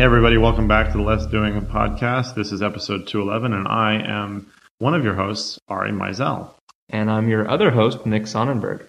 Hey, 0.00 0.06
everybody, 0.06 0.38
welcome 0.38 0.66
back 0.66 0.92
to 0.92 0.96
the 0.96 1.04
Less 1.04 1.26
Doing 1.26 1.60
podcast. 1.60 2.34
This 2.34 2.52
is 2.52 2.62
episode 2.62 3.06
211, 3.06 3.52
and 3.52 3.68
I 3.68 3.96
am 3.96 4.50
one 4.78 4.94
of 4.94 5.04
your 5.04 5.12
hosts, 5.12 5.58
Ari 5.68 5.90
Meisel. 5.90 6.48
And 6.88 7.10
I'm 7.10 7.28
your 7.28 7.46
other 7.46 7.70
host, 7.70 8.06
Nick 8.06 8.22
Sonnenberg. 8.22 8.86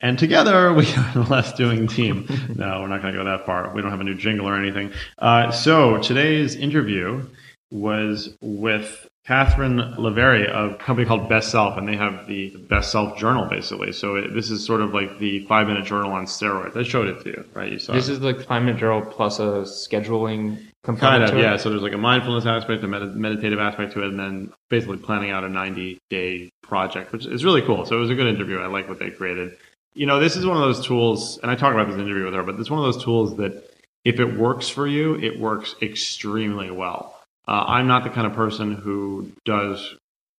And 0.00 0.18
together 0.18 0.74
we 0.74 0.84
are 0.94 1.12
the 1.14 1.26
Less 1.30 1.52
Doing 1.52 1.86
team. 1.86 2.26
no, 2.56 2.80
we're 2.80 2.88
not 2.88 3.02
going 3.02 3.14
to 3.14 3.20
go 3.20 3.24
that 3.24 3.46
far. 3.46 3.72
We 3.72 3.80
don't 3.82 3.92
have 3.92 4.00
a 4.00 4.04
new 4.04 4.16
jingle 4.16 4.48
or 4.48 4.56
anything. 4.56 4.90
Uh, 5.16 5.52
so 5.52 5.98
today's 5.98 6.56
interview 6.56 7.24
was 7.70 8.36
with 8.40 9.06
Catherine 9.26 9.94
Lavery 9.96 10.46
of 10.46 10.72
a 10.72 10.74
company 10.76 11.06
called 11.06 11.28
Best 11.28 11.50
Self, 11.50 11.76
and 11.76 11.88
they 11.88 11.96
have 11.96 12.28
the 12.28 12.50
Best 12.68 12.92
Self 12.92 13.18
journal, 13.18 13.46
basically. 13.46 13.92
So 13.92 14.14
it, 14.14 14.32
this 14.34 14.50
is 14.50 14.64
sort 14.64 14.80
of 14.80 14.94
like 14.94 15.18
the 15.18 15.44
five 15.46 15.66
minute 15.66 15.84
journal 15.84 16.12
on 16.12 16.26
steroids. 16.26 16.76
I 16.76 16.84
showed 16.84 17.08
it 17.08 17.22
to 17.24 17.30
you, 17.30 17.44
right? 17.52 17.72
You 17.72 17.78
saw 17.80 17.92
This 17.92 18.08
it. 18.08 18.12
is 18.12 18.20
like 18.20 18.40
five 18.46 18.62
minute 18.62 18.78
journal 18.78 19.02
plus 19.02 19.40
a 19.40 19.64
scheduling 19.66 20.62
component. 20.84 21.24
Kind 21.30 21.38
of, 21.38 21.42
yeah. 21.44 21.56
So 21.56 21.70
there's 21.70 21.82
like 21.82 21.92
a 21.92 21.98
mindfulness 21.98 22.46
aspect, 22.46 22.84
a 22.84 22.88
med- 22.88 23.16
meditative 23.16 23.58
aspect 23.58 23.94
to 23.94 24.04
it, 24.04 24.10
and 24.10 24.20
then 24.20 24.52
basically 24.68 24.98
planning 24.98 25.30
out 25.32 25.42
a 25.42 25.48
90 25.48 25.98
day 26.08 26.50
project, 26.62 27.10
which 27.12 27.26
is 27.26 27.44
really 27.44 27.62
cool. 27.62 27.84
So 27.84 27.96
it 27.96 28.00
was 28.00 28.10
a 28.10 28.14
good 28.14 28.28
interview. 28.28 28.58
I 28.60 28.66
like 28.66 28.88
what 28.88 29.00
they 29.00 29.10
created. 29.10 29.56
You 29.94 30.06
know, 30.06 30.20
this 30.20 30.36
is 30.36 30.46
one 30.46 30.56
of 30.56 30.62
those 30.62 30.86
tools, 30.86 31.38
and 31.42 31.50
I 31.50 31.56
talk 31.56 31.74
about 31.74 31.88
this 31.88 31.96
interview 31.96 32.26
with 32.26 32.34
her, 32.34 32.44
but 32.44 32.60
it's 32.60 32.70
one 32.70 32.78
of 32.78 32.84
those 32.84 33.02
tools 33.02 33.36
that 33.38 33.70
if 34.04 34.20
it 34.20 34.36
works 34.38 34.68
for 34.68 34.86
you, 34.86 35.16
it 35.16 35.40
works 35.40 35.74
extremely 35.82 36.70
well. 36.70 37.15
Uh, 37.48 37.64
I'm 37.68 37.86
not 37.86 38.04
the 38.04 38.10
kind 38.10 38.26
of 38.26 38.32
person 38.34 38.74
who 38.74 39.30
does 39.44 39.94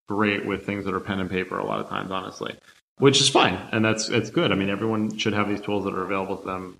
great 0.09 0.45
with 0.45 0.65
things 0.65 0.85
that 0.85 0.93
are 0.93 0.99
pen 0.99 1.19
and 1.19 1.29
paper 1.29 1.57
a 1.57 1.65
lot 1.65 1.79
of 1.79 1.89
times, 1.89 2.11
honestly, 2.11 2.55
which 2.97 3.21
is 3.21 3.29
fine, 3.29 3.55
and 3.71 3.83
that's 3.83 4.09
it's 4.09 4.29
good. 4.29 4.51
I 4.51 4.55
mean, 4.55 4.69
everyone 4.69 5.17
should 5.17 5.33
have 5.33 5.47
these 5.49 5.61
tools 5.61 5.85
that 5.85 5.93
are 5.93 6.03
available 6.03 6.37
to 6.37 6.45
them 6.45 6.77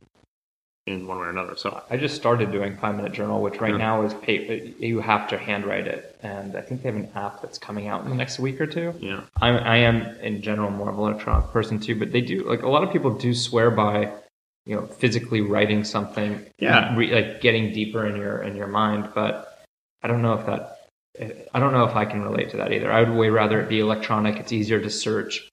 in 0.85 1.05
one 1.05 1.17
way 1.19 1.25
or 1.25 1.29
another. 1.29 1.55
So 1.57 1.81
I 1.89 1.97
just 1.97 2.15
started 2.15 2.51
doing 2.51 2.77
five 2.77 2.95
minute 2.95 3.11
journal, 3.11 3.41
which 3.41 3.59
right 3.59 3.71
Yeah. 3.73 3.77
now 3.77 4.01
is 4.03 4.13
paper. 4.15 4.53
You 4.79 4.99
have 5.01 5.27
to 5.29 5.37
handwrite 5.37 5.87
it, 5.87 6.17
and 6.23 6.55
I 6.55 6.61
think 6.61 6.81
they 6.83 6.89
have 6.89 6.95
an 6.97 7.09
app 7.15 7.41
that's 7.41 7.57
coming 7.57 7.87
out 7.87 8.03
in 8.03 8.09
the 8.09 8.15
next 8.15 8.39
week 8.39 8.59
or 8.61 8.67
two. 8.67 8.93
yeah. 8.99 9.21
I, 9.41 9.49
I 9.49 9.75
am 9.77 10.01
in 10.21 10.41
general 10.41 10.71
more 10.71 10.89
of 10.89 10.95
an 10.95 11.01
electronic 11.01 11.51
person 11.51 11.79
too, 11.79 11.95
but 11.97 12.11
they 12.11 12.21
do 12.21 12.43
like 12.49 12.63
a 12.63 12.69
lot 12.69 12.83
of 12.83 12.91
people 12.91 13.11
do 13.13 13.33
swear 13.33 13.69
by, 13.71 14.11
you 14.65 14.75
know, 14.75 14.85
physically 14.87 15.41
writing 15.41 15.83
something, 15.83 16.45
Yeah. 16.59 16.95
re, 16.97 17.13
like 17.13 17.41
getting 17.41 17.73
deeper 17.73 18.05
in 18.05 18.15
your 18.15 18.41
in 18.41 18.55
your 18.55 18.67
mind. 18.67 19.09
But 19.13 19.46
I 20.07 20.09
don't 20.09 20.21
know 20.21 20.35
if 20.35 20.45
that, 20.45 20.79
eh, 21.19 21.31
I 21.53 21.59
don't 21.59 21.73
know 21.73 21.83
if 21.83 21.93
I 21.93 22.05
can 22.05 22.21
relate 22.21 22.51
to 22.51 22.57
that 22.57 22.71
either. 22.71 22.89
I 22.89 23.03
would 23.03 23.17
way 23.17 23.29
rather 23.29 23.59
it 23.59 23.67
be 23.67 23.81
electronic. 23.81 24.37
It's 24.37 24.53
easier 24.53 24.79
to 24.79 24.89
search. 24.89 25.49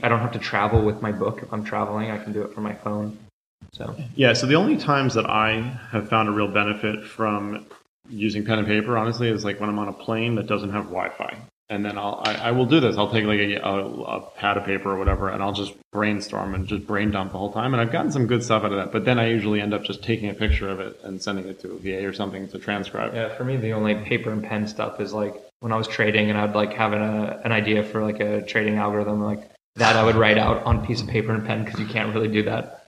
I 0.00 0.08
don't 0.08 0.20
have 0.20 0.30
to 0.32 0.38
travel 0.38 0.82
with 0.82 1.02
my 1.02 1.10
book 1.10 1.42
if 1.42 1.52
I'm 1.52 1.64
traveling. 1.64 2.12
I 2.12 2.22
can 2.22 2.32
do 2.32 2.42
it 2.42 2.54
from 2.54 2.62
my 2.62 2.74
phone. 2.74 3.18
So 3.72 3.96
Yeah, 4.14 4.34
so 4.34 4.46
the 4.46 4.54
only 4.54 4.76
times 4.76 5.14
that 5.14 5.28
I 5.28 5.54
have 5.90 6.08
found 6.08 6.28
a 6.28 6.32
real 6.32 6.46
benefit 6.46 7.04
from 7.04 7.66
using 8.08 8.44
pen 8.44 8.60
and 8.60 8.68
paper, 8.68 8.96
honestly, 8.96 9.28
is 9.30 9.44
like 9.44 9.58
when 9.58 9.68
I'm 9.68 9.80
on 9.80 9.88
a 9.88 9.92
plane 9.92 10.36
that 10.36 10.46
doesn't 10.46 10.70
have 10.70 10.84
Wi-Fi, 10.84 11.36
and 11.70 11.84
then 11.84 11.98
I'll 11.98 12.22
I, 12.24 12.34
I 12.34 12.50
will 12.52 12.66
do 12.66 12.80
this. 12.80 12.96
I'll 12.96 13.10
take 13.10 13.24
like 13.24 13.40
a, 13.40 13.56
a, 13.56 13.84
a 13.86 14.20
pad 14.36 14.56
of 14.56 14.64
paper 14.64 14.90
or 14.90 14.98
whatever, 14.98 15.28
and 15.28 15.42
I'll 15.42 15.52
just 15.52 15.74
brainstorm 15.92 16.54
and 16.54 16.66
just 16.66 16.86
brain 16.86 17.10
dump 17.10 17.32
the 17.32 17.38
whole 17.38 17.52
time. 17.52 17.74
And 17.74 17.80
I've 17.80 17.92
gotten 17.92 18.10
some 18.10 18.26
good 18.26 18.42
stuff 18.42 18.64
out 18.64 18.72
of 18.72 18.78
that. 18.78 18.92
But 18.92 19.04
then 19.04 19.18
I 19.18 19.28
usually 19.28 19.60
end 19.60 19.74
up 19.74 19.84
just 19.84 20.02
taking 20.02 20.30
a 20.30 20.34
picture 20.34 20.68
of 20.68 20.80
it 20.80 20.98
and 21.04 21.22
sending 21.22 21.46
it 21.46 21.60
to 21.60 21.72
a 21.72 21.78
VA 21.78 22.06
or 22.06 22.12
something 22.12 22.48
to 22.48 22.58
transcribe. 22.58 23.14
Yeah, 23.14 23.34
for 23.36 23.44
me, 23.44 23.56
the 23.56 23.72
only 23.72 23.94
paper 23.96 24.30
and 24.30 24.42
pen 24.42 24.66
stuff 24.66 25.00
is 25.00 25.12
like 25.12 25.34
when 25.60 25.72
I 25.72 25.76
was 25.76 25.88
trading 25.88 26.30
and 26.30 26.38
I'd 26.38 26.54
like 26.54 26.72
have 26.74 26.92
an, 26.92 27.02
uh, 27.02 27.40
an 27.44 27.52
idea 27.52 27.82
for 27.82 28.02
like 28.02 28.20
a 28.20 28.42
trading 28.42 28.76
algorithm, 28.76 29.22
like 29.22 29.50
that 29.76 29.96
I 29.96 30.04
would 30.04 30.16
write 30.16 30.38
out 30.38 30.62
on 30.64 30.78
a 30.78 30.86
piece 30.86 31.00
of 31.02 31.08
paper 31.08 31.32
and 31.32 31.44
pen 31.46 31.64
because 31.64 31.78
you 31.80 31.86
can't 31.86 32.14
really 32.14 32.28
do 32.28 32.42
that 32.44 32.84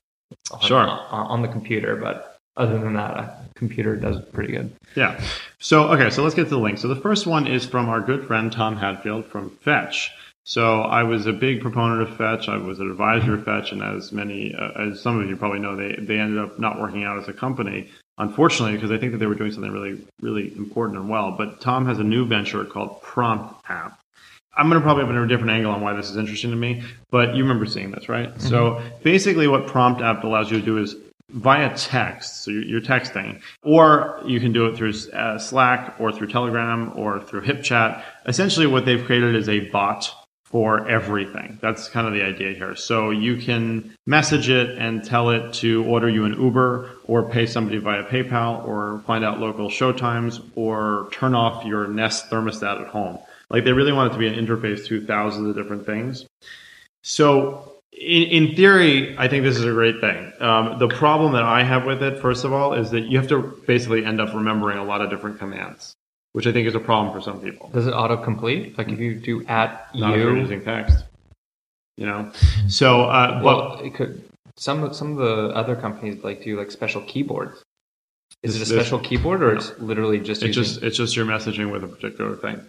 on, 0.53 0.61
Sure. 0.61 0.79
on, 0.79 1.27
on 1.27 1.43
the 1.43 1.49
computer. 1.49 1.97
But 1.97 2.37
other 2.57 2.79
than 2.79 2.95
that, 2.95 3.17
a 3.17 3.37
computer 3.55 3.97
does 3.97 4.21
pretty 4.33 4.53
good. 4.53 4.73
Yeah. 4.97 5.21
So, 5.63 5.89
okay, 5.89 6.09
so 6.09 6.23
let's 6.23 6.35
get 6.35 6.45
to 6.45 6.51
the 6.51 6.59
link. 6.59 6.79
So, 6.79 6.89
the 6.89 6.97
first 6.97 7.27
one 7.27 7.47
is 7.47 7.67
from 7.67 7.91
our 7.91 8.01
good 8.01 8.27
friend 8.27 8.51
Tom 8.51 8.77
Hadfield 8.77 9.27
from 9.27 9.51
Fetch. 9.51 10.11
So, 10.43 10.81
I 10.81 11.03
was 11.03 11.27
a 11.27 11.35
big 11.35 11.61
proponent 11.61 12.01
of 12.01 12.17
Fetch. 12.17 12.49
I 12.49 12.57
was 12.57 12.81
an 12.81 12.91
advisor 12.91 13.35
of 13.35 13.45
Fetch, 13.45 13.73
and 13.73 13.83
as 13.83 14.11
many, 14.11 14.55
uh, 14.55 14.89
as 14.89 15.03
some 15.03 15.21
of 15.21 15.29
you 15.29 15.37
probably 15.37 15.59
know, 15.59 15.77
they, 15.77 15.97
they 15.97 16.19
ended 16.19 16.43
up 16.43 16.59
not 16.59 16.81
working 16.81 17.05
out 17.05 17.19
as 17.19 17.29
a 17.29 17.35
company, 17.35 17.91
unfortunately, 18.17 18.75
because 18.75 18.91
I 18.91 18.97
think 18.97 19.13
that 19.13 19.19
they 19.19 19.27
were 19.27 19.35
doing 19.35 19.53
something 19.53 19.71
really, 19.71 20.03
really 20.23 20.57
important 20.57 20.99
and 20.99 21.11
well. 21.11 21.33
But 21.33 21.61
Tom 21.61 21.85
has 21.85 21.99
a 21.99 22.05
new 22.05 22.25
venture 22.25 22.65
called 22.65 23.03
Prompt 23.03 23.55
App. 23.69 24.01
I'm 24.57 24.69
going 24.69 24.81
to 24.81 24.85
probably 24.85 25.05
have 25.05 25.15
a 25.15 25.29
different 25.29 25.51
angle 25.51 25.73
on 25.73 25.83
why 25.83 25.93
this 25.93 26.11
is 26.11 26.17
interesting 26.17 26.51
to 26.51 26.57
me, 26.57 26.83
but 27.11 27.37
you 27.37 27.43
remember 27.43 27.67
seeing 27.67 27.91
this, 27.91 28.09
right? 28.09 28.41
So 28.41 28.83
basically, 29.03 29.47
what 29.47 29.67
Prompt 29.67 30.01
App 30.01 30.25
allows 30.25 30.51
you 30.51 30.59
to 30.59 30.65
do 30.65 30.79
is 30.79 30.97
via 31.33 31.77
text, 31.77 32.45
so 32.45 32.51
you're, 32.51 32.81
texting, 32.81 33.41
or 33.63 34.21
you 34.27 34.41
can 34.41 34.53
do 34.53 34.67
it 34.67 34.77
through 34.77 34.93
uh, 35.13 35.39
Slack 35.39 35.97
or 35.99 36.13
through 36.13 36.29
Telegram 36.29 36.93
or 36.97 37.21
through 37.21 37.43
HipChat. 37.43 38.03
Essentially, 38.27 38.67
what 38.67 38.85
they've 38.85 39.05
created 39.05 39.35
is 39.37 39.49
a 39.49 39.61
bot 39.71 40.13
for 40.51 40.89
everything. 40.89 41.59
That's 41.63 41.89
kind 41.89 42.09
of 42.09 42.13
the 42.13 42.23
idea 42.23 42.55
here. 42.55 42.75
So 42.75 43.11
you 43.11 43.37
can 43.37 43.95
message 44.07 44.51
it 44.51 44.77
and 44.79 45.05
tell 45.05 45.31
it 45.31 45.55
to 45.55 45.85
order 45.85 46.09
you 46.09 46.25
an 46.25 46.33
Uber 46.33 46.91
or 47.05 47.29
pay 47.31 47.47
somebody 47.47 47.79
via 47.79 48.03
PayPal 48.05 48.67
or 48.67 49.01
find 49.07 49.25
out 49.25 49.39
local 49.39 49.71
show 49.71 49.93
times 49.93 50.41
or 50.57 51.09
turn 51.13 51.37
off 51.37 51.65
your 51.65 51.87
Nest 51.87 52.31
thermostat 52.31 52.81
at 52.81 52.89
home. 52.89 53.21
Like 53.49 53.65
they 53.65 53.73
really 53.73 53.93
want 53.93 54.11
it 54.11 54.15
to 54.15 54.19
be 54.19 54.27
an 54.27 54.35
interface 54.35 54.87
to 54.87 55.01
thousands 55.01 55.49
of 55.49 55.55
different 55.55 55.87
things. 55.87 56.27
So 57.03 57.70
in, 58.01 58.23
in 58.47 58.57
theory, 58.57 59.15
I 59.19 59.29
think 59.29 59.45
this 59.45 59.59
is 59.59 59.65
a 59.65 59.73
great 59.73 60.01
thing. 60.01 60.33
Um, 60.41 60.79
the 60.79 60.89
problem 60.89 61.33
that 61.33 61.43
I 61.43 61.63
have 61.63 61.85
with 61.85 62.03
it, 62.03 62.19
first 62.19 62.45
of 62.45 62.53
all, 62.53 62.73
is 62.73 62.91
that 62.93 63.03
you 63.03 63.19
have 63.19 63.29
to 63.29 63.43
basically 63.67 64.05
end 64.05 64.21
up 64.21 64.35
remembering 64.35 64.79
a 64.79 64.85
lot 64.85 65.03
of 65.03 65.11
different 65.11 65.39
commands, 65.39 65.93
which 66.33 66.47
I 66.47 66.53
think 66.53 66.67
is 66.67 66.75
a 66.75 66.81
problem 66.81 67.15
for 67.15 67.21
some 67.21 67.41
people. 67.41 67.69
Does 67.69 67.87
it 67.87 67.93
autocomplete? 67.93 68.79
Like 68.79 68.89
if 68.89 68.99
you 68.99 69.17
do 69.17 69.45
at 69.47 69.95
Not 69.95 70.17
you're 70.17 70.37
using 70.37 70.65
text. 70.65 71.05
You 71.99 72.07
know, 72.07 72.33
so 72.67 73.03
uh, 73.03 73.43
well, 73.45 73.77
but 73.77 73.85
it 73.85 73.95
could. 73.95 74.25
Some 74.57 74.95
some 74.95 75.13
of 75.13 75.19
the 75.19 75.55
other 75.55 75.77
companies 75.77 76.25
like 76.25 76.43
do 76.43 76.59
like 76.59 76.71
special 76.71 77.03
keyboards. 77.03 77.63
Is 78.43 78.57
it 78.57 78.63
a 78.63 78.67
special 78.67 78.99
keyboard 78.99 79.43
or 79.43 79.55
it's 79.55 79.79
literally 79.79 80.19
just 80.19 80.43
it's 80.43 80.57
using? 80.57 80.63
just 80.63 80.83
it's 80.83 80.97
just 80.97 81.15
your 81.15 81.27
messaging 81.27 81.71
with 81.71 81.85
a 81.85 81.89
particular 81.89 82.37
thing. 82.37 82.67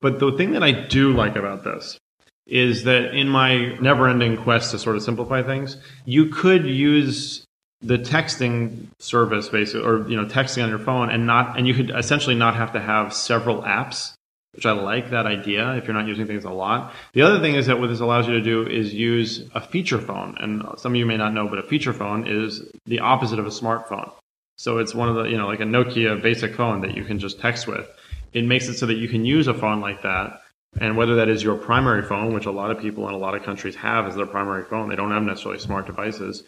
But 0.00 0.18
the 0.18 0.32
thing 0.32 0.52
that 0.52 0.64
I 0.64 0.72
do 0.72 1.12
like 1.12 1.36
about 1.36 1.62
this 1.62 1.98
is 2.46 2.84
that 2.84 3.14
in 3.14 3.28
my 3.28 3.74
never-ending 3.78 4.36
quest 4.38 4.70
to 4.72 4.78
sort 4.78 4.96
of 4.96 5.02
simplify 5.02 5.42
things, 5.42 5.76
you 6.04 6.26
could 6.26 6.66
use 6.66 7.44
the 7.80 7.98
texting 7.98 8.86
service 8.98 9.48
basically 9.48 9.86
or 9.86 10.08
you 10.08 10.16
know 10.16 10.24
texting 10.24 10.62
on 10.62 10.70
your 10.70 10.78
phone 10.78 11.10
and 11.10 11.26
not 11.26 11.58
and 11.58 11.68
you 11.68 11.74
could 11.74 11.90
essentially 11.90 12.34
not 12.34 12.54
have 12.56 12.72
to 12.72 12.80
have 12.80 13.12
several 13.12 13.60
apps 13.60 14.14
which 14.54 14.66
I 14.66 14.72
like 14.72 15.10
that 15.10 15.26
idea 15.26 15.74
if 15.74 15.84
you're 15.86 15.94
not 15.94 16.06
using 16.06 16.26
things 16.26 16.44
a 16.44 16.50
lot. 16.50 16.92
The 17.12 17.22
other 17.22 17.40
thing 17.40 17.56
is 17.56 17.66
that 17.66 17.80
what 17.80 17.88
this 17.88 18.00
allows 18.00 18.28
you 18.28 18.34
to 18.34 18.40
do 18.40 18.66
is 18.66 18.94
use 18.94 19.48
a 19.54 19.60
feature 19.60 20.00
phone. 20.00 20.36
And 20.38 20.62
some 20.78 20.92
of 20.92 20.96
you 20.96 21.06
may 21.06 21.16
not 21.16 21.34
know, 21.34 21.48
but 21.48 21.58
a 21.58 21.62
feature 21.62 21.92
phone 21.92 22.26
is 22.26 22.62
the 22.86 23.00
opposite 23.00 23.38
of 23.38 23.46
a 23.46 23.50
smartphone. 23.50 24.12
So 24.56 24.78
it's 24.78 24.94
one 24.94 25.08
of 25.08 25.16
the, 25.16 25.24
you 25.24 25.36
know, 25.36 25.48
like 25.48 25.60
a 25.60 25.64
Nokia 25.64 26.22
basic 26.22 26.54
phone 26.54 26.82
that 26.82 26.96
you 26.96 27.04
can 27.04 27.18
just 27.18 27.40
text 27.40 27.66
with. 27.66 27.88
It 28.32 28.44
makes 28.44 28.68
it 28.68 28.78
so 28.78 28.86
that 28.86 28.94
you 28.94 29.08
can 29.08 29.24
use 29.24 29.48
a 29.48 29.54
phone 29.54 29.80
like 29.80 30.02
that. 30.02 30.42
And 30.80 30.96
whether 30.96 31.14
that 31.16 31.28
is 31.28 31.42
your 31.42 31.56
primary 31.56 32.02
phone, 32.02 32.34
which 32.34 32.46
a 32.46 32.50
lot 32.50 32.70
of 32.70 32.80
people 32.80 33.08
in 33.08 33.14
a 33.14 33.18
lot 33.18 33.34
of 33.34 33.42
countries 33.42 33.76
have 33.76 34.06
as 34.06 34.14
their 34.14 34.26
primary 34.26 34.64
phone, 34.64 34.88
they 34.88 34.96
don't 34.96 35.10
have 35.10 35.22
necessarily 35.22 35.60
smart 35.60 35.86
devices. 35.86 36.42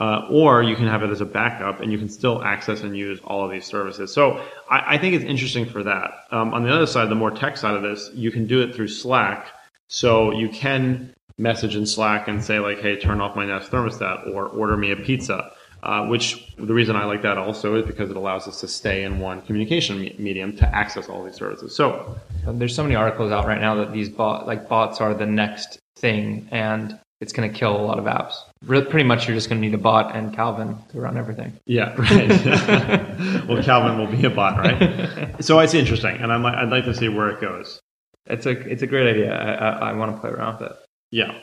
Uh, 0.00 0.26
or 0.30 0.62
you 0.62 0.76
can 0.76 0.86
have 0.86 1.02
it 1.02 1.10
as 1.10 1.20
a 1.20 1.24
backup 1.24 1.80
and 1.80 1.90
you 1.90 1.98
can 1.98 2.08
still 2.08 2.42
access 2.44 2.82
and 2.82 2.96
use 2.96 3.18
all 3.24 3.44
of 3.44 3.50
these 3.50 3.64
services. 3.64 4.12
So 4.12 4.40
I, 4.70 4.94
I 4.94 4.98
think 4.98 5.14
it's 5.14 5.24
interesting 5.24 5.66
for 5.66 5.82
that. 5.82 6.12
Um, 6.30 6.54
on 6.54 6.62
the 6.62 6.72
other 6.72 6.86
side, 6.86 7.08
the 7.08 7.16
more 7.16 7.32
tech 7.32 7.56
side 7.56 7.74
of 7.74 7.82
this, 7.82 8.08
you 8.14 8.30
can 8.30 8.46
do 8.46 8.62
it 8.62 8.74
through 8.74 8.88
Slack. 8.88 9.48
So 9.88 10.32
you 10.32 10.50
can 10.50 11.14
message 11.36 11.74
in 11.74 11.84
Slack 11.84 12.28
and 12.28 12.42
say 12.42 12.60
like, 12.60 12.80
hey, 12.80 12.96
turn 12.96 13.20
off 13.20 13.34
my 13.34 13.44
Nest 13.44 13.72
thermostat 13.72 14.32
or 14.32 14.46
order 14.46 14.76
me 14.76 14.92
a 14.92 14.96
pizza. 14.96 15.52
Uh, 15.82 16.06
which 16.06 16.52
the 16.56 16.74
reason 16.74 16.96
I 16.96 17.04
like 17.04 17.22
that 17.22 17.38
also 17.38 17.76
is 17.76 17.86
because 17.86 18.10
it 18.10 18.16
allows 18.16 18.48
us 18.48 18.60
to 18.60 18.68
stay 18.68 19.04
in 19.04 19.20
one 19.20 19.42
communication 19.42 20.00
me- 20.00 20.16
medium 20.18 20.56
to 20.56 20.66
access 20.74 21.08
all 21.08 21.22
these 21.24 21.36
services. 21.36 21.74
So 21.74 22.16
There's 22.46 22.74
so 22.74 22.82
many 22.82 22.96
articles 22.96 23.30
out 23.30 23.46
right 23.46 23.60
now 23.60 23.76
that 23.76 23.92
these 23.92 24.08
bot 24.08 24.46
like 24.46 24.68
bots 24.68 25.00
are 25.00 25.14
the 25.14 25.26
next 25.26 25.78
thing, 25.96 26.48
and 26.50 26.98
it's 27.20 27.32
going 27.32 27.50
to 27.52 27.56
kill 27.56 27.76
a 27.76 27.82
lot 27.82 27.98
of 27.98 28.06
apps. 28.06 28.34
Re- 28.64 28.84
Pretty 28.84 29.04
much, 29.06 29.28
you're 29.28 29.36
just 29.36 29.48
going 29.48 29.60
to 29.60 29.66
need 29.66 29.74
a 29.74 29.78
bot 29.78 30.16
and 30.16 30.34
Calvin 30.34 30.76
to 30.90 31.00
run 31.00 31.16
everything. 31.16 31.52
Yeah, 31.66 31.94
right. 31.98 32.28
well, 33.48 33.62
Calvin 33.62 33.98
will 33.98 34.06
be 34.08 34.24
a 34.26 34.30
bot, 34.30 34.58
right? 34.58 35.34
So 35.44 35.60
it's 35.60 35.74
interesting, 35.74 36.16
and 36.16 36.32
I'm, 36.32 36.44
I'd 36.44 36.70
like 36.70 36.84
to 36.86 36.94
see 36.94 37.08
where 37.08 37.28
it 37.30 37.40
goes. 37.40 37.78
It's 38.26 38.46
a 38.46 38.50
it's 38.50 38.82
a 38.82 38.86
great 38.88 39.08
idea. 39.08 39.32
I, 39.32 39.52
I, 39.52 39.90
I 39.90 39.92
want 39.92 40.14
to 40.14 40.20
play 40.20 40.30
around 40.30 40.60
with 40.60 40.72
it. 40.72 40.76
Yeah. 41.12 41.38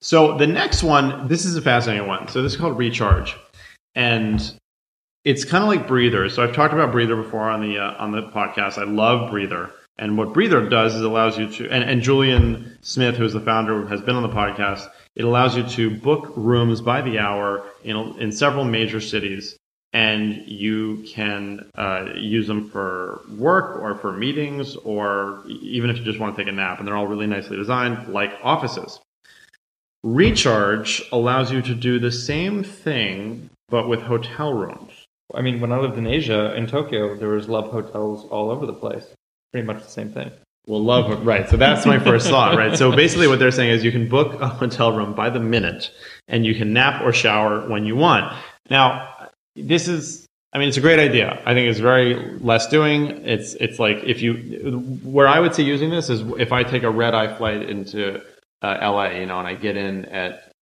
So 0.00 0.36
the 0.36 0.46
next 0.46 0.82
one, 0.82 1.26
this 1.28 1.44
is 1.44 1.56
a 1.56 1.62
fascinating 1.62 2.06
one. 2.06 2.28
So 2.28 2.42
this 2.42 2.52
is 2.54 2.58
called 2.60 2.76
Recharge, 2.78 3.36
and 3.94 4.40
it's 5.24 5.44
kind 5.44 5.62
of 5.62 5.68
like 5.68 5.86
Breather. 5.86 6.28
So 6.28 6.42
I've 6.42 6.54
talked 6.54 6.72
about 6.72 6.92
Breather 6.92 7.16
before 7.16 7.48
on 7.48 7.60
the 7.60 7.78
uh, 7.78 7.94
on 7.98 8.12
the 8.12 8.22
podcast. 8.22 8.78
I 8.78 8.84
love 8.84 9.30
Breather, 9.30 9.70
and 9.98 10.16
what 10.16 10.32
Breather 10.32 10.68
does 10.68 10.94
is 10.94 11.02
allows 11.02 11.38
you 11.38 11.48
to, 11.48 11.70
and, 11.70 11.84
and 11.84 12.02
Julian 12.02 12.78
Smith, 12.82 13.16
who's 13.16 13.32
the 13.32 13.40
founder, 13.40 13.86
has 13.88 14.00
been 14.00 14.16
on 14.16 14.22
the 14.22 14.28
podcast. 14.28 14.88
It 15.16 15.24
allows 15.24 15.56
you 15.56 15.64
to 15.64 15.90
book 15.90 16.32
rooms 16.36 16.80
by 16.80 17.02
the 17.02 17.18
hour 17.18 17.64
in 17.82 17.96
in 18.20 18.32
several 18.32 18.64
major 18.64 19.00
cities, 19.00 19.56
and 19.92 20.46
you 20.46 21.04
can 21.08 21.68
uh, 21.74 22.10
use 22.14 22.46
them 22.46 22.70
for 22.70 23.20
work 23.36 23.80
or 23.82 23.96
for 23.96 24.12
meetings, 24.12 24.76
or 24.76 25.42
even 25.48 25.90
if 25.90 25.98
you 25.98 26.04
just 26.04 26.20
want 26.20 26.36
to 26.36 26.42
take 26.42 26.50
a 26.50 26.54
nap. 26.54 26.78
And 26.78 26.86
they're 26.86 26.96
all 26.96 27.08
really 27.08 27.26
nicely 27.26 27.56
designed, 27.56 28.08
like 28.08 28.32
offices. 28.42 29.00
Recharge 30.04 31.02
allows 31.10 31.50
you 31.50 31.60
to 31.62 31.74
do 31.74 31.98
the 31.98 32.12
same 32.12 32.62
thing, 32.62 33.50
but 33.68 33.88
with 33.88 34.00
hotel 34.02 34.54
rooms. 34.54 34.92
I 35.34 35.42
mean, 35.42 35.60
when 35.60 35.72
I 35.72 35.78
lived 35.78 35.98
in 35.98 36.06
Asia, 36.06 36.54
in 36.54 36.66
Tokyo, 36.66 37.14
there 37.14 37.28
was 37.28 37.48
love 37.48 37.70
hotels 37.70 38.24
all 38.30 38.50
over 38.50 38.64
the 38.64 38.72
place. 38.72 39.06
Pretty 39.52 39.66
much 39.66 39.82
the 39.82 39.90
same 39.90 40.10
thing. 40.10 40.30
Well, 40.66 40.82
love, 40.82 41.24
right. 41.24 41.48
So 41.48 41.56
that's 41.56 41.86
my 41.86 41.98
first 41.98 42.28
thought, 42.28 42.56
right? 42.56 42.76
So 42.76 42.94
basically, 42.94 43.26
what 43.26 43.38
they're 43.38 43.50
saying 43.50 43.70
is 43.70 43.84
you 43.84 43.92
can 43.92 44.08
book 44.08 44.40
a 44.40 44.48
hotel 44.48 44.94
room 44.94 45.14
by 45.14 45.30
the 45.30 45.40
minute 45.40 45.90
and 46.28 46.44
you 46.44 46.54
can 46.54 46.72
nap 46.72 47.02
or 47.02 47.12
shower 47.12 47.68
when 47.68 47.86
you 47.86 47.96
want. 47.96 48.34
Now, 48.68 49.30
this 49.56 49.88
is, 49.88 50.26
I 50.52 50.58
mean, 50.58 50.68
it's 50.68 50.76
a 50.76 50.82
great 50.82 50.98
idea. 50.98 51.42
I 51.46 51.54
think 51.54 51.70
it's 51.70 51.78
very 51.78 52.38
less 52.40 52.68
doing. 52.68 53.06
It's, 53.26 53.54
it's 53.54 53.78
like 53.78 54.04
if 54.04 54.20
you, 54.20 54.34
where 55.02 55.26
I 55.26 55.40
would 55.40 55.54
see 55.54 55.62
using 55.62 55.88
this 55.88 56.10
is 56.10 56.20
if 56.38 56.52
I 56.52 56.64
take 56.64 56.82
a 56.82 56.90
red 56.90 57.14
eye 57.14 57.34
flight 57.34 57.62
into 57.62 58.20
uh, 58.60 58.78
LA, 58.82 59.10
you 59.10 59.26
know, 59.26 59.38
and 59.38 59.48
I 59.48 59.54
get 59.54 59.78
in 59.78 60.04
at 60.06 60.52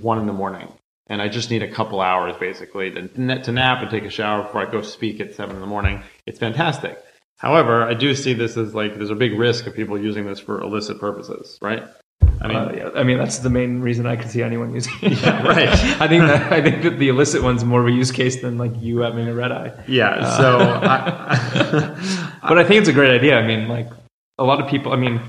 one 0.00 0.18
in 0.18 0.26
the 0.26 0.32
morning 0.32 0.72
and 1.12 1.20
I 1.20 1.28
just 1.28 1.50
need 1.50 1.62
a 1.62 1.70
couple 1.70 2.00
hours 2.00 2.34
basically 2.40 2.90
to, 2.90 3.06
to 3.06 3.52
nap 3.52 3.82
and 3.82 3.90
take 3.90 4.04
a 4.04 4.10
shower 4.10 4.44
before 4.44 4.66
I 4.66 4.70
go 4.70 4.80
speak 4.80 5.20
at 5.20 5.34
seven 5.34 5.56
in 5.56 5.60
the 5.60 5.66
morning. 5.66 6.02
It's 6.26 6.38
fantastic. 6.38 6.98
However, 7.36 7.82
I 7.84 7.92
do 7.92 8.14
see 8.14 8.32
this 8.32 8.56
as 8.56 8.74
like 8.74 8.94
there's 8.94 9.10
a 9.10 9.14
big 9.14 9.38
risk 9.38 9.66
of 9.66 9.74
people 9.74 9.98
using 9.98 10.24
this 10.24 10.40
for 10.40 10.62
illicit 10.62 10.98
purposes, 10.98 11.58
right? 11.60 11.82
I 12.40 12.48
mean, 12.48 12.56
Uh, 12.56 12.72
yeah, 12.74 12.90
I 12.94 13.02
mean, 13.02 13.18
that's 13.18 13.40
the 13.40 13.50
main 13.50 13.82
reason 13.82 14.06
I 14.06 14.16
could 14.16 14.30
see 14.30 14.42
anyone 14.42 14.72
using 14.72 14.94
it. 15.02 15.20
Yeah, 15.22 15.46
right. 15.46 15.68
I 16.00 16.08
think 16.08 16.22
that 16.22 16.50
I 16.50 16.62
think 16.62 16.82
that 16.82 16.98
the 16.98 17.10
illicit 17.10 17.42
one's 17.42 17.62
more 17.62 17.82
of 17.82 17.88
a 17.88 17.90
use 17.90 18.10
case 18.10 18.40
than 18.40 18.56
like 18.56 18.72
you 18.80 19.00
having 19.00 19.28
a 19.28 19.34
red 19.34 19.52
eye. 19.52 19.84
yeah. 19.86 20.36
So, 20.38 20.58
I, 20.60 22.38
But 22.48 22.58
I 22.58 22.64
think 22.64 22.80
it's 22.80 22.88
a 22.88 22.92
great 22.94 23.10
idea. 23.12 23.38
I 23.38 23.46
mean, 23.46 23.68
like 23.68 23.90
a 24.38 24.44
lot 24.44 24.62
of 24.62 24.66
people. 24.70 24.92
I 24.92 24.96
mean, 24.96 25.20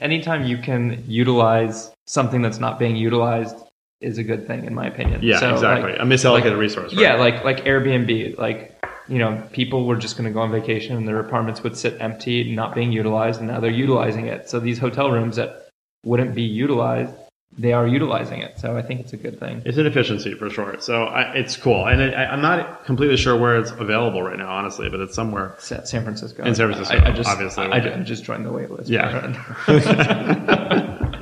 anytime 0.00 0.44
you 0.44 0.58
can 0.58 1.04
utilize 1.06 1.92
something 2.06 2.42
that's 2.42 2.58
not 2.58 2.80
being 2.80 2.96
utilized 2.96 3.56
is 4.00 4.18
a 4.18 4.24
good 4.24 4.46
thing, 4.46 4.64
in 4.64 4.74
my 4.74 4.86
opinion. 4.86 5.20
yeah, 5.22 5.38
So, 5.38 5.52
exactly. 5.54 5.92
like- 5.92 6.00
a 6.00 6.04
misallocated 6.04 6.50
like- 6.52 6.56
resource. 6.58 6.92
Right? 6.94 7.02
Yeah, 7.02 7.14
like 7.16 7.44
like 7.44 7.64
Airbnb, 7.64 8.38
like 8.38 8.70
you 9.08 9.18
know, 9.18 9.42
people 9.52 9.84
were 9.86 9.96
just 9.96 10.16
going 10.16 10.24
to 10.28 10.32
go 10.32 10.40
on 10.40 10.50
vacation 10.50 10.96
and 10.96 11.06
their 11.06 11.20
apartments 11.20 11.62
would 11.62 11.76
sit 11.76 11.96
empty, 12.00 12.54
not 12.54 12.74
being 12.74 12.90
utilized, 12.90 13.38
and 13.38 13.48
now 13.48 13.60
they're 13.60 13.70
utilizing 13.70 14.26
it. 14.28 14.48
So 14.48 14.58
these 14.60 14.78
hotel 14.78 15.10
rooms 15.10 15.36
that 15.36 15.68
wouldn't 16.04 16.34
be 16.34 16.42
utilized, 16.42 17.12
they 17.56 17.72
are 17.74 17.86
utilizing 17.86 18.40
it. 18.40 18.58
So 18.58 18.76
I 18.78 18.82
think 18.82 19.00
it's 19.00 19.12
a 19.12 19.18
good 19.18 19.38
thing. 19.38 19.60
It's 19.66 19.76
an 19.76 19.84
efficiency 19.86 20.32
for 20.34 20.48
sure. 20.48 20.76
So 20.80 21.04
I, 21.04 21.34
it's 21.34 21.54
cool, 21.56 21.86
and 21.86 22.00
it, 22.00 22.14
I, 22.14 22.24
I'm 22.26 22.40
not 22.40 22.84
completely 22.86 23.18
sure 23.18 23.36
where 23.38 23.56
it's 23.58 23.70
available 23.72 24.22
right 24.22 24.38
now, 24.38 24.48
honestly, 24.48 24.88
but 24.88 25.00
it's 25.00 25.14
somewhere. 25.14 25.54
Sa- 25.58 25.84
San 25.84 26.02
Francisco. 26.02 26.42
In 26.42 26.54
San 26.54 26.72
Francisco, 26.72 26.96
I, 26.96 27.08
I 27.08 27.12
just, 27.12 27.28
obviously. 27.28 27.66
I, 27.66 27.76
I 27.76 28.02
just 28.02 28.24
joined 28.24 28.46
the 28.46 28.52
wait 28.52 28.70
list. 28.70 28.88
Yeah. 28.88 29.34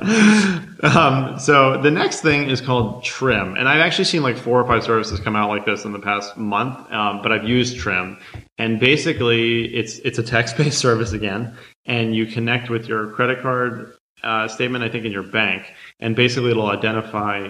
um, 0.03 1.39
so 1.39 1.81
the 1.81 1.91
next 1.91 2.21
thing 2.21 2.49
is 2.49 2.59
called 2.59 3.03
Trim, 3.03 3.55
and 3.55 3.69
I've 3.69 3.79
actually 3.79 4.05
seen 4.05 4.21
like 4.21 4.37
four 4.37 4.59
or 4.59 4.67
five 4.67 4.83
services 4.83 5.19
come 5.19 5.35
out 5.35 5.49
like 5.49 5.65
this 5.65 5.85
in 5.85 5.93
the 5.93 5.99
past 5.99 6.35
month. 6.35 6.91
Um, 6.91 7.21
but 7.21 7.31
I've 7.31 7.47
used 7.47 7.77
Trim, 7.77 8.17
and 8.57 8.79
basically 8.79 9.73
it's 9.73 9.99
it's 9.99 10.19
a 10.19 10.23
text-based 10.23 10.77
service 10.87 11.13
again, 11.13 11.55
and 11.85 12.15
you 12.15 12.25
connect 12.25 12.69
with 12.69 12.87
your 12.87 13.11
credit 13.11 13.41
card 13.41 13.93
uh, 14.23 14.47
statement, 14.47 14.83
I 14.83 14.89
think, 14.89 15.05
in 15.05 15.11
your 15.11 15.23
bank, 15.23 15.71
and 15.99 16.15
basically 16.15 16.51
it'll 16.51 16.69
identify 16.69 17.49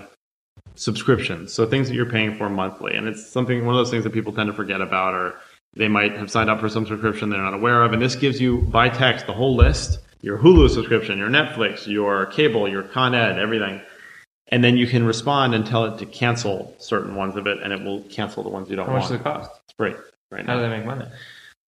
subscriptions, 0.76 1.54
so 1.54 1.66
things 1.66 1.88
that 1.88 1.96
you're 1.96 2.10
paying 2.10 2.36
for 2.36 2.50
monthly, 2.50 2.96
and 2.96 3.08
it's 3.08 3.28
something 3.28 3.66
one 3.66 3.76
of 3.76 3.80
those 3.80 3.92
things 3.92 4.04
that 4.04 4.14
people 4.14 4.34
tend 4.34 4.48
to 4.48 4.54
forget 4.54 4.82
about, 4.82 5.14
or 5.14 5.36
they 5.76 5.88
might 5.88 6.14
have 6.14 6.30
signed 6.30 6.50
up 6.50 6.60
for 6.60 6.70
some 6.70 6.86
subscription 6.86 7.30
they're 7.30 7.42
not 7.42 7.54
aware 7.54 7.84
of, 7.84 7.94
and 7.94 8.02
this 8.02 8.16
gives 8.16 8.40
you 8.40 8.62
by 8.62 8.90
text 8.90 9.26
the 9.26 9.34
whole 9.34 9.56
list 9.56 10.00
your 10.24 10.38
Hulu 10.40 10.70
subscription, 10.70 11.20
your 11.20 11.30
Netflix, 11.30 11.86
your 11.86 12.26
cable, 12.28 12.68
your 12.68 12.82
Con 12.82 13.14
Ed, 13.14 13.38
everything. 13.38 13.82
And 14.48 14.64
then 14.64 14.78
you 14.78 14.88
can 14.88 15.06
respond 15.06 15.54
and 15.54 15.66
tell 15.66 15.86
it 15.86 16.00
to 16.00 16.06
cancel 16.06 16.74
certain 16.80 17.16
ones 17.16 17.36
of 17.36 17.46
it, 17.46 17.60
and 17.62 17.74
it 17.74 17.84
will 17.84 18.02
cancel 18.04 18.42
the 18.42 18.50
ones 18.50 18.70
you 18.70 18.76
don't 18.78 18.86
How 18.88 18.94
much 18.94 19.10
want. 19.10 19.12
does 19.12 19.20
it 19.20 19.24
cost? 19.24 19.52
It's 19.66 19.74
free 19.78 19.94
right 20.32 20.46
How 20.46 20.56
now. 20.56 20.62
do 20.64 20.70
they 20.70 20.78
make 20.78 20.86
money? 20.86 21.06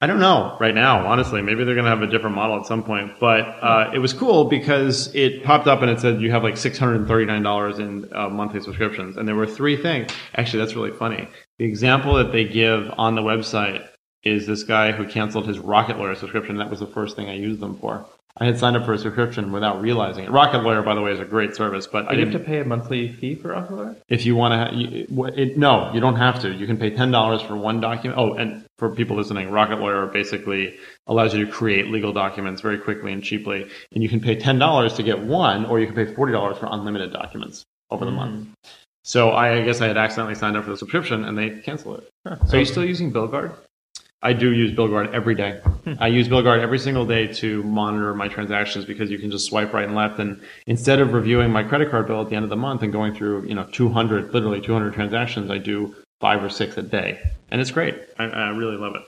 I 0.02 0.08
don't 0.08 0.20
know 0.20 0.56
right 0.60 0.76
now, 0.76 1.06
honestly. 1.08 1.42
Maybe 1.42 1.64
they're 1.64 1.74
going 1.74 1.86
to 1.86 1.90
have 1.90 2.02
a 2.02 2.08
different 2.08 2.36
model 2.36 2.58
at 2.58 2.66
some 2.66 2.84
point. 2.84 3.14
But 3.20 3.42
uh, 3.62 3.92
it 3.94 4.00
was 4.00 4.14
cool 4.14 4.46
because 4.46 5.14
it 5.16 5.44
popped 5.44 5.68
up 5.68 5.82
and 5.82 5.90
it 5.90 6.00
said 6.00 6.22
you 6.22 6.32
have 6.32 6.44
like 6.44 6.56
$639 6.56 7.80
in 7.80 8.14
uh, 8.14 8.30
monthly 8.30 8.62
subscriptions. 8.62 9.18
And 9.18 9.28
there 9.28 9.36
were 9.36 9.48
three 9.48 9.82
things. 9.82 10.12
Actually, 10.36 10.60
that's 10.64 10.76
really 10.76 10.92
funny. 10.92 11.28
The 11.60 11.66
example 11.66 12.16
that 12.16 12.32
they 12.32 12.44
give 12.44 12.94
on 12.98 13.16
the 13.16 13.22
website 13.22 13.88
is 14.24 14.46
this 14.46 14.64
guy 14.64 14.92
who 14.92 15.08
canceled 15.08 15.48
his 15.48 15.60
Rocket 15.60 15.98
Lawyer 15.98 16.16
subscription. 16.16 16.58
That 16.58 16.70
was 16.70 16.82
the 16.82 16.88
first 16.88 17.16
thing 17.16 17.30
I 17.30 17.36
used 17.36 17.62
them 17.62 17.78
for. 17.78 18.06
I 18.38 18.46
had 18.46 18.60
signed 18.60 18.76
up 18.76 18.86
for 18.86 18.92
a 18.92 18.98
subscription 18.98 19.54
without 19.54 19.82
realizing 19.82 20.26
it. 20.26 20.32
Rocket 20.32 20.60
Lawyer, 20.60 20.82
by 20.82 20.94
the 20.94 21.02
way, 21.02 21.14
is 21.14 21.22
a 21.22 21.26
great 21.26 21.56
service, 21.56 21.88
but 21.88 22.10
I 22.10 22.14
you 22.14 22.26
have 22.26 22.34
to 22.34 22.40
pay 22.40 22.60
a 22.60 22.66
monthly 22.66 23.08
fee 23.10 23.36
for 23.36 23.50
Rocket 23.50 23.74
Lawyer? 23.74 23.96
if 24.10 24.26
you 24.26 24.36
want 24.36 24.52
to, 24.52 24.58
ha- 24.58 24.72
you, 24.78 25.06
what- 25.10 25.40
it, 25.40 25.58
no, 25.58 25.90
you 25.94 26.02
don't 26.02 26.18
have 26.18 26.42
to. 26.42 26.54
You 26.54 26.68
can 26.68 26.78
pay 26.78 26.90
ten 26.90 27.12
dollars 27.12 27.42
for 27.42 27.56
one 27.56 27.80
document. 27.80 28.20
Oh, 28.20 28.34
and 28.34 28.66
for 28.78 28.94
people 28.94 29.16
listening, 29.16 29.52
Rocket 29.52 29.80
Lawyer 29.80 30.06
basically 30.08 30.76
allows 31.08 31.34
you 31.34 31.46
to 31.46 31.52
create 31.52 31.88
legal 31.88 32.12
documents 32.12 32.60
very 32.62 32.78
quickly 32.78 33.14
and 33.14 33.24
cheaply, 33.24 33.70
and 33.94 34.04
you 34.04 34.10
can 34.10 34.20
pay 34.20 34.36
ten 34.36 34.60
dollars 34.60 34.94
to 34.96 35.04
get 35.04 35.20
one, 35.20 35.66
or 35.66 35.80
you 35.80 35.86
can 35.86 35.96
pay 35.96 36.14
forty 36.14 36.34
dollars 36.34 36.58
for 36.58 36.68
unlimited 36.70 37.14
documents 37.14 37.64
over 37.90 38.04
the 38.04 38.12
month. 38.12 38.48
Mm. 38.48 38.70
So 39.06 39.32
I, 39.32 39.64
guess 39.64 39.82
I 39.82 39.88
had 39.88 39.98
accidentally 39.98 40.34
signed 40.34 40.58
up 40.58 40.64
for 40.64 40.72
the 40.72 40.78
subscription, 40.78 41.24
and 41.26 41.38
they 41.38 41.52
cancel 41.62 41.96
it. 41.96 42.10
So 42.48 42.58
are 42.58 42.60
you 42.60 42.66
still 42.66 42.84
using 42.84 43.14
BillGuard? 43.14 43.54
I 44.22 44.34
do 44.34 44.52
use 44.52 44.72
BillGuard 44.72 45.14
every 45.14 45.36
day. 45.36 45.62
I 46.00 46.08
use 46.08 46.28
BillGuard 46.28 46.60
every 46.60 46.80
single 46.80 47.06
day 47.06 47.28
to 47.34 47.62
monitor 47.64 48.14
my 48.16 48.28
transactions 48.28 48.86
because 48.86 49.12
you 49.12 49.20
can 49.20 49.30
just 49.30 49.46
swipe 49.46 49.74
right 49.74 49.86
and 49.86 49.96
left. 49.96 50.20
And 50.20 50.42
instead 50.66 51.00
of 51.00 51.14
reviewing 51.14 51.52
my 51.52 51.64
credit 51.64 51.92
card 51.92 52.08
bill 52.08 52.22
at 52.22 52.30
the 52.30 52.36
end 52.36 52.44
of 52.44 52.50
the 52.50 52.56
month 52.56 52.82
and 52.82 52.92
going 52.92 53.14
through, 53.14 53.46
you 53.46 53.54
know, 53.54 53.66
200, 53.72 54.34
literally 54.34 54.62
200 54.62 54.94
transactions, 54.94 55.52
I 55.52 55.60
do 55.60 55.96
five 56.20 56.44
or 56.44 56.50
six 56.50 56.78
a 56.78 56.82
day. 56.82 57.20
And 57.52 57.62
it's 57.62 57.72
great. 57.72 57.96
I, 58.18 58.26
I 58.26 58.50
really 58.50 58.78
love 58.78 58.96
it. 58.96 59.04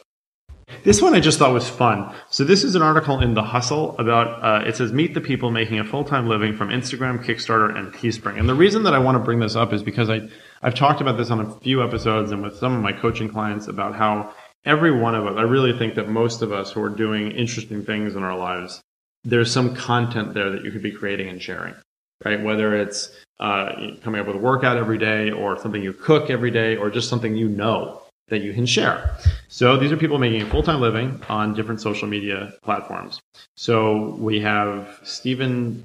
This 0.83 1.01
one 1.01 1.15
I 1.15 1.21
just 1.21 1.39
thought 1.39 1.53
was 1.53 1.69
fun. 1.69 2.13
So 2.29 2.43
this 2.43 2.65
is 2.65 2.75
an 2.75 2.81
article 2.81 3.21
in 3.21 3.33
The 3.33 3.41
Hustle 3.41 3.95
about, 3.97 4.43
uh, 4.43 4.67
it 4.67 4.75
says, 4.75 4.91
Meet 4.91 5.13
the 5.13 5.21
People 5.21 5.49
Making 5.49 5.79
a 5.79 5.85
Full-Time 5.85 6.27
Living 6.27 6.53
from 6.53 6.69
Instagram, 6.69 7.23
Kickstarter, 7.23 7.75
and 7.75 7.93
Teespring. 7.93 8.37
And 8.37 8.49
the 8.49 8.53
reason 8.53 8.83
that 8.83 8.93
I 8.93 8.99
want 8.99 9.15
to 9.15 9.23
bring 9.23 9.39
this 9.39 9.55
up 9.55 9.71
is 9.71 9.81
because 9.81 10.09
I, 10.09 10.27
I've 10.61 10.75
talked 10.75 10.99
about 10.99 11.15
this 11.15 11.31
on 11.31 11.39
a 11.39 11.49
few 11.61 11.81
episodes 11.81 12.31
and 12.31 12.43
with 12.43 12.57
some 12.57 12.75
of 12.75 12.81
my 12.81 12.91
coaching 12.91 13.29
clients 13.29 13.69
about 13.69 13.95
how 13.95 14.33
every 14.65 14.91
one 14.91 15.15
of 15.15 15.25
us, 15.25 15.35
I 15.37 15.43
really 15.43 15.77
think 15.77 15.95
that 15.95 16.09
most 16.09 16.41
of 16.41 16.51
us 16.51 16.71
who 16.71 16.83
are 16.83 16.89
doing 16.89 17.31
interesting 17.31 17.83
things 17.83 18.15
in 18.15 18.23
our 18.23 18.37
lives, 18.37 18.81
there's 19.23 19.51
some 19.51 19.75
content 19.75 20.33
there 20.33 20.49
that 20.51 20.63
you 20.63 20.71
could 20.71 20.83
be 20.83 20.91
creating 20.91 21.29
and 21.29 21.41
sharing, 21.41 21.75
right? 22.23 22.41
Whether 22.41 22.75
it's 22.75 23.11
uh, 23.39 23.91
coming 24.01 24.21
up 24.21 24.27
with 24.27 24.35
a 24.35 24.39
workout 24.39 24.77
every 24.77 24.97
day 24.97 25.31
or 25.31 25.59
something 25.59 25.81
you 25.81 25.93
cook 25.93 26.29
every 26.29 26.51
day 26.51 26.75
or 26.75 26.89
just 26.89 27.09
something 27.09 27.35
you 27.35 27.47
know 27.49 28.01
that 28.29 28.39
you 28.39 28.53
can 28.53 28.65
share. 28.65 29.17
So 29.47 29.77
these 29.77 29.91
are 29.91 29.97
people 29.97 30.17
making 30.17 30.41
a 30.41 30.45
full-time 30.49 30.81
living 30.81 31.21
on 31.29 31.53
different 31.53 31.79
social 31.81 32.07
media 32.07 32.53
platforms. 32.61 33.19
So 33.55 34.15
we 34.19 34.41
have 34.41 34.99
Stephen 35.03 35.83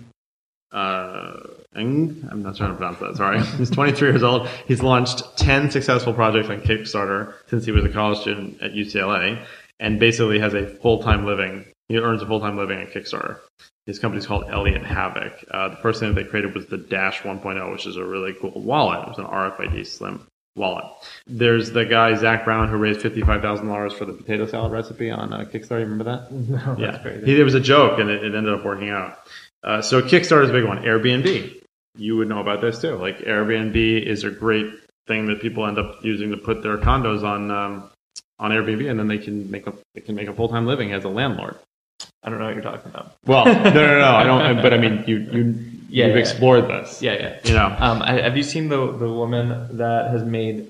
uh, 0.73 1.37
Eng, 1.75 2.29
I'm 2.31 2.43
not 2.43 2.57
trying 2.57 2.71
to 2.71 2.77
pronounce 2.77 2.99
that, 3.01 3.17
sorry. 3.17 3.43
He's 3.59 3.71
23 3.71 4.09
years 4.09 4.23
old. 4.23 4.49
He's 4.67 4.83
launched 4.83 5.37
10 5.39 5.71
successful 5.71 6.13
projects 6.13 6.49
on 6.49 6.61
Kickstarter 6.61 7.35
since 7.47 7.65
he 7.65 7.73
was 7.73 7.85
a 7.85 7.89
college 7.89 8.19
student 8.19 8.61
at 8.61 8.73
UCLA 8.73 9.45
and 9.81 9.99
basically 9.99 10.39
has 10.39 10.55
a 10.55 10.67
full-time 10.67 11.27
living. 11.27 11.67
He 11.89 11.99
earns 11.99 12.23
a 12.23 12.27
full-time 12.27 12.57
living 12.57 12.81
at 12.81 12.93
Kickstarter. 12.93 13.39
His 13.87 13.99
company's 13.99 14.27
called 14.27 14.45
Elliot 14.49 14.83
Havok. 14.83 15.45
Uh, 15.51 15.69
the 15.71 15.77
first 15.77 16.01
thing 16.01 16.15
that 16.15 16.23
they 16.23 16.29
created 16.29 16.55
was 16.55 16.67
the 16.67 16.79
Dash 16.79 17.21
1.0, 17.21 17.73
which 17.73 17.87
is 17.87 17.97
a 17.97 18.05
really 18.05 18.35
cool 18.41 18.53
wallet. 18.55 19.03
It 19.03 19.09
was 19.09 19.19
an 19.19 19.27
RFID 19.27 19.87
slim 19.87 20.27
wallet. 20.55 20.85
There's 21.27 21.73
the 21.73 21.85
guy, 21.85 22.15
Zach 22.15 22.45
Brown, 22.45 22.69
who 22.69 22.77
raised 22.77 23.01
$55,000 23.01 23.93
for 23.93 24.05
the 24.05 24.13
potato 24.13 24.47
salad 24.47 24.73
recipe 24.73 25.11
on 25.11 25.33
uh, 25.33 25.45
Kickstarter. 25.45 25.81
You 25.81 25.87
remember 25.87 26.05
that? 26.05 26.31
No, 26.53 26.77
yeah. 26.79 26.99
He, 27.25 27.41
it 27.41 27.45
was 27.45 27.55
a 27.55 27.61
joke 27.61 27.99
and 27.99 28.11
it, 28.11 28.25
it 28.25 28.35
ended 28.35 28.53
up 28.53 28.65
working 28.65 28.91
out. 28.91 29.19
Uh, 29.65 29.81
so 29.83 30.03
Kickstarter 30.03 30.45
is 30.45 30.51
a 30.51 30.53
big 30.53 30.65
one. 30.65 30.79
Airbnb. 30.83 31.61
you 31.97 32.17
would 32.17 32.29
know 32.29 32.41
about 32.41 32.61
this 32.61 32.81
too. 32.81 32.97
Like 32.97 33.19
Airbnb 33.19 33.77
is 34.07 34.25
a 34.25 34.31
great 34.31 34.67
thing 35.07 35.27
that 35.27 35.41
people 35.41 35.67
end 35.67 35.79
up 35.79 36.05
using 36.05 36.31
to 36.31 36.37
put 36.37 36.63
their 36.63 36.79
condos 36.79 37.23
on 37.23 37.51
um, 37.51 37.91
on 38.39 38.51
Airbnb, 38.51 38.89
and 38.91 38.99
then 38.99 39.09
they 39.09 39.19
can 39.19 39.51
make 39.51 39.67
a 39.67 39.73
they 39.95 40.01
can 40.01 40.15
make 40.15 40.29
a 40.29 40.35
full 40.35 40.49
time 40.49 40.67
living 40.67 40.93
as 40.93 41.05
a 41.05 41.09
landlord. 41.09 41.57
I 42.25 42.31
don't 42.31 42.39
know 42.39 42.47
what 42.47 42.55
you're 42.55 42.63
talking 42.63 42.89
about. 42.91 43.15
Well, 43.27 43.45
no, 43.47 43.71
no, 43.71 43.99
no, 44.01 44.15
I 44.15 44.25
don't. 44.25 44.63
But 44.63 44.75
I 44.75 44.79
mean, 44.79 45.05
you 45.07 45.17
you 45.19 45.65
Yeah, 45.93 46.07
you've 46.07 46.15
yeah. 46.17 46.21
explored 46.23 46.69
this. 46.69 47.03
Yeah, 47.03 47.13
yeah. 47.15 47.39
You 47.45 47.53
know, 47.53 47.67
Um, 47.79 48.01
I- 48.01 48.23
have 48.23 48.35
you 48.37 48.43
seen 48.43 48.69
the 48.71 48.93
the 48.97 49.13
woman 49.13 49.77
that 49.77 50.11
has 50.11 50.25
made 50.25 50.69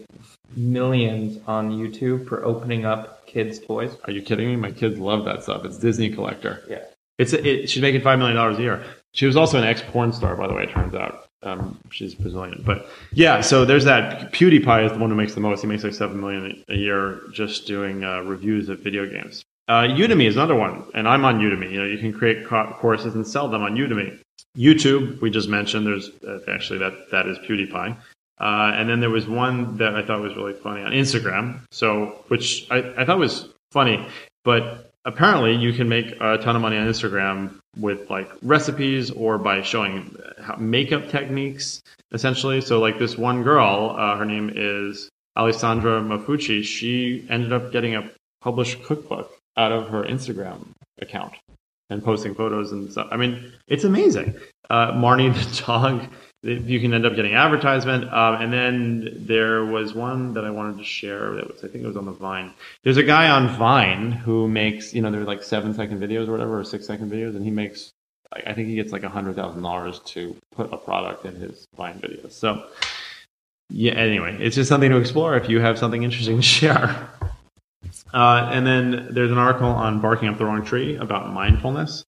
millions 0.56 1.38
on 1.46 1.70
YouTube 1.70 2.26
for 2.28 2.44
opening 2.44 2.84
up 2.84 3.24
kids' 3.26 3.58
toys? 3.60 3.96
are 4.04 4.10
you 4.12 4.20
kidding 4.22 4.48
me? 4.48 4.56
My 4.56 4.70
kids 4.72 4.98
love 4.98 5.24
that 5.26 5.42
stuff. 5.44 5.64
It's 5.64 5.78
Disney 5.78 6.10
collector. 6.10 6.62
Yeah. 6.68 6.82
It's 7.18 7.32
it, 7.32 7.68
she's 7.68 7.82
making 7.82 8.00
five 8.00 8.18
million 8.18 8.36
dollars 8.36 8.58
a 8.58 8.62
year. 8.62 8.84
She 9.12 9.26
was 9.26 9.36
also 9.36 9.58
an 9.58 9.64
ex 9.64 9.82
porn 9.82 10.12
star, 10.12 10.36
by 10.36 10.46
the 10.46 10.54
way. 10.54 10.64
It 10.64 10.70
turns 10.70 10.94
out 10.94 11.28
um, 11.42 11.78
she's 11.90 12.14
Brazilian, 12.14 12.62
but 12.64 12.88
yeah. 13.12 13.40
So 13.40 13.64
there's 13.64 13.84
that. 13.84 14.32
PewDiePie 14.32 14.86
is 14.86 14.92
the 14.92 14.98
one 14.98 15.10
who 15.10 15.16
makes 15.16 15.34
the 15.34 15.40
most. 15.40 15.60
He 15.60 15.66
makes 15.66 15.84
like 15.84 15.94
seven 15.94 16.20
million 16.20 16.62
a 16.68 16.74
year 16.74 17.20
just 17.32 17.66
doing 17.66 18.04
uh, 18.04 18.20
reviews 18.20 18.68
of 18.68 18.80
video 18.80 19.06
games. 19.06 19.44
Uh, 19.68 19.82
Udemy 19.82 20.26
is 20.26 20.36
another 20.36 20.54
one, 20.54 20.84
and 20.94 21.06
I'm 21.06 21.24
on 21.24 21.40
Udemy. 21.40 21.70
You 21.70 21.80
know, 21.80 21.86
you 21.86 21.98
can 21.98 22.12
create 22.12 22.46
co- 22.46 22.74
courses 22.78 23.14
and 23.14 23.26
sell 23.26 23.48
them 23.48 23.62
on 23.62 23.76
Udemy. 23.76 24.18
YouTube, 24.56 25.20
we 25.20 25.30
just 25.30 25.48
mentioned. 25.48 25.86
There's 25.86 26.10
uh, 26.26 26.40
actually 26.48 26.78
that 26.80 27.10
that 27.10 27.26
is 27.26 27.38
PewDiePie. 27.38 27.96
Uh, 28.40 28.72
and 28.74 28.88
then 28.88 29.00
there 29.00 29.10
was 29.10 29.28
one 29.28 29.76
that 29.76 29.94
I 29.94 30.04
thought 30.04 30.20
was 30.20 30.34
really 30.34 30.54
funny 30.54 30.82
on 30.82 30.90
Instagram. 30.92 31.60
So, 31.70 32.24
which 32.28 32.66
I, 32.70 32.92
I 32.98 33.04
thought 33.04 33.18
was 33.18 33.48
funny, 33.70 34.06
but 34.42 34.91
apparently 35.04 35.54
you 35.54 35.72
can 35.72 35.88
make 35.88 36.12
a 36.20 36.38
ton 36.38 36.56
of 36.56 36.62
money 36.62 36.76
on 36.76 36.86
Instagram 36.86 37.58
with 37.78 38.08
like 38.10 38.30
recipes 38.42 39.10
or 39.10 39.38
by 39.38 39.62
showing 39.62 40.16
makeup 40.58 41.08
techniques, 41.08 41.82
essentially. 42.12 42.60
So, 42.60 42.80
like 42.80 42.98
this 42.98 43.16
one 43.16 43.42
girl, 43.42 43.96
uh, 43.98 44.16
her 44.16 44.24
name 44.24 44.52
is 44.54 45.08
Alessandra 45.36 46.00
Mafucci. 46.00 46.62
She 46.62 47.26
ended 47.28 47.52
up 47.52 47.72
getting 47.72 47.94
a 47.94 48.10
published 48.40 48.82
cookbook 48.82 49.32
out 49.56 49.72
of 49.72 49.88
her 49.88 50.02
Instagram 50.04 50.66
account 51.00 51.34
and 51.90 52.02
posting 52.02 52.34
photos 52.34 52.72
and 52.72 52.90
stuff. 52.90 53.08
I 53.10 53.16
mean, 53.16 53.52
it's 53.68 53.84
amazing. 53.84 54.34
Uh, 54.70 54.92
Marnie 54.92 55.32
the 55.34 55.62
dog, 55.66 56.08
you 56.42 56.80
can 56.80 56.92
end 56.92 57.06
up 57.06 57.14
getting 57.14 57.34
advertisement. 57.34 58.12
Um, 58.12 58.42
and 58.42 58.52
then 58.52 59.12
there 59.26 59.64
was 59.64 59.94
one 59.94 60.34
that 60.34 60.44
I 60.44 60.50
wanted 60.50 60.78
to 60.78 60.84
share 60.84 61.34
that 61.34 61.46
was, 61.46 61.62
I 61.62 61.68
think 61.68 61.84
it 61.84 61.86
was 61.86 61.96
on 61.96 62.06
the 62.06 62.12
Vine. 62.12 62.52
There's 62.82 62.96
a 62.96 63.02
guy 63.02 63.30
on 63.30 63.48
Vine 63.56 64.10
who 64.10 64.48
makes, 64.48 64.92
you 64.92 65.02
know, 65.02 65.10
they're 65.10 65.24
like 65.24 65.42
seven 65.42 65.72
second 65.74 66.00
videos 66.00 66.28
or 66.28 66.32
whatever, 66.32 66.58
or 66.58 66.64
six 66.64 66.86
second 66.86 67.10
videos, 67.10 67.36
and 67.36 67.44
he 67.44 67.50
makes, 67.50 67.92
I 68.32 68.52
think 68.54 68.68
he 68.68 68.74
gets 68.74 68.92
like 68.92 69.04
a 69.04 69.08
hundred 69.08 69.36
thousand 69.36 69.62
dollars 69.62 70.00
to 70.06 70.36
put 70.52 70.72
a 70.72 70.76
product 70.76 71.24
in 71.24 71.36
his 71.36 71.66
Vine 71.76 72.00
videos. 72.00 72.32
So, 72.32 72.66
yeah, 73.70 73.92
anyway, 73.92 74.36
it's 74.40 74.56
just 74.56 74.68
something 74.68 74.90
to 74.90 74.96
explore 74.96 75.36
if 75.36 75.48
you 75.48 75.60
have 75.60 75.78
something 75.78 76.02
interesting 76.02 76.36
to 76.36 76.42
share. 76.42 77.08
Uh, 78.12 78.50
and 78.52 78.66
then 78.66 79.08
there's 79.10 79.30
an 79.30 79.38
article 79.38 79.68
on 79.68 80.00
barking 80.00 80.28
up 80.28 80.38
the 80.38 80.44
wrong 80.44 80.64
tree 80.64 80.96
about 80.96 81.32
mindfulness. 81.32 82.04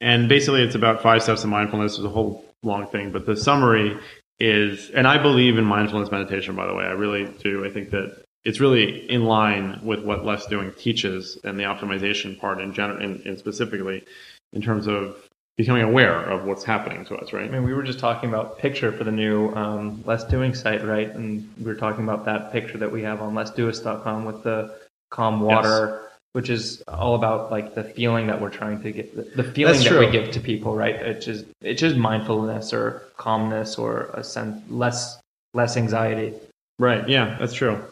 And 0.00 0.28
basically, 0.28 0.62
it's 0.62 0.74
about 0.74 1.02
five 1.02 1.22
steps 1.22 1.42
of 1.42 1.50
mindfulness. 1.50 1.96
There's 1.96 2.04
a 2.04 2.10
whole 2.10 2.44
long 2.62 2.86
thing, 2.86 3.12
but 3.12 3.26
the 3.26 3.36
summary 3.36 3.98
is, 4.40 4.90
and 4.90 5.06
I 5.06 5.18
believe 5.18 5.58
in 5.58 5.64
mindfulness 5.64 6.10
meditation, 6.10 6.54
by 6.54 6.66
the 6.66 6.74
way. 6.74 6.84
I 6.84 6.92
really 6.92 7.26
do. 7.42 7.64
I 7.64 7.70
think 7.70 7.90
that 7.90 8.24
it's 8.44 8.60
really 8.60 9.10
in 9.10 9.24
line 9.24 9.80
with 9.82 10.04
what 10.04 10.24
Less 10.24 10.46
Doing 10.46 10.72
teaches 10.72 11.38
and 11.44 11.58
the 11.58 11.64
optimization 11.64 12.38
part 12.38 12.60
in 12.60 12.72
general, 12.72 13.02
and, 13.02 13.20
and 13.26 13.38
specifically 13.38 14.04
in 14.52 14.62
terms 14.62 14.86
of 14.86 15.28
becoming 15.56 15.82
aware 15.82 16.22
of 16.22 16.44
what's 16.44 16.62
happening 16.62 17.04
to 17.04 17.16
us, 17.16 17.32
right? 17.32 17.44
I 17.44 17.48
mean, 17.48 17.64
we 17.64 17.74
were 17.74 17.82
just 17.82 17.98
talking 17.98 18.28
about 18.28 18.58
picture 18.58 18.92
for 18.92 19.02
the 19.02 19.10
new 19.10 19.52
um, 19.54 20.04
Less 20.06 20.22
Doing 20.24 20.54
site, 20.54 20.84
right? 20.84 21.12
And 21.12 21.52
we 21.58 21.64
were 21.64 21.74
talking 21.74 22.04
about 22.04 22.24
that 22.26 22.52
picture 22.52 22.78
that 22.78 22.92
we 22.92 23.02
have 23.02 23.20
on 23.20 23.34
lessdoist.com 23.34 24.24
with 24.24 24.44
the 24.44 24.74
calm 25.10 25.40
water, 25.40 26.07
which 26.32 26.50
is 26.50 26.82
all 26.88 27.14
about 27.14 27.50
like 27.50 27.74
the 27.74 27.84
feeling 27.84 28.26
that 28.26 28.40
we're 28.40 28.50
trying 28.50 28.80
to 28.82 28.92
get, 28.92 29.36
the, 29.36 29.44
feeling 29.44 29.72
That's 29.72 29.84
that 29.84 29.90
true. 29.90 30.00
we 30.00 30.10
give 30.10 30.30
to 30.32 30.40
people, 30.40 30.74
right? 30.74 30.94
It's 30.94 31.24
just 31.24 31.46
it's 31.62 31.80
just 31.80 31.96
mindfulness 31.96 32.72
or 32.72 33.04
calmness 33.16 33.76
or 33.76 34.10
a 34.14 34.22
sense 34.22 34.62
less 34.70 35.18
less 35.54 35.76
anxiety. 35.76 36.34
Right. 36.78 37.08
Yeah, 37.08 37.36
that's 37.40 37.54
true. 37.54 37.82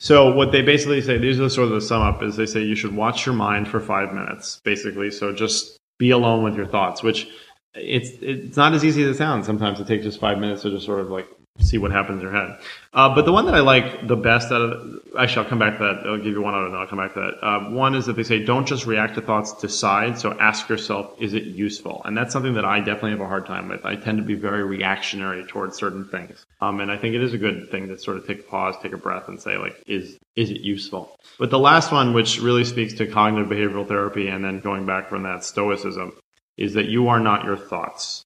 So 0.00 0.34
what 0.34 0.50
they 0.50 0.60
basically 0.60 1.00
say, 1.02 1.18
these 1.18 1.38
are 1.38 1.48
sort 1.48 1.68
of 1.68 1.74
the 1.74 1.80
sum 1.80 2.02
up, 2.02 2.20
is 2.22 2.36
they 2.36 2.46
say 2.46 2.62
you 2.62 2.74
should 2.74 2.96
watch 2.96 3.24
your 3.24 3.34
mind 3.34 3.68
for 3.68 3.78
five 3.78 4.12
minutes, 4.12 4.60
basically. 4.64 5.10
So 5.12 5.32
just 5.32 5.78
be 5.98 6.10
alone 6.10 6.42
with 6.42 6.56
your 6.56 6.66
thoughts, 6.66 7.02
which 7.02 7.28
it's 7.74 8.10
it's 8.20 8.56
not 8.56 8.74
as 8.74 8.84
easy 8.84 9.02
as 9.04 9.10
it 9.10 9.18
sounds. 9.18 9.46
Sometimes 9.46 9.78
it 9.78 9.86
takes 9.86 10.04
just 10.04 10.18
five 10.18 10.38
minutes 10.38 10.62
to 10.62 10.70
just 10.70 10.84
sort 10.84 11.00
of 11.00 11.10
like 11.10 11.28
see 11.60 11.78
what 11.78 11.92
happens 11.92 12.20
in 12.20 12.22
your 12.22 12.32
head. 12.32 12.58
Uh, 12.92 13.14
but 13.14 13.24
the 13.24 13.32
one 13.32 13.46
that 13.46 13.54
I 13.54 13.60
like 13.60 14.08
the 14.08 14.16
best 14.16 14.50
out 14.50 14.60
of, 14.60 15.00
actually, 15.16 15.44
I'll 15.44 15.48
come 15.48 15.60
back 15.60 15.78
to 15.78 15.84
that. 15.84 16.06
I'll 16.06 16.16
give 16.16 16.26
you 16.26 16.42
one 16.42 16.54
out 16.54 16.64
and 16.64 16.74
then 16.74 16.80
I'll 16.80 16.86
come 16.86 16.98
back 16.98 17.14
to 17.14 17.20
that. 17.20 17.46
Uh, 17.46 17.70
one 17.70 17.94
is 17.94 18.06
that 18.06 18.16
they 18.16 18.24
say 18.24 18.44
don't 18.44 18.66
just 18.66 18.86
react 18.86 19.14
to 19.14 19.20
thoughts, 19.20 19.52
decide. 19.60 20.18
So 20.18 20.32
ask 20.40 20.68
yourself, 20.68 21.14
is 21.20 21.32
it 21.32 21.44
useful? 21.44 22.02
And 22.04 22.16
that's 22.16 22.32
something 22.32 22.54
that 22.54 22.64
I 22.64 22.80
definitely 22.80 23.12
have 23.12 23.20
a 23.20 23.28
hard 23.28 23.46
time 23.46 23.68
with. 23.68 23.84
I 23.84 23.94
tend 23.94 24.18
to 24.18 24.24
be 24.24 24.34
very 24.34 24.64
reactionary 24.64 25.44
towards 25.44 25.76
certain 25.76 26.06
things. 26.06 26.44
Um, 26.60 26.80
and 26.80 26.90
I 26.90 26.96
think 26.96 27.14
it 27.14 27.22
is 27.22 27.34
a 27.34 27.38
good 27.38 27.70
thing 27.70 27.86
to 27.86 27.98
sort 27.98 28.16
of 28.16 28.26
take 28.26 28.40
a 28.40 28.44
pause, 28.44 28.74
take 28.82 28.92
a 28.92 28.98
breath, 28.98 29.28
and 29.28 29.40
say 29.40 29.56
like, 29.56 29.80
is 29.86 30.18
is 30.34 30.50
it 30.50 30.62
useful? 30.62 31.16
But 31.38 31.50
the 31.50 31.58
last 31.60 31.92
one, 31.92 32.14
which 32.14 32.40
really 32.40 32.64
speaks 32.64 32.94
to 32.94 33.06
cognitive 33.06 33.48
behavioral 33.48 33.86
therapy, 33.86 34.26
and 34.26 34.44
then 34.44 34.58
going 34.58 34.86
back 34.86 35.08
from 35.08 35.22
that 35.22 35.44
stoicism, 35.44 36.12
is 36.56 36.74
that 36.74 36.86
you 36.86 37.06
are 37.06 37.20
not 37.20 37.44
your 37.44 37.56
thoughts. 37.56 38.24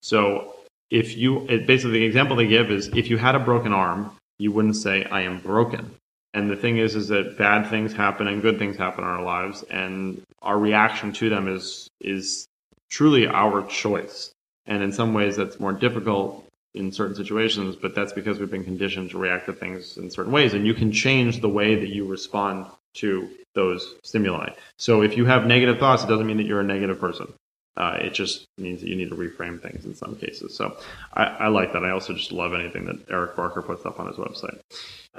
So 0.00 0.54
if 0.90 1.16
you, 1.16 1.40
basically 1.66 2.00
the 2.00 2.04
example 2.04 2.36
they 2.36 2.46
give 2.46 2.70
is 2.70 2.88
if 2.88 3.10
you 3.10 3.18
had 3.18 3.34
a 3.34 3.40
broken 3.40 3.72
arm, 3.72 4.10
you 4.38 4.52
wouldn't 4.52 4.76
say 4.76 5.04
I 5.04 5.22
am 5.22 5.40
broken. 5.40 5.94
And 6.34 6.50
the 6.50 6.56
thing 6.56 6.78
is, 6.78 6.94
is 6.94 7.08
that 7.08 7.38
bad 7.38 7.68
things 7.68 7.92
happen 7.92 8.28
and 8.28 8.42
good 8.42 8.58
things 8.58 8.76
happen 8.76 9.02
in 9.02 9.10
our 9.10 9.22
lives, 9.22 9.62
and 9.64 10.22
our 10.42 10.58
reaction 10.58 11.12
to 11.14 11.28
them 11.28 11.48
is 11.48 11.88
is 12.00 12.46
truly 12.90 13.26
our 13.26 13.66
choice. 13.66 14.30
And 14.66 14.82
in 14.82 14.92
some 14.92 15.14
ways, 15.14 15.36
that's 15.36 15.58
more 15.58 15.72
difficult 15.72 16.44
in 16.74 16.92
certain 16.92 17.16
situations, 17.16 17.76
but 17.76 17.94
that's 17.94 18.12
because 18.12 18.38
we've 18.38 18.50
been 18.50 18.62
conditioned 18.62 19.10
to 19.10 19.18
react 19.18 19.46
to 19.46 19.54
things 19.54 19.96
in 19.96 20.10
certain 20.10 20.30
ways. 20.30 20.52
And 20.52 20.66
you 20.66 20.74
can 20.74 20.92
change 20.92 21.40
the 21.40 21.48
way 21.48 21.74
that 21.74 21.88
you 21.88 22.06
respond 22.06 22.66
to 22.94 23.28
those 23.54 23.94
stimuli. 24.04 24.50
So 24.76 25.02
if 25.02 25.16
you 25.16 25.24
have 25.24 25.46
negative 25.46 25.78
thoughts, 25.78 26.04
it 26.04 26.08
doesn't 26.08 26.26
mean 26.26 26.36
that 26.36 26.46
you're 26.46 26.60
a 26.60 26.64
negative 26.64 27.00
person. 27.00 27.32
Uh, 27.78 27.96
it 28.00 28.12
just 28.12 28.48
means 28.58 28.80
that 28.80 28.88
you 28.88 28.96
need 28.96 29.08
to 29.08 29.14
reframe 29.14 29.62
things 29.62 29.84
in 29.84 29.94
some 29.94 30.16
cases. 30.16 30.56
So 30.56 30.76
I, 31.14 31.24
I 31.24 31.48
like 31.48 31.72
that. 31.72 31.84
I 31.84 31.90
also 31.90 32.12
just 32.12 32.32
love 32.32 32.52
anything 32.52 32.86
that 32.86 33.08
Eric 33.08 33.36
Barker 33.36 33.62
puts 33.62 33.86
up 33.86 34.00
on 34.00 34.08
his 34.08 34.16
website. 34.16 34.58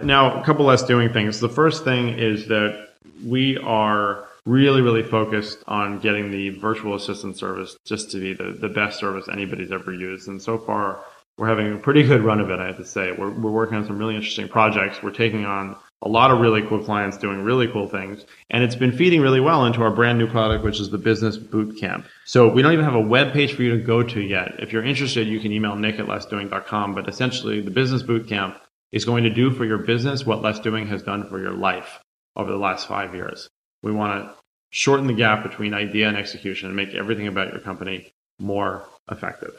Now, 0.04 0.40
a 0.42 0.44
couple 0.44 0.66
less 0.66 0.84
doing 0.84 1.14
things. 1.14 1.40
The 1.40 1.48
first 1.48 1.86
thing 1.86 2.10
is 2.10 2.48
that 2.50 2.90
we 3.26 3.58
are 3.58 4.26
really, 4.46 4.82
really 4.82 5.04
focused 5.04 5.60
on 5.68 6.00
getting 6.00 6.32
the 6.32 6.50
virtual 6.50 6.96
assistant 6.96 7.38
service 7.38 7.78
just 7.86 8.12
to 8.12 8.20
be 8.20 8.34
the, 8.34 8.52
the 8.52 8.70
best 8.70 9.00
service 9.00 9.28
anybody's 9.32 9.72
ever 9.72 9.94
used. 9.94 10.28
And 10.28 10.42
so 10.42 10.58
far, 10.58 11.00
we're 11.38 11.48
having 11.48 11.74
a 11.74 11.78
pretty 11.78 12.04
good 12.04 12.24
run 12.24 12.42
of 12.42 12.50
it, 12.50 12.60
I 12.60 12.68
have 12.68 12.78
to 12.78 12.86
say. 12.86 13.14
We're, 13.14 13.30
we're 13.30 13.52
working 13.52 13.78
on 13.78 13.86
some 13.86 13.98
really 13.98 14.16
interesting 14.16 14.50
projects. 14.50 15.02
We're 15.02 15.12
taking 15.12 15.46
on 15.46 15.78
a 16.02 16.08
lot 16.08 16.32
of 16.32 16.40
really 16.40 16.62
cool 16.62 16.84
clients 16.84 17.18
doing 17.18 17.44
really 17.44 17.68
cool 17.68 17.88
things. 17.88 18.26
And 18.50 18.64
it's 18.64 18.76
been 18.76 18.92
feeding 18.92 19.22
really 19.22 19.42
well 19.42 19.66
into 19.66 19.82
our 19.82 19.92
brand 19.92 20.18
new 20.18 20.28
product, 20.28 20.64
which 20.64 20.80
is 20.80 20.90
the 20.90 20.98
Business 20.98 21.38
Boot 21.38 21.78
Camp. 21.78 22.06
So 22.26 22.48
we 22.48 22.62
don't 22.62 22.74
even 22.74 22.86
have 22.86 22.96
a 22.96 23.02
web 23.02 23.34
page 23.34 23.54
for 23.54 23.64
you 23.64 23.78
to 23.78 23.84
go 23.84 24.02
to 24.04 24.22
yet. 24.22 24.56
If 24.60 24.72
you're 24.72 24.86
interested, 24.86 25.28
you 25.28 25.40
can 25.40 25.52
email 25.52 25.76
nick 25.76 26.00
at 26.00 26.06
lessdoing.com. 26.06 26.96
But 26.96 27.10
essentially, 27.10 27.62
the 27.62 27.72
Business 27.72 28.02
Boot 28.02 28.28
Camp 28.28 28.58
is 28.92 29.06
going 29.06 29.24
to 29.26 29.30
do 29.30 29.52
for 29.52 29.66
your 29.66 29.80
business 29.80 30.26
what 30.26 30.42
Less 30.42 30.60
Doing 30.60 30.88
has 30.88 31.04
done 31.04 31.28
for 31.28 31.40
your 31.40 31.54
life 31.54 32.00
over 32.36 32.50
the 32.50 32.58
last 32.58 32.88
five 32.88 33.14
years. 33.14 33.50
We 33.84 33.92
want 33.92 34.24
to 34.24 34.34
shorten 34.72 35.08
the 35.08 35.14
gap 35.14 35.44
between 35.44 35.74
idea 35.74 36.08
and 36.08 36.18
execution 36.18 36.68
and 36.68 36.76
make 36.76 36.94
everything 36.94 37.28
about 37.28 37.52
your 37.52 37.62
company 37.62 38.12
more 38.40 38.86
effective. 39.12 39.54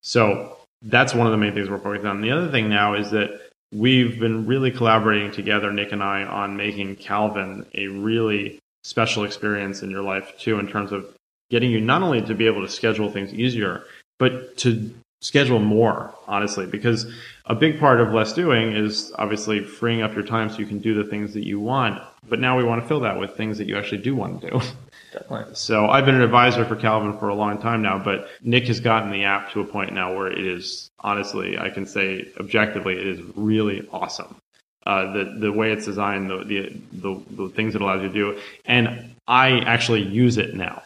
So 0.00 0.56
that's 0.82 1.14
one 1.14 1.26
of 1.26 1.30
the 1.30 1.36
main 1.36 1.54
things 1.54 1.70
we're 1.70 1.78
focused 1.78 2.06
on. 2.06 2.20
The 2.20 2.32
other 2.32 2.50
thing 2.50 2.68
now 2.68 2.94
is 2.94 3.10
that 3.10 3.45
we've 3.72 4.18
been 4.18 4.46
really 4.46 4.70
collaborating 4.70 5.32
together, 5.32 5.72
Nick 5.72 5.92
and 5.92 6.02
I, 6.02 6.22
on 6.22 6.56
making 6.56 6.96
Calvin 6.96 7.66
a 7.74 7.88
really 7.88 8.58
special 8.84 9.24
experience 9.24 9.82
in 9.82 9.90
your 9.90 10.02
life 10.02 10.38
too, 10.38 10.58
in 10.58 10.68
terms 10.68 10.92
of 10.92 11.06
getting 11.50 11.70
you 11.70 11.80
not 11.80 12.02
only 12.02 12.22
to 12.22 12.34
be 12.34 12.46
able 12.46 12.62
to 12.62 12.68
schedule 12.68 13.10
things 13.10 13.32
easier, 13.34 13.84
but 14.18 14.56
to 14.58 14.94
schedule 15.20 15.58
more, 15.58 16.14
honestly, 16.26 16.66
because 16.66 17.12
a 17.46 17.54
big 17.54 17.78
part 17.78 18.00
of 18.00 18.12
less 18.12 18.32
doing 18.32 18.72
is 18.72 19.12
obviously 19.18 19.62
freeing 19.62 20.02
up 20.02 20.14
your 20.14 20.24
time 20.24 20.50
so 20.50 20.58
you 20.58 20.66
can 20.66 20.78
do 20.78 20.94
the 20.94 21.08
things 21.08 21.32
that 21.34 21.46
you 21.46 21.60
want. 21.60 22.02
But 22.28 22.40
now 22.40 22.56
we 22.56 22.64
want 22.64 22.82
to 22.82 22.88
fill 22.88 23.00
that 23.00 23.18
with 23.18 23.36
things 23.36 23.58
that 23.58 23.68
you 23.68 23.76
actually 23.76 24.02
do 24.02 24.16
want 24.16 24.40
to 24.40 24.50
do. 24.50 24.60
Definitely. 25.12 25.54
So 25.54 25.86
I've 25.86 26.04
been 26.04 26.16
an 26.16 26.22
advisor 26.22 26.64
for 26.64 26.74
Calvin 26.74 27.16
for 27.18 27.28
a 27.28 27.34
long 27.34 27.58
time 27.58 27.82
now, 27.82 27.98
but 27.98 28.28
Nick 28.42 28.66
has 28.66 28.80
gotten 28.80 29.12
the 29.12 29.24
app 29.24 29.52
to 29.52 29.60
a 29.60 29.64
point 29.64 29.92
now 29.92 30.14
where 30.14 30.26
it 30.26 30.44
is 30.44 30.90
honestly, 31.00 31.56
I 31.56 31.70
can 31.70 31.86
say 31.86 32.28
objectively, 32.38 32.94
it 32.94 33.06
is 33.06 33.20
really 33.36 33.88
awesome. 33.92 34.36
Uh, 34.84 35.12
the 35.12 35.36
the 35.40 35.52
way 35.52 35.72
it's 35.72 35.84
designed, 35.84 36.30
the, 36.30 36.44
the 36.44 36.80
the 36.92 37.22
the 37.30 37.48
things 37.50 37.74
it 37.74 37.80
allows 37.80 38.02
you 38.02 38.08
to 38.08 38.14
do, 38.14 38.40
and 38.66 39.16
I 39.26 39.58
actually 39.60 40.02
use 40.02 40.38
it 40.38 40.54
now. 40.54 40.82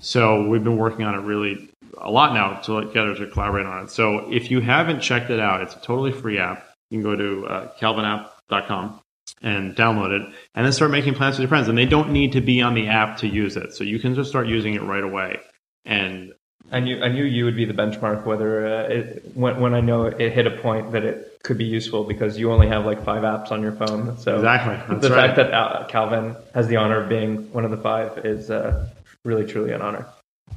So 0.00 0.48
we've 0.48 0.64
been 0.64 0.76
working 0.76 1.04
on 1.04 1.14
it 1.14 1.18
really 1.18 1.68
a 1.98 2.10
lot 2.10 2.34
now 2.34 2.60
together 2.60 3.14
to 3.14 3.26
collaborate 3.28 3.66
on 3.66 3.84
it. 3.84 3.90
So 3.90 4.30
if 4.30 4.50
you 4.50 4.60
haven't 4.60 5.00
checked 5.00 5.30
it 5.30 5.40
out, 5.40 5.62
it's 5.62 5.74
a 5.74 5.80
totally 5.80 6.12
free 6.12 6.38
app. 6.38 6.66
You 6.90 7.00
can 7.00 7.02
go 7.02 7.16
to 7.16 7.46
uh, 7.46 7.72
calvinapp.com 7.78 9.00
and 9.42 9.74
download 9.74 10.10
it 10.10 10.34
and 10.54 10.64
then 10.64 10.72
start 10.72 10.90
making 10.90 11.14
plans 11.14 11.36
with 11.36 11.40
your 11.40 11.48
friends. 11.48 11.68
And 11.68 11.76
they 11.76 11.86
don't 11.86 12.12
need 12.12 12.32
to 12.32 12.40
be 12.40 12.62
on 12.62 12.74
the 12.74 12.88
app 12.88 13.18
to 13.18 13.28
use 13.28 13.56
it. 13.56 13.74
So 13.74 13.84
you 13.84 13.98
can 13.98 14.14
just 14.14 14.30
start 14.30 14.46
using 14.46 14.74
it 14.74 14.82
right 14.82 15.02
away. 15.02 15.38
And 15.84 16.32
I 16.72 16.80
knew 16.80 17.02
I 17.02 17.08
knew 17.08 17.24
you 17.24 17.44
would 17.44 17.56
be 17.56 17.66
the 17.66 17.74
benchmark. 17.74 18.24
Whether 18.24 18.66
uh, 18.66 18.82
it, 18.84 19.32
when 19.34 19.60
when 19.60 19.74
I 19.74 19.80
know 19.80 20.06
it 20.06 20.32
hit 20.32 20.46
a 20.46 20.50
point 20.50 20.92
that 20.92 21.04
it 21.04 21.38
could 21.42 21.58
be 21.58 21.64
useful 21.64 22.04
because 22.04 22.38
you 22.38 22.50
only 22.50 22.68
have 22.68 22.86
like 22.86 23.04
five 23.04 23.22
apps 23.22 23.52
on 23.52 23.60
your 23.60 23.72
phone. 23.72 24.16
So 24.18 24.36
Exactly. 24.36 24.76
That's 24.88 25.08
the 25.08 25.14
right. 25.14 25.26
fact 25.26 25.36
that 25.36 25.52
uh, 25.52 25.86
Calvin 25.88 26.34
has 26.54 26.66
the 26.68 26.76
honor 26.76 27.02
of 27.02 27.08
being 27.08 27.52
one 27.52 27.64
of 27.66 27.70
the 27.70 27.76
five 27.76 28.24
is 28.24 28.50
uh, 28.50 28.88
really 29.24 29.46
truly 29.46 29.72
an 29.72 29.82
honor. 29.82 30.06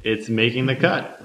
It's 0.08 0.30
making 0.30 0.64
the 0.64 0.74
cut. 0.74 1.20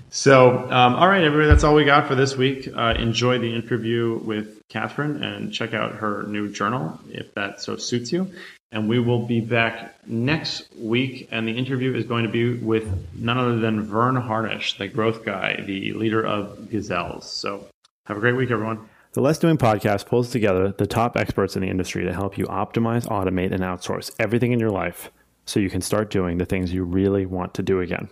so, 0.10 0.70
um, 0.70 0.94
all 0.94 1.06
right, 1.06 1.22
everybody, 1.22 1.46
that's 1.46 1.62
all 1.62 1.74
we 1.74 1.84
got 1.84 2.08
for 2.08 2.14
this 2.14 2.38
week. 2.38 2.66
Uh, 2.74 2.94
enjoy 2.98 3.38
the 3.38 3.54
interview 3.54 4.18
with 4.24 4.66
Catherine 4.70 5.22
and 5.22 5.52
check 5.52 5.74
out 5.74 5.96
her 5.96 6.22
new 6.22 6.50
journal 6.50 6.98
if 7.10 7.34
that 7.34 7.60
so 7.60 7.76
suits 7.76 8.12
you. 8.12 8.32
And 8.70 8.88
we 8.88 8.98
will 8.98 9.26
be 9.26 9.42
back 9.42 9.94
next 10.06 10.74
week, 10.74 11.28
and 11.30 11.46
the 11.46 11.52
interview 11.52 11.94
is 11.94 12.06
going 12.06 12.24
to 12.24 12.30
be 12.30 12.54
with 12.54 12.90
none 13.14 13.36
other 13.36 13.58
than 13.58 13.82
Verne 13.82 14.16
Harnish, 14.16 14.78
the 14.78 14.88
growth 14.88 15.22
guy, 15.22 15.62
the 15.66 15.92
leader 15.92 16.24
of 16.24 16.70
Gazelles. 16.70 17.30
So, 17.30 17.66
have 18.06 18.16
a 18.16 18.20
great 18.20 18.36
week, 18.36 18.50
everyone. 18.50 18.88
The 19.12 19.20
Less 19.20 19.38
Doing 19.38 19.58
podcast 19.58 20.06
pulls 20.06 20.30
together 20.30 20.72
the 20.72 20.86
top 20.86 21.18
experts 21.18 21.56
in 21.56 21.60
the 21.60 21.68
industry 21.68 22.04
to 22.04 22.14
help 22.14 22.38
you 22.38 22.46
optimize, 22.46 23.06
automate, 23.08 23.52
and 23.52 23.60
outsource 23.60 24.10
everything 24.18 24.52
in 24.52 24.58
your 24.58 24.70
life 24.70 25.10
so 25.44 25.60
you 25.60 25.70
can 25.70 25.80
start 25.80 26.10
doing 26.10 26.38
the 26.38 26.44
things 26.44 26.72
you 26.72 26.84
really 26.84 27.26
want 27.26 27.54
to 27.54 27.62
do 27.62 27.80
again. 27.80 28.08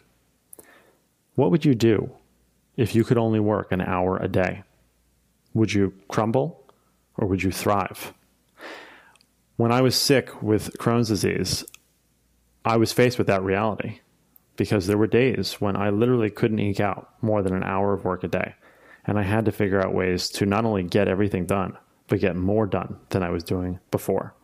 What 1.34 1.50
would 1.50 1.64
you 1.64 1.74
do 1.74 2.10
if 2.76 2.94
you 2.94 3.04
could 3.04 3.18
only 3.18 3.40
work 3.40 3.72
an 3.72 3.80
hour 3.80 4.18
a 4.18 4.28
day? 4.28 4.62
Would 5.54 5.72
you 5.72 5.94
crumble 6.08 6.64
or 7.16 7.26
would 7.26 7.42
you 7.42 7.50
thrive? 7.50 8.12
When 9.56 9.72
I 9.72 9.82
was 9.82 9.94
sick 9.94 10.42
with 10.42 10.78
Crohn's 10.78 11.08
disease, 11.08 11.64
I 12.64 12.76
was 12.76 12.92
faced 12.92 13.18
with 13.18 13.26
that 13.26 13.42
reality 13.42 14.00
because 14.56 14.86
there 14.86 14.98
were 14.98 15.06
days 15.06 15.60
when 15.60 15.76
I 15.76 15.90
literally 15.90 16.30
couldn't 16.30 16.58
eke 16.58 16.80
out 16.80 17.14
more 17.22 17.42
than 17.42 17.54
an 17.54 17.64
hour 17.64 17.94
of 17.94 18.04
work 18.04 18.24
a 18.24 18.28
day. 18.28 18.54
And 19.06 19.18
I 19.18 19.22
had 19.22 19.46
to 19.46 19.52
figure 19.52 19.80
out 19.80 19.94
ways 19.94 20.28
to 20.30 20.46
not 20.46 20.64
only 20.64 20.82
get 20.82 21.08
everything 21.08 21.46
done, 21.46 21.78
but 22.08 22.20
get 22.20 22.36
more 22.36 22.66
done 22.66 22.98
than 23.08 23.22
I 23.22 23.30
was 23.30 23.42
doing 23.42 23.80
before. 23.90 24.34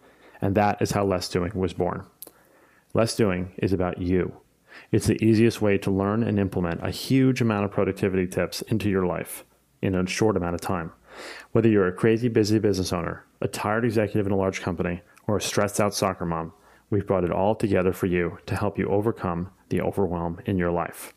And 0.41 0.55
that 0.55 0.81
is 0.81 0.93
how 0.93 1.05
Less 1.05 1.29
Doing 1.29 1.53
was 1.55 1.75
born. 1.75 2.07
Less 2.97 3.15
Doing 3.15 3.53
is 3.59 3.75
about 3.75 4.01
you. 4.01 4.41
It's 4.91 5.07
the 5.07 5.23
easiest 5.23 5.61
way 5.61 5.77
to 5.77 5.91
learn 5.91 6.23
and 6.23 6.39
implement 6.39 6.83
a 6.83 6.91
huge 6.91 7.43
amount 7.43 7.67
of 7.67 7.71
productivity 7.71 8.27
tips 8.27 8.63
into 8.63 8.89
your 8.89 9.05
life 9.05 9.45
in 9.83 9.95
a 9.95 10.07
short 10.07 10.35
amount 10.35 10.55
of 10.55 10.63
time. 10.63 10.93
Whether 11.53 11.69
you're 11.69 11.89
a 11.89 11.93
crazy 11.93 12.29
busy 12.29 12.59
business 12.59 12.95
owner, 12.95 13.27
a 13.43 13.49
tired 13.49 13.85
executive 13.85 14.25
in 14.25 14.33
a 14.33 14.37
large 14.37 14.63
company, 14.63 15.03
or 15.27 15.37
a 15.37 15.43
stressed 15.43 15.79
out 15.79 15.93
soccer 15.93 16.25
mom, 16.25 16.55
we've 16.89 17.07
brought 17.07 17.25
it 17.25 17.31
all 17.31 17.55
together 17.55 17.93
for 17.93 18.07
you 18.07 18.39
to 18.47 18.57
help 18.57 18.79
you 18.79 18.89
overcome 18.89 19.51
the 19.69 19.83
overwhelm 19.83 20.41
in 20.47 20.57
your 20.57 20.71
life. 20.71 21.13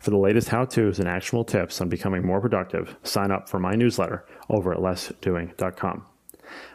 For 0.00 0.10
the 0.10 0.16
latest 0.16 0.48
how 0.48 0.64
to's 0.64 0.98
and 0.98 1.08
actionable 1.08 1.44
tips 1.44 1.80
on 1.80 1.90
becoming 1.90 2.26
more 2.26 2.40
productive, 2.40 2.96
sign 3.04 3.30
up 3.30 3.48
for 3.48 3.60
my 3.60 3.76
newsletter 3.76 4.26
over 4.50 4.72
at 4.72 4.80
lessdoing.com. 4.80 6.06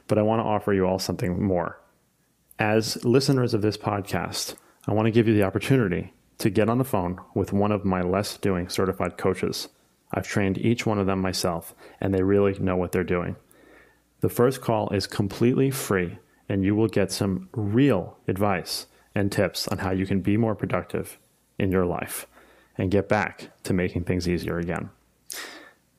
But 0.07 0.17
I 0.17 0.21
want 0.21 0.39
to 0.39 0.45
offer 0.45 0.71
you 0.71 0.85
all 0.85 0.97
something 0.97 1.43
more. 1.43 1.81
As 2.59 3.05
listeners 3.05 3.53
of 3.53 3.61
this 3.61 3.77
podcast, 3.77 4.55
I 4.87 4.93
want 4.93 5.05
to 5.05 5.11
give 5.11 5.27
you 5.27 5.35
the 5.35 5.43
opportunity 5.43 6.13
to 6.39 6.49
get 6.49 6.69
on 6.69 6.79
the 6.79 6.83
phone 6.83 7.19
with 7.35 7.53
one 7.53 7.71
of 7.71 7.85
my 7.85 8.01
Less 8.01 8.35
Doing 8.35 8.67
certified 8.67 9.15
coaches. 9.15 9.69
I've 10.11 10.27
trained 10.27 10.57
each 10.57 10.83
one 10.83 10.97
of 10.97 11.05
them 11.05 11.21
myself, 11.21 11.75
and 12.01 12.11
they 12.13 12.23
really 12.23 12.57
know 12.57 12.75
what 12.75 12.91
they're 12.93 13.03
doing. 13.03 13.35
The 14.21 14.29
first 14.29 14.61
call 14.61 14.89
is 14.89 15.05
completely 15.05 15.69
free, 15.69 16.17
and 16.49 16.63
you 16.63 16.75
will 16.75 16.87
get 16.87 17.11
some 17.11 17.47
real 17.53 18.17
advice 18.27 18.87
and 19.13 19.31
tips 19.31 19.67
on 19.67 19.77
how 19.77 19.91
you 19.91 20.07
can 20.07 20.21
be 20.21 20.35
more 20.35 20.55
productive 20.55 21.19
in 21.59 21.71
your 21.71 21.85
life 21.85 22.25
and 22.75 22.89
get 22.89 23.07
back 23.07 23.49
to 23.63 23.73
making 23.73 24.05
things 24.05 24.27
easier 24.27 24.57
again. 24.57 24.89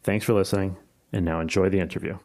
Thanks 0.03 0.25
for 0.25 0.33
listening, 0.33 0.77
and 1.13 1.25
now 1.25 1.39
enjoy 1.39 1.69
the 1.69 1.79
interview. 1.79 2.19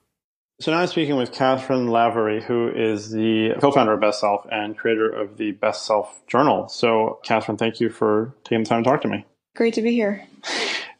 So 0.60 0.72
now 0.72 0.80
I'm 0.80 0.88
speaking 0.88 1.16
with 1.16 1.32
Catherine 1.32 1.88
Lavery, 1.88 2.42
who 2.42 2.70
is 2.70 3.12
the 3.12 3.54
co-founder 3.60 3.94
of 3.94 4.00
Best 4.00 4.20
Self 4.20 4.46
and 4.52 4.78
creator 4.78 5.10
of 5.10 5.38
the 5.38 5.52
Best 5.52 5.86
Self 5.86 6.26
Journal. 6.28 6.70
So, 6.70 7.20
Catherine, 7.24 7.58
thank 7.58 7.80
you 7.80 7.89
for 7.89 8.34
taking 8.44 8.63
the 8.63 8.70
time 8.70 8.84
to 8.84 8.89
talk 8.89 9.02
to 9.02 9.08
me. 9.08 9.26
Great 9.56 9.74
to 9.74 9.82
be 9.82 9.92
here. 9.92 10.26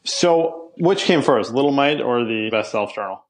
So, 0.04 0.72
which 0.76 1.04
came 1.04 1.22
first, 1.22 1.54
Little 1.54 1.70
Might 1.70 2.00
or 2.00 2.24
the 2.24 2.50
Best 2.50 2.72
Self 2.72 2.94
Journal? 2.94 3.22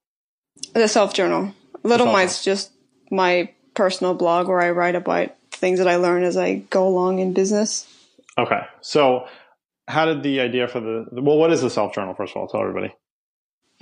The 0.72 0.88
self 0.88 1.14
journal. 1.14 1.54
Little 1.82 2.06
Self-journal. 2.06 2.12
Might's 2.12 2.42
just 2.42 2.72
my 3.10 3.50
personal 3.74 4.14
blog 4.14 4.48
where 4.48 4.60
I 4.60 4.70
write 4.70 4.94
about 4.94 5.34
things 5.50 5.78
that 5.78 5.88
I 5.88 5.96
learn 5.96 6.24
as 6.24 6.36
I 6.36 6.56
go 6.56 6.88
along 6.88 7.18
in 7.18 7.32
business. 7.32 7.86
Okay. 8.38 8.60
So, 8.80 9.26
how 9.86 10.06
did 10.06 10.22
the 10.22 10.40
idea 10.40 10.66
for 10.66 10.80
the 10.80 11.06
well, 11.12 11.36
what 11.36 11.52
is 11.52 11.60
the 11.60 11.70
Self 11.70 11.94
Journal? 11.94 12.14
First 12.14 12.32
of 12.32 12.38
all, 12.38 12.48
tell 12.48 12.60
everybody. 12.60 12.94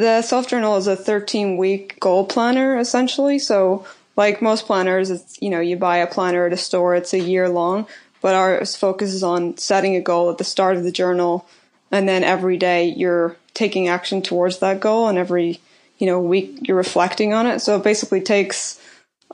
The 0.02 0.20
self 0.20 0.48
journal 0.48 0.76
is 0.78 0.88
a 0.88 0.96
13 0.96 1.56
week 1.56 2.00
goal 2.00 2.26
planner 2.26 2.76
essentially. 2.76 3.38
So, 3.38 3.86
like 4.16 4.42
most 4.42 4.66
planners, 4.66 5.10
it's, 5.10 5.40
you 5.40 5.48
know, 5.48 5.60
you 5.60 5.76
buy 5.76 5.98
a 5.98 6.08
planner 6.08 6.44
at 6.44 6.52
a 6.52 6.56
store, 6.56 6.96
it's 6.96 7.14
a 7.14 7.20
year 7.20 7.48
long, 7.48 7.86
but 8.20 8.34
ours 8.34 8.74
focuses 8.74 9.22
on 9.22 9.56
setting 9.58 9.94
a 9.94 10.00
goal 10.00 10.28
at 10.28 10.38
the 10.38 10.44
start 10.44 10.76
of 10.76 10.82
the 10.82 10.90
journal. 10.90 11.46
And 11.92 12.08
then 12.08 12.24
every 12.24 12.56
day 12.56 12.86
you're 12.86 13.36
taking 13.54 13.86
action 13.86 14.22
towards 14.22 14.58
that 14.58 14.80
goal 14.80 15.06
and 15.06 15.18
every, 15.18 15.60
you 15.98 16.08
know, 16.08 16.18
week 16.18 16.58
you're 16.62 16.76
reflecting 16.76 17.32
on 17.32 17.46
it. 17.46 17.60
So 17.60 17.76
it 17.76 17.84
basically 17.84 18.22
takes 18.22 18.80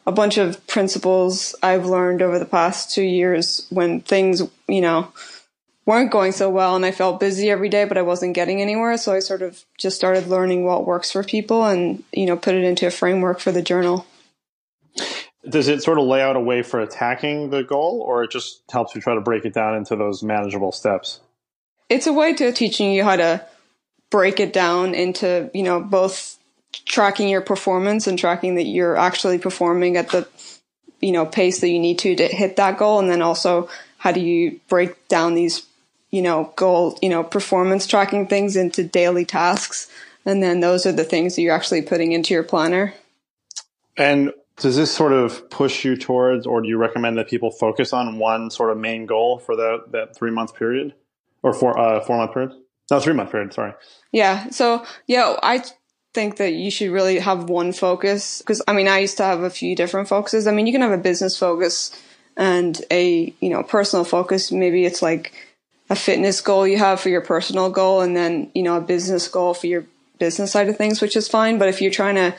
a 0.06 0.12
bunch 0.12 0.36
of 0.36 0.66
principles 0.66 1.54
I've 1.62 1.86
learned 1.86 2.20
over 2.20 2.38
the 2.38 2.44
past 2.44 2.94
two 2.94 3.04
years 3.04 3.66
when 3.70 4.02
things, 4.02 4.42
you 4.68 4.82
know, 4.82 5.14
weren't 5.88 6.10
going 6.10 6.32
so 6.32 6.50
well 6.50 6.76
and 6.76 6.84
I 6.84 6.90
felt 6.90 7.18
busy 7.18 7.48
every 7.48 7.70
day, 7.70 7.86
but 7.86 7.96
I 7.96 8.02
wasn't 8.02 8.34
getting 8.34 8.60
anywhere. 8.60 8.98
So 8.98 9.14
I 9.14 9.20
sort 9.20 9.40
of 9.40 9.64
just 9.78 9.96
started 9.96 10.26
learning 10.26 10.66
what 10.66 10.86
works 10.86 11.10
for 11.10 11.24
people 11.24 11.64
and, 11.64 12.04
you 12.12 12.26
know, 12.26 12.36
put 12.36 12.54
it 12.54 12.62
into 12.62 12.86
a 12.86 12.90
framework 12.90 13.40
for 13.40 13.52
the 13.52 13.62
journal. 13.62 14.04
Does 15.48 15.66
it 15.66 15.82
sort 15.82 15.98
of 15.98 16.04
lay 16.04 16.20
out 16.20 16.36
a 16.36 16.40
way 16.40 16.62
for 16.62 16.78
attacking 16.80 17.48
the 17.48 17.62
goal, 17.62 18.02
or 18.06 18.22
it 18.22 18.30
just 18.30 18.60
helps 18.70 18.94
you 18.94 19.00
try 19.00 19.14
to 19.14 19.22
break 19.22 19.46
it 19.46 19.54
down 19.54 19.76
into 19.76 19.96
those 19.96 20.22
manageable 20.22 20.72
steps? 20.72 21.20
It's 21.88 22.06
a 22.06 22.12
way 22.12 22.34
to 22.34 22.52
teaching 22.52 22.92
you 22.92 23.02
how 23.02 23.16
to 23.16 23.46
break 24.10 24.40
it 24.40 24.52
down 24.52 24.94
into, 24.94 25.50
you 25.54 25.62
know, 25.62 25.80
both 25.80 26.38
tracking 26.84 27.30
your 27.30 27.40
performance 27.40 28.06
and 28.06 28.18
tracking 28.18 28.56
that 28.56 28.64
you're 28.64 28.96
actually 28.96 29.38
performing 29.38 29.96
at 29.96 30.10
the, 30.10 30.28
you 31.00 31.12
know, 31.12 31.24
pace 31.24 31.60
that 31.60 31.70
you 31.70 31.78
need 31.78 31.98
to 32.00 32.14
to 32.14 32.26
hit 32.26 32.56
that 32.56 32.76
goal. 32.76 32.98
And 32.98 33.08
then 33.08 33.22
also 33.22 33.70
how 33.96 34.12
do 34.12 34.20
you 34.20 34.60
break 34.68 35.08
down 35.08 35.34
these, 35.34 35.64
you 36.10 36.22
know, 36.22 36.52
goal, 36.56 36.98
you 37.02 37.08
know, 37.08 37.22
performance 37.22 37.86
tracking 37.86 38.26
things 38.26 38.56
into 38.56 38.84
daily 38.84 39.24
tasks. 39.24 39.90
And 40.24 40.42
then 40.42 40.60
those 40.60 40.86
are 40.86 40.92
the 40.92 41.04
things 41.04 41.36
that 41.36 41.42
you're 41.42 41.54
actually 41.54 41.82
putting 41.82 42.12
into 42.12 42.34
your 42.34 42.42
planner. 42.42 42.94
And 43.96 44.32
does 44.56 44.76
this 44.76 44.92
sort 44.92 45.12
of 45.12 45.48
push 45.50 45.84
you 45.84 45.96
towards, 45.96 46.46
or 46.46 46.60
do 46.60 46.68
you 46.68 46.76
recommend 46.76 47.18
that 47.18 47.28
people 47.28 47.50
focus 47.50 47.92
on 47.92 48.18
one 48.18 48.50
sort 48.50 48.70
of 48.70 48.78
main 48.78 49.06
goal 49.06 49.38
for 49.38 49.56
that 49.56 49.92
that 49.92 50.16
three 50.16 50.30
month 50.30 50.54
period, 50.54 50.94
or 51.42 51.52
four 51.52 51.78
uh, 51.78 52.00
four 52.00 52.16
month 52.16 52.32
period? 52.32 52.52
No, 52.90 53.00
three 53.00 53.14
month 53.14 53.30
period. 53.30 53.52
Sorry. 53.52 53.72
Yeah. 54.12 54.50
So, 54.50 54.84
yeah, 55.06 55.36
I 55.42 55.62
think 56.14 56.36
that 56.38 56.52
you 56.52 56.70
should 56.70 56.90
really 56.90 57.18
have 57.18 57.48
one 57.48 57.72
focus 57.72 58.38
because 58.38 58.62
I 58.66 58.72
mean, 58.72 58.88
I 58.88 58.98
used 58.98 59.16
to 59.18 59.24
have 59.24 59.42
a 59.42 59.50
few 59.50 59.76
different 59.76 60.08
focuses. 60.08 60.46
I 60.46 60.52
mean, 60.52 60.66
you 60.66 60.72
can 60.72 60.82
have 60.82 60.92
a 60.92 60.98
business 60.98 61.38
focus 61.38 61.90
and 62.36 62.80
a, 62.90 63.32
you 63.40 63.50
know, 63.50 63.62
personal 63.62 64.04
focus. 64.04 64.50
Maybe 64.50 64.84
it's 64.84 65.02
like 65.02 65.32
a 65.90 65.96
fitness 65.96 66.40
goal 66.40 66.66
you 66.66 66.78
have 66.78 67.00
for 67.00 67.08
your 67.08 67.20
personal 67.20 67.70
goal 67.70 68.00
and 68.00 68.16
then, 68.16 68.50
you 68.54 68.62
know, 68.62 68.76
a 68.76 68.80
business 68.80 69.26
goal 69.28 69.54
for 69.54 69.66
your 69.66 69.84
business 70.18 70.52
side 70.52 70.68
of 70.68 70.76
things, 70.76 71.00
which 71.00 71.16
is 71.16 71.28
fine. 71.28 71.58
But 71.58 71.68
if 71.68 71.80
you're 71.80 71.90
trying 71.90 72.16
to 72.16 72.34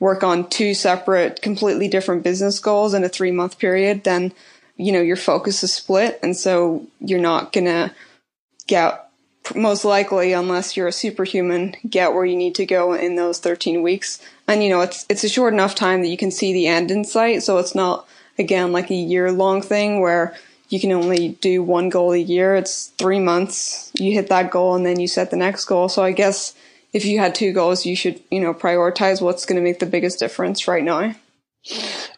work 0.00 0.24
on 0.24 0.48
two 0.48 0.74
separate, 0.74 1.42
completely 1.42 1.88
different 1.88 2.24
business 2.24 2.58
goals 2.58 2.94
in 2.94 3.04
a 3.04 3.08
three 3.08 3.30
month 3.30 3.58
period, 3.58 4.04
then, 4.04 4.32
you 4.76 4.92
know, 4.92 5.02
your 5.02 5.16
focus 5.16 5.62
is 5.62 5.72
split. 5.72 6.18
And 6.22 6.36
so 6.36 6.86
you're 7.00 7.20
not 7.20 7.52
going 7.52 7.66
to 7.66 7.92
get 8.66 9.06
most 9.54 9.84
likely, 9.84 10.32
unless 10.32 10.76
you're 10.76 10.88
a 10.88 10.92
superhuman, 10.92 11.74
get 11.88 12.12
where 12.12 12.24
you 12.24 12.36
need 12.36 12.54
to 12.56 12.66
go 12.66 12.94
in 12.94 13.16
those 13.16 13.38
13 13.38 13.82
weeks. 13.82 14.20
And 14.46 14.62
you 14.62 14.68
know, 14.68 14.80
it's 14.80 15.06
it's 15.08 15.24
a 15.24 15.28
short 15.28 15.52
enough 15.52 15.74
time 15.74 16.02
that 16.02 16.08
you 16.08 16.16
can 16.16 16.30
see 16.30 16.52
the 16.52 16.66
end 16.66 16.90
in 16.90 17.04
sight. 17.04 17.42
So 17.42 17.58
it's 17.58 17.74
not 17.74 18.06
again 18.38 18.72
like 18.72 18.90
a 18.90 18.94
year 18.94 19.32
long 19.32 19.62
thing 19.62 20.00
where 20.00 20.36
you 20.70 20.80
can 20.80 20.92
only 20.92 21.30
do 21.40 21.62
one 21.62 21.88
goal 21.88 22.12
a 22.12 22.16
year. 22.16 22.54
It's 22.56 22.86
three 22.96 23.18
months. 23.18 23.90
You 23.94 24.12
hit 24.12 24.28
that 24.28 24.50
goal 24.50 24.74
and 24.74 24.86
then 24.86 24.98
you 24.98 25.08
set 25.08 25.30
the 25.30 25.36
next 25.36 25.66
goal. 25.66 25.88
So 25.88 26.02
I 26.02 26.12
guess 26.12 26.54
if 26.92 27.04
you 27.04 27.18
had 27.18 27.34
two 27.34 27.52
goals, 27.52 27.84
you 27.84 27.94
should 27.94 28.22
you 28.30 28.40
know 28.40 28.54
prioritize 28.54 29.20
what's 29.20 29.44
going 29.44 29.56
to 29.56 29.62
make 29.62 29.80
the 29.80 29.86
biggest 29.86 30.18
difference 30.18 30.66
right 30.66 30.84
now. 30.84 31.14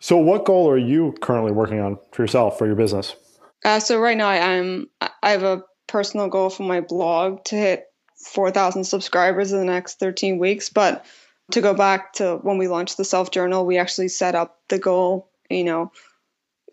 So, 0.00 0.16
what 0.16 0.44
goal 0.44 0.70
are 0.70 0.78
you 0.78 1.14
currently 1.20 1.52
working 1.52 1.80
on 1.80 1.98
for 2.12 2.22
yourself 2.22 2.58
for 2.58 2.66
your 2.66 2.76
business? 2.76 3.16
Uh, 3.64 3.80
so 3.80 3.98
right 3.98 4.16
now 4.16 4.28
I 4.28 4.36
am 4.36 4.88
I 5.00 5.30
have 5.30 5.42
a 5.42 5.64
personal 5.86 6.28
goal 6.28 6.50
for 6.50 6.62
my 6.62 6.80
blog 6.80 7.44
to 7.44 7.56
hit 7.56 7.86
4,000 8.16 8.84
subscribers 8.84 9.52
in 9.52 9.58
the 9.58 9.64
next 9.64 9.98
13 9.98 10.38
weeks. 10.38 10.68
But 10.68 11.04
to 11.50 11.60
go 11.60 11.74
back 11.74 12.14
to 12.14 12.36
when 12.42 12.58
we 12.58 12.68
launched 12.68 12.96
the 12.96 13.04
self 13.04 13.30
journal, 13.30 13.66
we 13.66 13.78
actually 13.78 14.08
set 14.08 14.34
up 14.34 14.58
the 14.68 14.78
goal, 14.78 15.30
you 15.50 15.64
know, 15.64 15.92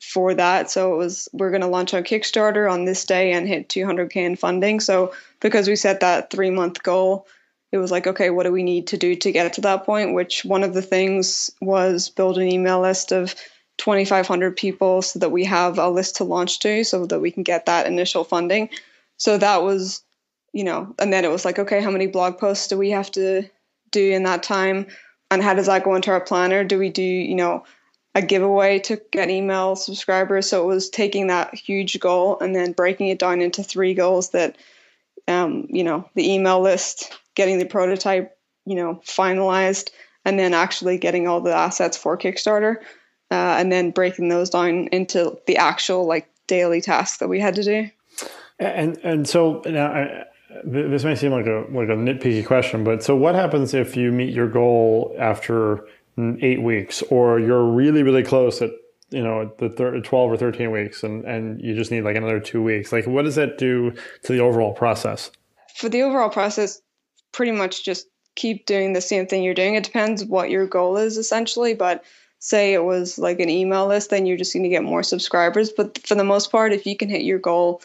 for 0.01 0.33
that. 0.33 0.69
So 0.71 0.93
it 0.93 0.97
was 0.97 1.27
we're 1.33 1.51
going 1.51 1.61
to 1.61 1.67
launch 1.67 1.93
on 1.93 2.03
Kickstarter 2.03 2.71
on 2.71 2.85
this 2.85 3.05
day 3.05 3.31
and 3.31 3.47
hit 3.47 3.69
200k 3.69 4.15
in 4.15 4.35
funding. 4.35 4.79
So 4.79 5.13
because 5.39 5.67
we 5.67 5.75
set 5.75 5.99
that 5.99 6.29
three 6.31 6.49
month 6.49 6.83
goal, 6.83 7.27
it 7.71 7.77
was 7.77 7.91
like, 7.91 8.07
okay, 8.07 8.29
what 8.29 8.43
do 8.43 8.51
we 8.51 8.63
need 8.63 8.87
to 8.87 8.97
do 8.97 9.15
to 9.15 9.31
get 9.31 9.53
to 9.53 9.61
that 9.61 9.85
point? 9.85 10.13
Which 10.13 10.43
one 10.43 10.63
of 10.63 10.73
the 10.73 10.81
things 10.81 11.51
was 11.61 12.09
build 12.09 12.37
an 12.37 12.47
email 12.47 12.81
list 12.81 13.11
of 13.11 13.35
2,500 13.77 14.55
people 14.57 15.01
so 15.01 15.19
that 15.19 15.31
we 15.31 15.45
have 15.45 15.77
a 15.77 15.89
list 15.89 16.17
to 16.17 16.23
launch 16.23 16.59
to 16.59 16.83
so 16.83 17.05
that 17.05 17.19
we 17.19 17.31
can 17.31 17.43
get 17.43 17.65
that 17.65 17.87
initial 17.87 18.23
funding. 18.23 18.69
So 19.17 19.37
that 19.37 19.63
was, 19.63 20.03
you 20.53 20.63
know, 20.63 20.93
and 20.99 21.13
then 21.13 21.25
it 21.25 21.31
was 21.31 21.45
like, 21.45 21.59
okay, 21.59 21.81
how 21.81 21.91
many 21.91 22.07
blog 22.07 22.37
posts 22.37 22.67
do 22.67 22.77
we 22.77 22.89
have 22.91 23.11
to 23.11 23.43
do 23.91 24.11
in 24.11 24.23
that 24.23 24.43
time? 24.43 24.87
And 25.31 25.43
how 25.43 25.53
does 25.53 25.67
that 25.67 25.83
go 25.83 25.95
into 25.95 26.11
our 26.11 26.21
planner? 26.21 26.63
Do 26.63 26.79
we 26.79 26.89
do, 26.89 27.03
you 27.03 27.35
know, 27.35 27.63
a 28.15 28.21
giveaway 28.21 28.79
to 28.79 29.01
get 29.11 29.29
email 29.29 29.75
subscribers? 29.75 30.49
So 30.49 30.63
it 30.63 30.73
was 30.73 30.89
taking 30.89 31.27
that 31.27 31.53
huge 31.55 31.99
goal 31.99 32.39
and 32.39 32.55
then 32.55 32.71
breaking 32.73 33.07
it 33.07 33.19
down 33.19 33.41
into 33.41 33.63
three 33.63 33.93
goals 33.93 34.31
that, 34.31 34.57
um, 35.27 35.67
you 35.69 35.83
know, 35.83 36.09
the 36.15 36.33
email 36.33 36.61
list, 36.61 37.17
getting 37.35 37.59
the 37.59 37.65
prototype, 37.65 38.37
you 38.65 38.75
know, 38.75 39.01
finalized, 39.05 39.89
and 40.25 40.37
then 40.37 40.53
actually 40.53 40.97
getting 40.97 41.27
all 41.27 41.41
the 41.41 41.55
assets 41.55 41.97
for 41.97 42.17
Kickstarter 42.17 42.77
uh, 43.31 43.55
and 43.59 43.71
then 43.71 43.91
breaking 43.91 44.29
those 44.29 44.49
down 44.49 44.87
into 44.87 45.37
the 45.47 45.57
actual 45.57 46.05
like 46.05 46.29
daily 46.47 46.81
tasks 46.81 47.19
that 47.19 47.29
we 47.29 47.39
had 47.39 47.55
to 47.55 47.63
do. 47.63 47.89
And 48.59 48.97
and 49.03 49.27
so 49.27 49.61
now 49.65 49.87
I, 49.87 50.25
this 50.63 51.03
may 51.03 51.15
seem 51.15 51.31
like 51.31 51.45
a 51.45 51.65
like 51.71 51.89
a 51.89 51.95
nitpicky 51.95 52.45
question, 52.45 52.83
but 52.83 53.03
so 53.03 53.15
what 53.15 53.35
happens 53.35 53.73
if 53.73 53.95
you 53.95 54.11
meet 54.11 54.33
your 54.33 54.47
goal 54.47 55.15
after 55.17 55.85
eight 56.41 56.61
weeks, 56.61 57.01
or 57.03 57.39
you're 57.39 57.65
really 57.65 58.03
really 58.03 58.23
close 58.23 58.61
at 58.61 58.71
you 59.09 59.23
know 59.23 59.51
the 59.57 59.69
thir- 59.69 59.99
12 59.99 60.31
or 60.31 60.37
13 60.37 60.71
weeks 60.71 61.03
and 61.03 61.25
and 61.25 61.59
you 61.61 61.75
just 61.75 61.91
need 61.91 62.03
like 62.03 62.15
another 62.15 62.39
two 62.39 62.61
weeks. 62.61 62.91
Like 62.91 63.07
what 63.07 63.25
does 63.25 63.35
that 63.35 63.57
do 63.57 63.91
to 64.23 64.33
the 64.33 64.39
overall 64.39 64.73
process? 64.73 65.31
For 65.75 65.89
the 65.89 66.03
overall 66.03 66.29
process 66.29 66.81
pretty 67.31 67.51
much 67.51 67.85
just 67.85 68.07
keep 68.35 68.65
doing 68.65 68.93
the 68.93 69.01
same 69.01 69.27
thing 69.27 69.43
you're 69.43 69.53
doing. 69.53 69.75
It 69.75 69.83
depends 69.83 70.25
what 70.25 70.49
your 70.49 70.67
goal 70.67 70.97
is 70.97 71.17
essentially 71.17 71.73
but 71.73 72.03
say 72.39 72.73
it 72.73 72.83
was 72.83 73.19
like 73.19 73.39
an 73.39 73.49
email 73.49 73.87
list, 73.87 74.09
then 74.09 74.25
you're 74.25 74.37
just 74.37 74.53
going 74.53 74.63
to 74.63 74.69
get 74.69 74.83
more 74.83 75.03
subscribers. 75.03 75.71
But 75.71 75.99
for 76.07 76.15
the 76.15 76.23
most 76.23 76.51
part, 76.51 76.73
if 76.73 76.85
you 76.85 76.95
can 76.95 77.09
hit 77.09 77.23
your 77.23 77.39
goal, 77.39 77.81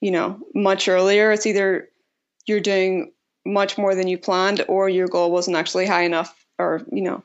you 0.00 0.10
know, 0.10 0.38
much 0.54 0.86
earlier, 0.86 1.32
it's 1.32 1.46
either 1.46 1.88
you're 2.46 2.60
doing 2.60 3.12
much 3.46 3.78
more 3.78 3.94
than 3.94 4.06
you 4.06 4.18
planned 4.18 4.64
or 4.68 4.88
your 4.88 5.08
goal 5.08 5.30
wasn't 5.30 5.56
actually 5.56 5.86
high 5.86 6.02
enough 6.02 6.46
or, 6.58 6.82
you 6.92 7.00
know, 7.00 7.22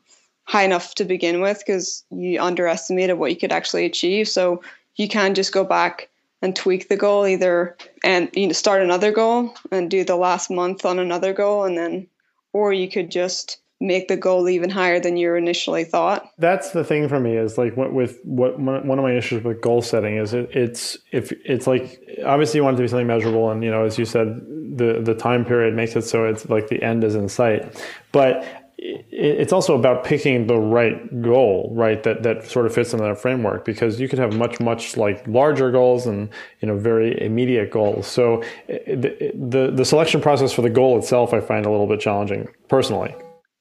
high 0.51 0.63
enough 0.63 0.95
to 0.95 1.05
begin 1.05 1.39
with 1.39 1.59
because 1.59 2.03
you 2.11 2.41
underestimated 2.41 3.17
what 3.17 3.31
you 3.31 3.37
could 3.37 3.53
actually 3.53 3.85
achieve. 3.85 4.27
So 4.27 4.61
you 4.97 5.07
can 5.07 5.33
just 5.33 5.53
go 5.53 5.63
back 5.63 6.09
and 6.41 6.53
tweak 6.53 6.89
the 6.89 6.97
goal 6.97 7.25
either 7.25 7.77
and 8.03 8.29
you 8.33 8.47
know 8.47 8.53
start 8.53 8.81
another 8.81 9.13
goal 9.13 9.55
and 9.71 9.89
do 9.89 10.03
the 10.03 10.17
last 10.17 10.51
month 10.51 10.85
on 10.85 10.99
another 10.99 11.31
goal 11.31 11.63
and 11.63 11.77
then 11.77 12.05
or 12.51 12.73
you 12.73 12.89
could 12.89 13.09
just 13.09 13.59
make 13.79 14.09
the 14.09 14.17
goal 14.17 14.49
even 14.49 14.69
higher 14.69 14.99
than 14.99 15.15
you 15.15 15.33
initially 15.35 15.85
thought. 15.85 16.29
That's 16.37 16.71
the 16.71 16.83
thing 16.83 17.07
for 17.07 17.19
me 17.19 17.37
is 17.37 17.57
like 17.57 17.77
what 17.77 17.93
with 17.93 18.19
what 18.25 18.59
one 18.59 18.99
of 18.99 19.03
my 19.03 19.15
issues 19.15 19.45
with 19.45 19.61
goal 19.61 19.81
setting 19.81 20.17
is 20.17 20.33
it, 20.33 20.49
it's 20.51 20.97
if 21.13 21.31
it's 21.45 21.65
like 21.65 22.01
obviously 22.25 22.57
you 22.57 22.65
want 22.65 22.73
it 22.73 22.77
to 22.77 22.83
be 22.83 22.87
something 22.89 23.07
measurable 23.07 23.49
and 23.51 23.63
you 23.63 23.71
know 23.71 23.85
as 23.85 23.97
you 23.97 24.03
said 24.03 24.41
the 24.75 24.99
the 25.01 25.15
time 25.15 25.45
period 25.45 25.75
makes 25.75 25.95
it 25.95 26.01
so 26.01 26.25
it's 26.25 26.49
like 26.49 26.67
the 26.67 26.83
end 26.83 27.05
is 27.05 27.15
in 27.15 27.29
sight, 27.29 27.81
but 28.11 28.60
it's 28.83 29.53
also 29.53 29.77
about 29.77 30.03
picking 30.03 30.47
the 30.47 30.57
right 30.57 31.21
goal, 31.21 31.71
right? 31.73 32.01
That 32.03 32.23
that 32.23 32.45
sort 32.45 32.65
of 32.65 32.73
fits 32.73 32.93
in 32.93 32.99
that 32.99 33.19
framework 33.19 33.63
because 33.63 33.99
you 33.99 34.09
could 34.09 34.19
have 34.19 34.33
much 34.33 34.59
much 34.59 34.97
like 34.97 35.25
larger 35.27 35.71
goals 35.71 36.07
and 36.07 36.29
you 36.61 36.67
know 36.67 36.77
very 36.77 37.21
immediate 37.21 37.71
goals. 37.71 38.07
So 38.07 38.41
eh, 38.69 38.79
the 38.87 39.31
the, 39.35 39.71
the 39.71 39.85
selection 39.85 40.19
process 40.19 40.51
for 40.51 40.63
the 40.63 40.69
goal 40.69 40.97
itself, 40.97 41.33
I 41.33 41.41
find 41.41 41.65
a 41.65 41.69
little 41.69 41.87
bit 41.87 41.99
challenging 41.99 42.47
personally 42.67 43.13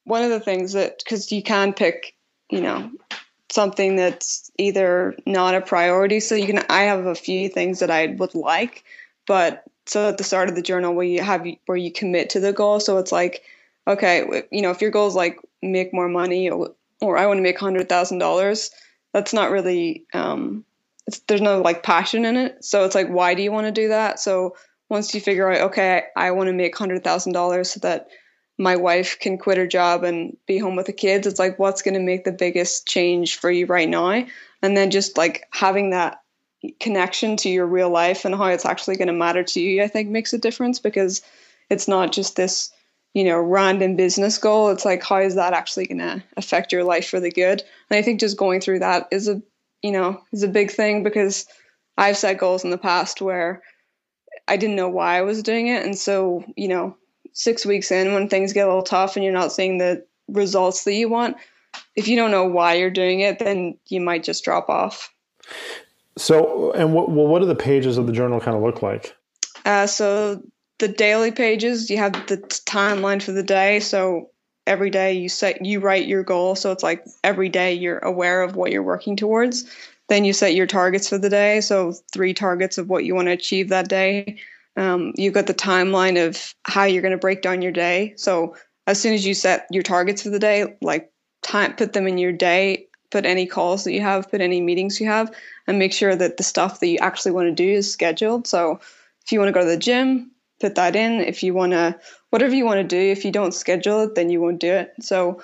one 0.05 0.23
of 0.23 0.29
the 0.29 0.39
things 0.39 0.73
that 0.73 1.01
because 1.03 1.31
you 1.31 1.43
can 1.43 1.73
pick 1.73 2.15
you 2.49 2.61
know 2.61 2.91
something 3.49 3.95
that's 3.95 4.51
either 4.57 5.15
not 5.25 5.55
a 5.55 5.61
priority 5.61 6.19
so 6.19 6.35
you 6.35 6.47
can 6.47 6.63
i 6.69 6.83
have 6.83 7.05
a 7.05 7.15
few 7.15 7.49
things 7.49 7.79
that 7.79 7.91
i 7.91 8.07
would 8.07 8.33
like 8.33 8.83
but 9.27 9.63
so 9.85 10.09
at 10.09 10.17
the 10.17 10.23
start 10.23 10.49
of 10.49 10.55
the 10.55 10.61
journal 10.61 10.93
where 10.93 11.05
you 11.05 11.21
have 11.21 11.45
where 11.65 11.77
you 11.77 11.91
commit 11.91 12.29
to 12.29 12.39
the 12.39 12.53
goal 12.53 12.79
so 12.79 12.97
it's 12.97 13.11
like 13.11 13.43
okay 13.87 14.43
you 14.51 14.61
know 14.61 14.71
if 14.71 14.81
your 14.81 14.91
goal 14.91 15.07
is 15.07 15.15
like 15.15 15.39
make 15.61 15.93
more 15.93 16.09
money 16.09 16.49
or, 16.49 16.73
or 17.01 17.17
i 17.17 17.25
want 17.25 17.37
to 17.37 17.43
make 17.43 17.57
$100000 17.57 18.69
that's 19.13 19.33
not 19.33 19.51
really 19.51 20.05
um 20.13 20.63
there's 21.27 21.41
no 21.41 21.61
like 21.61 21.83
passion 21.83 22.25
in 22.25 22.37
it 22.37 22.63
so 22.63 22.85
it's 22.85 22.95
like 22.95 23.07
why 23.07 23.33
do 23.33 23.41
you 23.41 23.51
want 23.51 23.65
to 23.65 23.71
do 23.71 23.89
that 23.89 24.19
so 24.19 24.55
once 24.89 25.13
you 25.13 25.21
figure 25.21 25.51
out 25.51 25.61
okay 25.61 26.03
i, 26.15 26.27
I 26.27 26.31
want 26.31 26.47
to 26.47 26.53
make 26.53 26.75
$100000 26.75 27.65
so 27.65 27.79
that 27.81 28.07
my 28.61 28.75
wife 28.75 29.17
can 29.19 29.37
quit 29.37 29.57
her 29.57 29.67
job 29.67 30.03
and 30.03 30.37
be 30.45 30.59
home 30.59 30.75
with 30.75 30.85
the 30.85 30.93
kids. 30.93 31.25
It's 31.25 31.39
like, 31.39 31.57
what's 31.57 31.81
going 31.81 31.95
to 31.95 31.99
make 31.99 32.23
the 32.23 32.31
biggest 32.31 32.87
change 32.87 33.37
for 33.37 33.49
you 33.49 33.65
right 33.65 33.89
now? 33.89 34.23
And 34.61 34.77
then 34.77 34.91
just 34.91 35.17
like 35.17 35.47
having 35.51 35.89
that 35.89 36.21
connection 36.79 37.37
to 37.37 37.49
your 37.49 37.65
real 37.65 37.89
life 37.89 38.23
and 38.23 38.35
how 38.35 38.45
it's 38.45 38.65
actually 38.65 38.97
going 38.97 39.07
to 39.07 39.13
matter 39.13 39.43
to 39.43 39.59
you, 39.59 39.81
I 39.81 39.87
think 39.87 40.09
makes 40.09 40.33
a 40.33 40.37
difference 40.37 40.79
because 40.79 41.23
it's 41.69 41.87
not 41.87 42.11
just 42.11 42.35
this, 42.35 42.71
you 43.13 43.23
know, 43.23 43.39
random 43.39 43.95
business 43.95 44.37
goal. 44.37 44.69
It's 44.69 44.85
like, 44.85 45.03
how 45.03 45.17
is 45.17 45.35
that 45.35 45.53
actually 45.53 45.87
going 45.87 45.99
to 45.99 46.23
affect 46.37 46.71
your 46.71 46.83
life 46.83 47.09
for 47.09 47.19
the 47.19 47.31
good? 47.31 47.61
And 47.89 47.97
I 47.97 48.01
think 48.01 48.19
just 48.19 48.37
going 48.37 48.61
through 48.61 48.79
that 48.79 49.07
is 49.11 49.27
a, 49.27 49.41
you 49.81 49.91
know, 49.91 50.21
is 50.31 50.43
a 50.43 50.47
big 50.47 50.71
thing 50.71 51.03
because 51.03 51.45
I've 51.97 52.17
set 52.17 52.37
goals 52.37 52.63
in 52.63 52.69
the 52.69 52.77
past 52.77 53.21
where 53.21 53.61
I 54.47 54.57
didn't 54.57 54.75
know 54.75 54.89
why 54.89 55.17
I 55.17 55.21
was 55.21 55.43
doing 55.43 55.67
it. 55.67 55.83
And 55.83 55.97
so, 55.97 56.45
you 56.55 56.67
know, 56.67 56.95
six 57.33 57.65
weeks 57.65 57.91
in 57.91 58.13
when 58.13 58.29
things 58.29 58.53
get 58.53 58.65
a 58.65 58.67
little 58.67 58.83
tough 58.83 59.15
and 59.15 59.23
you're 59.23 59.33
not 59.33 59.51
seeing 59.51 59.77
the 59.77 60.05
results 60.27 60.83
that 60.85 60.93
you 60.93 61.09
want, 61.09 61.37
if 61.95 62.07
you 62.07 62.15
don't 62.15 62.31
know 62.31 62.45
why 62.45 62.75
you're 62.75 62.89
doing 62.89 63.19
it, 63.19 63.39
then 63.39 63.77
you 63.87 64.01
might 64.01 64.23
just 64.23 64.43
drop 64.43 64.69
off. 64.69 65.13
So, 66.17 66.71
and 66.73 66.93
what, 66.93 67.09
well, 67.09 67.27
what 67.27 67.39
do 67.39 67.45
the 67.45 67.55
pages 67.55 67.97
of 67.97 68.07
the 68.07 68.13
journal 68.13 68.39
kind 68.39 68.55
of 68.55 68.63
look 68.63 68.81
like? 68.81 69.15
Uh, 69.65 69.87
so 69.87 70.41
the 70.81 70.87
daily 70.89 71.31
pages, 71.31 71.89
you 71.89 71.97
have 71.97 72.13
the 72.27 72.37
timeline 72.37 73.21
for 73.21 73.31
the 73.31 73.43
day. 73.43 73.79
So 73.79 74.31
every 74.67 74.89
day 74.89 75.13
you 75.13 75.29
set, 75.29 75.63
you 75.63 75.79
write 75.79 76.07
your 76.07 76.23
goal. 76.23 76.55
So 76.55 76.71
it's 76.71 76.83
like 76.83 77.05
every 77.23 77.49
day 77.49 77.73
you're 77.73 77.99
aware 77.99 78.41
of 78.41 78.55
what 78.55 78.71
you're 78.71 78.83
working 78.83 79.15
towards. 79.15 79.69
Then 80.09 80.25
you 80.25 80.33
set 80.33 80.55
your 80.55 80.67
targets 80.67 81.07
for 81.07 81.19
the 81.19 81.29
day. 81.29 81.61
So 81.61 81.93
three 82.11 82.33
targets 82.33 82.77
of 82.77 82.89
what 82.89 83.05
you 83.05 83.15
want 83.15 83.27
to 83.27 83.33
achieve 83.33 83.69
that 83.69 83.87
day. 83.87 84.39
Um, 84.75 85.13
you've 85.15 85.35
got 85.35 85.47
the 85.47 85.53
timeline 85.53 86.27
of 86.27 86.53
how 86.65 86.85
you're 86.85 87.03
going 87.03 87.11
to 87.11 87.17
break 87.17 87.43
down 87.43 87.61
your 87.61 87.71
day. 87.71 88.13
So 88.17 88.55
as 88.87 88.99
soon 88.99 89.13
as 89.13 89.25
you 89.25 89.35
set 89.35 89.67
your 89.69 89.83
targets 89.83 90.23
for 90.23 90.29
the 90.29 90.39
day, 90.39 90.77
like 90.81 91.11
time, 91.43 91.75
put 91.75 91.93
them 91.93 92.07
in 92.07 92.17
your 92.17 92.31
day, 92.31 92.87
put 93.11 93.25
any 93.25 93.45
calls 93.45 93.83
that 93.83 93.93
you 93.93 94.01
have, 94.01 94.31
put 94.31 94.41
any 94.41 94.61
meetings 94.61 94.99
you 94.99 95.05
have, 95.05 95.31
and 95.67 95.77
make 95.77 95.93
sure 95.93 96.15
that 96.15 96.37
the 96.37 96.43
stuff 96.43 96.79
that 96.79 96.87
you 96.87 96.97
actually 96.97 97.33
want 97.33 97.47
to 97.47 97.63
do 97.63 97.71
is 97.71 97.91
scheduled. 97.91 98.47
So 98.47 98.79
if 99.25 99.31
you 99.31 99.37
want 99.37 99.49
to 99.49 99.53
go 99.53 99.61
to 99.61 99.67
the 99.67 99.77
gym, 99.77 100.30
put 100.61 100.75
that 100.75 100.95
in. 100.95 101.19
If 101.19 101.43
you 101.43 101.53
want 101.53 101.73
to, 101.73 101.99
whatever 102.29 102.55
you 102.55 102.65
want 102.65 102.77
to 102.77 102.95
do, 102.95 102.97
if 102.99 103.25
you 103.25 103.31
don't 103.31 103.53
schedule 103.53 104.03
it, 104.03 104.15
then 104.15 104.29
you 104.29 104.39
won't 104.39 104.59
do 104.59 104.71
it. 104.71 104.93
So 105.01 105.41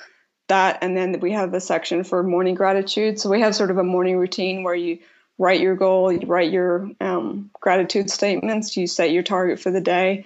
that, 0.48 0.80
and 0.82 0.96
then 0.96 1.20
we 1.20 1.34
have 1.34 1.54
a 1.54 1.60
section 1.60 2.04
for 2.04 2.24
morning 2.24 2.56
gratitude. 2.56 3.20
So 3.20 3.30
we 3.30 3.42
have 3.42 3.56
sort 3.56 3.72
of 3.72 3.78
a 3.78 3.84
morning 3.84 4.18
routine 4.18 4.64
where 4.64 4.76
you 4.76 5.00
write 5.38 5.60
your 5.60 5.76
goal, 5.76 6.12
you 6.12 6.26
write 6.26 6.52
your 6.52 6.90
um, 7.00 7.52
gratitude 7.60 8.10
statements, 8.10 8.78
you 8.78 8.88
set 8.88 9.12
your 9.12 9.24
target 9.24 9.60
for 9.60 9.72
the 9.72 9.82
day, 9.82 10.26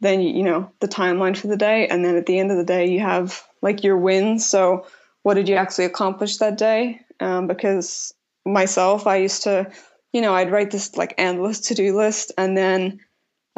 then 0.00 0.20
you, 0.20 0.38
you 0.38 0.42
know 0.42 0.70
the 0.80 0.88
timeline 0.88 1.36
for 1.36 1.46
the 1.48 1.56
day, 1.56 1.86
and 1.88 2.04
then 2.04 2.16
at 2.16 2.26
the 2.26 2.38
end 2.38 2.50
of 2.50 2.56
the 2.56 2.64
day 2.64 2.88
you 2.88 3.00
have 3.00 3.42
like 3.62 3.84
your 3.84 3.96
wins. 3.96 4.46
So 4.46 4.86
what 5.22 5.34
did 5.34 5.48
you 5.48 5.56
actually 5.56 5.84
accomplish 5.84 6.38
that 6.38 6.58
day? 6.58 7.00
Um, 7.20 7.46
because 7.46 8.14
myself, 8.44 9.06
I 9.06 9.16
used 9.16 9.42
to, 9.44 9.70
you 10.12 10.20
know, 10.20 10.34
I'd 10.34 10.50
write 10.50 10.70
this 10.70 10.96
like 10.96 11.14
endless 11.18 11.60
to 11.68 11.74
do 11.74 11.96
list, 11.96 12.32
and 12.38 12.56
then 12.56 13.00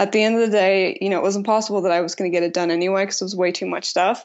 at 0.00 0.12
the 0.12 0.22
end 0.22 0.34
of 0.34 0.40
the 0.40 0.56
day, 0.56 0.98
you 1.00 1.10
know, 1.10 1.18
it 1.18 1.22
was 1.22 1.36
impossible 1.36 1.82
that 1.82 1.92
I 1.92 2.00
was 2.00 2.14
going 2.14 2.30
to 2.30 2.34
get 2.34 2.42
it 2.42 2.54
done 2.54 2.70
anyway 2.70 3.04
because 3.04 3.20
it 3.20 3.24
was 3.24 3.36
way 3.36 3.52
too 3.52 3.66
much 3.66 3.84
stuff. 3.84 4.24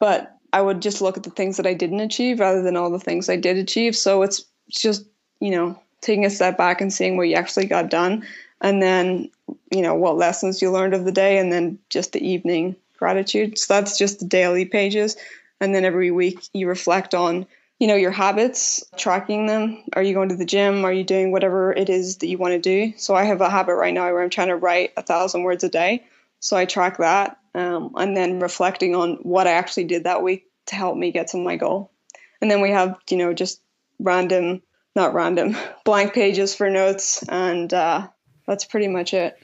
But 0.00 0.36
I 0.52 0.60
would 0.60 0.82
just 0.82 1.00
look 1.00 1.16
at 1.16 1.22
the 1.22 1.30
things 1.30 1.56
that 1.56 1.66
I 1.66 1.74
didn't 1.74 2.00
achieve 2.00 2.40
rather 2.40 2.62
than 2.62 2.76
all 2.76 2.90
the 2.90 2.98
things 2.98 3.28
I 3.28 3.36
did 3.36 3.56
achieve. 3.56 3.96
So 3.96 4.22
it's 4.22 4.44
just, 4.68 5.06
you 5.40 5.50
know, 5.50 5.80
taking 6.00 6.26
a 6.26 6.30
step 6.30 6.58
back 6.58 6.80
and 6.80 6.92
seeing 6.92 7.16
what 7.16 7.28
you 7.28 7.36
actually 7.36 7.66
got 7.66 7.90
done 7.90 8.26
and 8.60 8.82
then 8.82 9.30
you 9.70 9.82
know 9.82 9.94
what 9.94 10.16
lessons 10.16 10.60
you 10.60 10.70
learned 10.70 10.94
of 10.94 11.04
the 11.04 11.12
day 11.12 11.38
and 11.38 11.52
then 11.52 11.78
just 11.90 12.12
the 12.12 12.26
evening 12.26 12.74
gratitude 12.98 13.58
so 13.58 13.74
that's 13.74 13.98
just 13.98 14.18
the 14.18 14.26
daily 14.26 14.64
pages 14.64 15.16
and 15.60 15.74
then 15.74 15.84
every 15.84 16.10
week 16.10 16.48
you 16.52 16.68
reflect 16.68 17.14
on 17.14 17.46
you 17.78 17.86
know, 17.86 17.94
your 17.94 18.10
habits, 18.10 18.84
tracking 18.96 19.46
them. 19.46 19.84
Are 19.94 20.02
you 20.02 20.14
going 20.14 20.30
to 20.30 20.36
the 20.36 20.44
gym? 20.44 20.84
Are 20.84 20.92
you 20.92 21.04
doing 21.04 21.30
whatever 21.30 21.72
it 21.72 21.88
is 21.88 22.18
that 22.18 22.26
you 22.26 22.36
want 22.36 22.52
to 22.52 22.58
do? 22.58 22.92
So 22.96 23.14
I 23.14 23.24
have 23.24 23.40
a 23.40 23.50
habit 23.50 23.74
right 23.74 23.94
now 23.94 24.06
where 24.06 24.22
I'm 24.22 24.30
trying 24.30 24.48
to 24.48 24.56
write 24.56 24.92
a 24.96 25.02
thousand 25.02 25.44
words 25.44 25.62
a 25.62 25.68
day. 25.68 26.04
So 26.40 26.56
I 26.56 26.64
track 26.64 26.98
that 26.98 27.38
um, 27.54 27.92
and 27.96 28.16
then 28.16 28.40
reflecting 28.40 28.94
on 28.94 29.18
what 29.22 29.46
I 29.46 29.52
actually 29.52 29.84
did 29.84 30.04
that 30.04 30.22
week 30.22 30.46
to 30.66 30.74
help 30.74 30.96
me 30.96 31.12
get 31.12 31.28
to 31.28 31.36
my 31.38 31.56
goal. 31.56 31.92
And 32.40 32.50
then 32.50 32.60
we 32.60 32.70
have, 32.70 32.96
you 33.10 33.16
know, 33.16 33.32
just 33.32 33.60
random, 34.00 34.62
not 34.96 35.14
random, 35.14 35.56
blank 35.84 36.14
pages 36.14 36.54
for 36.54 36.68
notes. 36.70 37.22
And 37.28 37.72
uh, 37.72 38.08
that's 38.46 38.64
pretty 38.64 38.88
much 38.88 39.14
it. 39.14 39.36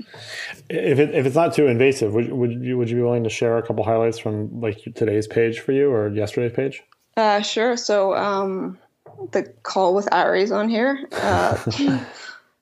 If, 0.68 0.98
it, 0.98 1.14
if 1.14 1.24
it's 1.24 1.36
not 1.36 1.54
too 1.54 1.66
invasive, 1.66 2.12
would, 2.14 2.32
would, 2.32 2.64
you, 2.64 2.78
would 2.78 2.90
you 2.90 2.96
be 2.96 3.02
willing 3.02 3.24
to 3.24 3.30
share 3.30 3.58
a 3.58 3.62
couple 3.62 3.84
highlights 3.84 4.18
from 4.18 4.60
like 4.60 4.80
today's 4.96 5.28
page 5.28 5.60
for 5.60 5.70
you 5.70 5.90
or 5.90 6.08
yesterday's 6.08 6.52
page? 6.52 6.82
Uh, 7.16 7.40
sure. 7.40 7.76
So 7.76 8.14
um, 8.14 8.78
the 9.32 9.44
call 9.62 9.94
with 9.94 10.08
Ari's 10.12 10.52
on 10.52 10.68
here. 10.68 11.08
Uh, 11.12 12.04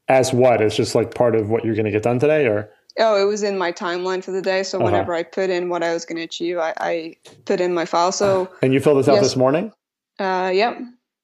As 0.09 0.33
what? 0.33 0.61
It's 0.61 0.77
just 0.77 0.95
like 0.95 1.15
part 1.15 1.35
of 1.35 1.49
what 1.49 1.65
you're 1.65 1.75
going 1.75 1.87
to 1.87 1.91
get 1.91 2.03
done 2.03 2.19
today, 2.19 2.47
or? 2.47 2.69
Oh, 2.99 3.23
it 3.23 3.25
was 3.25 3.43
in 3.43 3.57
my 3.57 3.73
timeline 3.73 4.23
for 4.23 4.33
the 4.33 4.43
day. 4.43 4.63
So 4.63 4.79
uh-huh. 4.79 4.85
whenever 4.85 5.15
I 5.15 5.23
put 5.23 5.49
in 5.49 5.69
what 5.69 5.83
I 5.83 5.95
was 5.95 6.05
going 6.05 6.17
to 6.17 6.23
achieve, 6.23 6.59
I, 6.59 6.75
I, 6.77 7.17
put 7.45 7.61
in 7.61 7.73
my 7.73 7.87
file. 7.87 8.13
So 8.13 8.51
and 8.61 8.75
you 8.75 8.81
filled 8.81 8.99
this 8.99 9.09
out 9.09 9.15
yes, 9.15 9.23
this 9.23 9.37
morning. 9.37 9.73
Uh, 10.19 10.51
yep. 10.53 10.79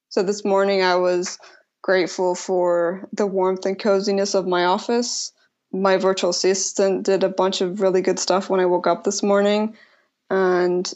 So 0.09 0.23
this 0.23 0.45
morning 0.45 0.83
I 0.83 0.97
was 0.97 1.38
grateful 1.83 2.35
for 2.35 3.07
the 3.12 3.27
warmth 3.27 3.67
and 3.67 3.79
coziness 3.79 4.35
of 4.35 4.47
my 4.47 4.64
office. 4.64 5.33
My 5.71 5.99
virtual 5.99 6.31
assistant 6.31 7.05
did 7.05 7.25
a 7.25 7.29
bunch 7.29 7.61
of 7.61 7.81
really 7.81 8.01
good 8.01 8.19
stuff 8.19 8.49
when 8.49 8.61
I 8.61 8.67
woke 8.67 8.87
up 8.87 9.05
this 9.05 9.23
morning, 9.23 9.77
and 10.31 10.91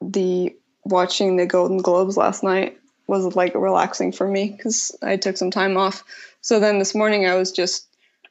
the 0.00 0.56
watching 0.84 1.36
the 1.36 1.46
Golden 1.46 1.78
Globes 1.78 2.16
last 2.16 2.42
night 2.42 2.78
was 3.06 3.36
like 3.36 3.54
relaxing 3.54 4.12
for 4.12 4.26
me 4.28 4.54
because 4.56 4.96
I 5.02 5.16
took 5.16 5.36
some 5.36 5.50
time 5.50 5.76
off. 5.76 6.04
So 6.40 6.60
then 6.60 6.78
this 6.78 6.94
morning 6.94 7.26
I 7.26 7.34
was 7.34 7.52
just 7.52 7.86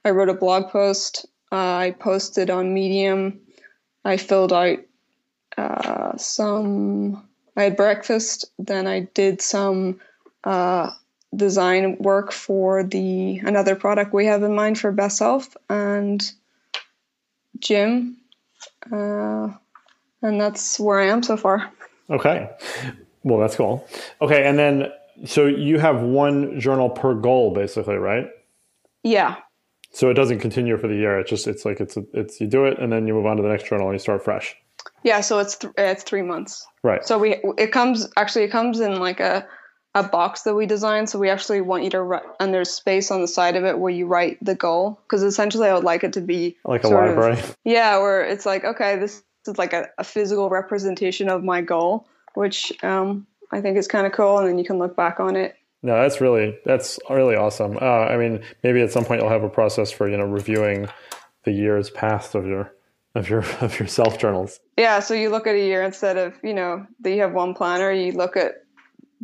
I 0.05 0.09
wrote 0.09 0.29
a 0.29 0.33
blog 0.33 0.69
post. 0.69 1.25
Uh, 1.51 1.55
I 1.55 1.95
posted 1.99 2.49
on 2.49 2.73
Medium. 2.73 3.39
I 4.03 4.17
filled 4.17 4.51
out 4.51 4.79
uh, 5.57 6.17
some. 6.17 7.23
I 7.55 7.63
had 7.63 7.77
breakfast. 7.77 8.45
Then 8.57 8.87
I 8.87 9.01
did 9.13 9.41
some 9.41 9.99
uh, 10.43 10.91
design 11.35 11.97
work 11.99 12.31
for 12.31 12.83
the 12.83 13.37
another 13.39 13.75
product 13.75 14.13
we 14.13 14.25
have 14.25 14.43
in 14.43 14.55
mind 14.55 14.79
for 14.79 14.91
Best 14.91 15.17
Self 15.17 15.55
and 15.69 16.31
gym. 17.59 18.17
Uh, 18.91 19.49
and 20.21 20.41
that's 20.41 20.79
where 20.79 20.99
I 20.99 21.07
am 21.07 21.23
so 21.23 21.37
far. 21.37 21.71
Okay. 22.13 22.49
Well, 23.23 23.39
that's 23.39 23.55
cool. 23.55 23.85
Okay. 24.21 24.45
And 24.45 24.57
then, 24.57 24.91
so 25.25 25.45
you 25.45 25.79
have 25.79 26.01
one 26.01 26.59
journal 26.59 26.89
per 26.89 27.13
goal, 27.13 27.53
basically, 27.53 27.95
right? 27.95 28.27
Yeah. 29.03 29.35
So 29.91 30.09
it 30.09 30.13
doesn't 30.13 30.39
continue 30.39 30.77
for 30.77 30.87
the 30.87 30.95
year. 30.95 31.19
It's 31.19 31.29
just, 31.29 31.47
it's 31.47 31.65
like, 31.65 31.79
it's, 31.79 31.97
it's, 32.13 32.39
you 32.39 32.47
do 32.47 32.65
it 32.65 32.79
and 32.79 32.91
then 32.91 33.07
you 33.07 33.13
move 33.13 33.25
on 33.25 33.37
to 33.37 33.43
the 33.43 33.49
next 33.49 33.67
journal 33.67 33.87
and 33.87 33.95
you 33.95 33.99
start 33.99 34.23
fresh. 34.23 34.55
Yeah. 35.03 35.21
So 35.21 35.39
it's, 35.39 35.57
th- 35.57 35.73
it's 35.77 36.03
three 36.03 36.21
months. 36.21 36.65
Right. 36.83 37.05
So 37.05 37.17
we, 37.17 37.41
it 37.57 37.71
comes, 37.71 38.07
actually, 38.15 38.45
it 38.45 38.51
comes 38.51 38.79
in 38.79 38.99
like 38.99 39.19
a, 39.19 39.45
a 39.95 40.01
box 40.01 40.41
that 40.41 40.55
we 40.55 40.65
designed. 40.65 41.09
So 41.09 41.19
we 41.19 41.29
actually 41.29 41.61
want 41.61 41.83
you 41.83 41.91
to 41.91 42.01
write, 42.01 42.23
and 42.39 42.51
there's 42.51 42.71
space 42.71 43.11
on 43.11 43.21
the 43.21 43.27
side 43.27 43.55
of 43.55 43.63
it 43.63 43.77
where 43.77 43.91
you 43.91 44.07
write 44.07 44.37
the 44.41 44.55
goal. 44.55 44.99
Because 45.03 45.21
essentially, 45.21 45.69
I 45.69 45.73
would 45.75 45.83
like 45.83 46.03
it 46.03 46.13
to 46.13 46.21
be 46.21 46.57
like 46.65 46.83
a 46.83 46.87
library. 46.87 47.33
Of, 47.33 47.55
yeah, 47.63 47.99
where 47.99 48.23
it's 48.23 48.45
like, 48.45 48.65
okay, 48.65 48.97
this 48.97 49.21
is 49.47 49.57
like 49.57 49.73
a, 49.73 49.89
a 49.97 50.03
physical 50.03 50.49
representation 50.49 51.29
of 51.29 51.43
my 51.43 51.61
goal, 51.61 52.07
which 52.33 52.73
um, 52.83 53.27
I 53.51 53.61
think 53.61 53.77
is 53.77 53.87
kind 53.87 54.05
of 54.05 54.13
cool. 54.13 54.39
And 54.39 54.47
then 54.47 54.57
you 54.57 54.65
can 54.65 54.79
look 54.79 54.95
back 54.95 55.19
on 55.19 55.35
it. 55.35 55.55
No, 55.81 56.01
that's 56.01 56.21
really 56.21 56.57
that's 56.65 56.97
really 57.09 57.35
awesome. 57.35 57.77
Uh, 57.81 58.05
I 58.05 58.15
mean, 58.17 58.41
maybe 58.63 58.81
at 58.81 58.91
some 58.91 59.03
point 59.03 59.21
you'll 59.21 59.29
have 59.29 59.43
a 59.43 59.49
process 59.49 59.91
for 59.91 60.07
you 60.07 60.15
know 60.15 60.25
reviewing 60.25 60.87
the 61.43 61.51
years 61.51 61.89
past 61.89 62.35
of 62.35 62.45
your 62.45 62.73
of 63.15 63.29
your 63.29 63.43
of 63.61 63.77
your 63.79 63.87
self 63.87 64.17
journals. 64.17 64.59
Yeah, 64.77 64.99
so 64.99 65.13
you 65.13 65.29
look 65.29 65.45
at 65.45 65.55
a 65.55 65.59
year 65.59 65.83
instead 65.83 66.17
of 66.17 66.35
you 66.41 66.53
know 66.53 66.87
that 67.01 67.11
you 67.11 67.21
have 67.21 67.33
one 67.33 67.53
planner. 67.53 67.91
You 67.91 68.13
look 68.13 68.37
at 68.37 68.63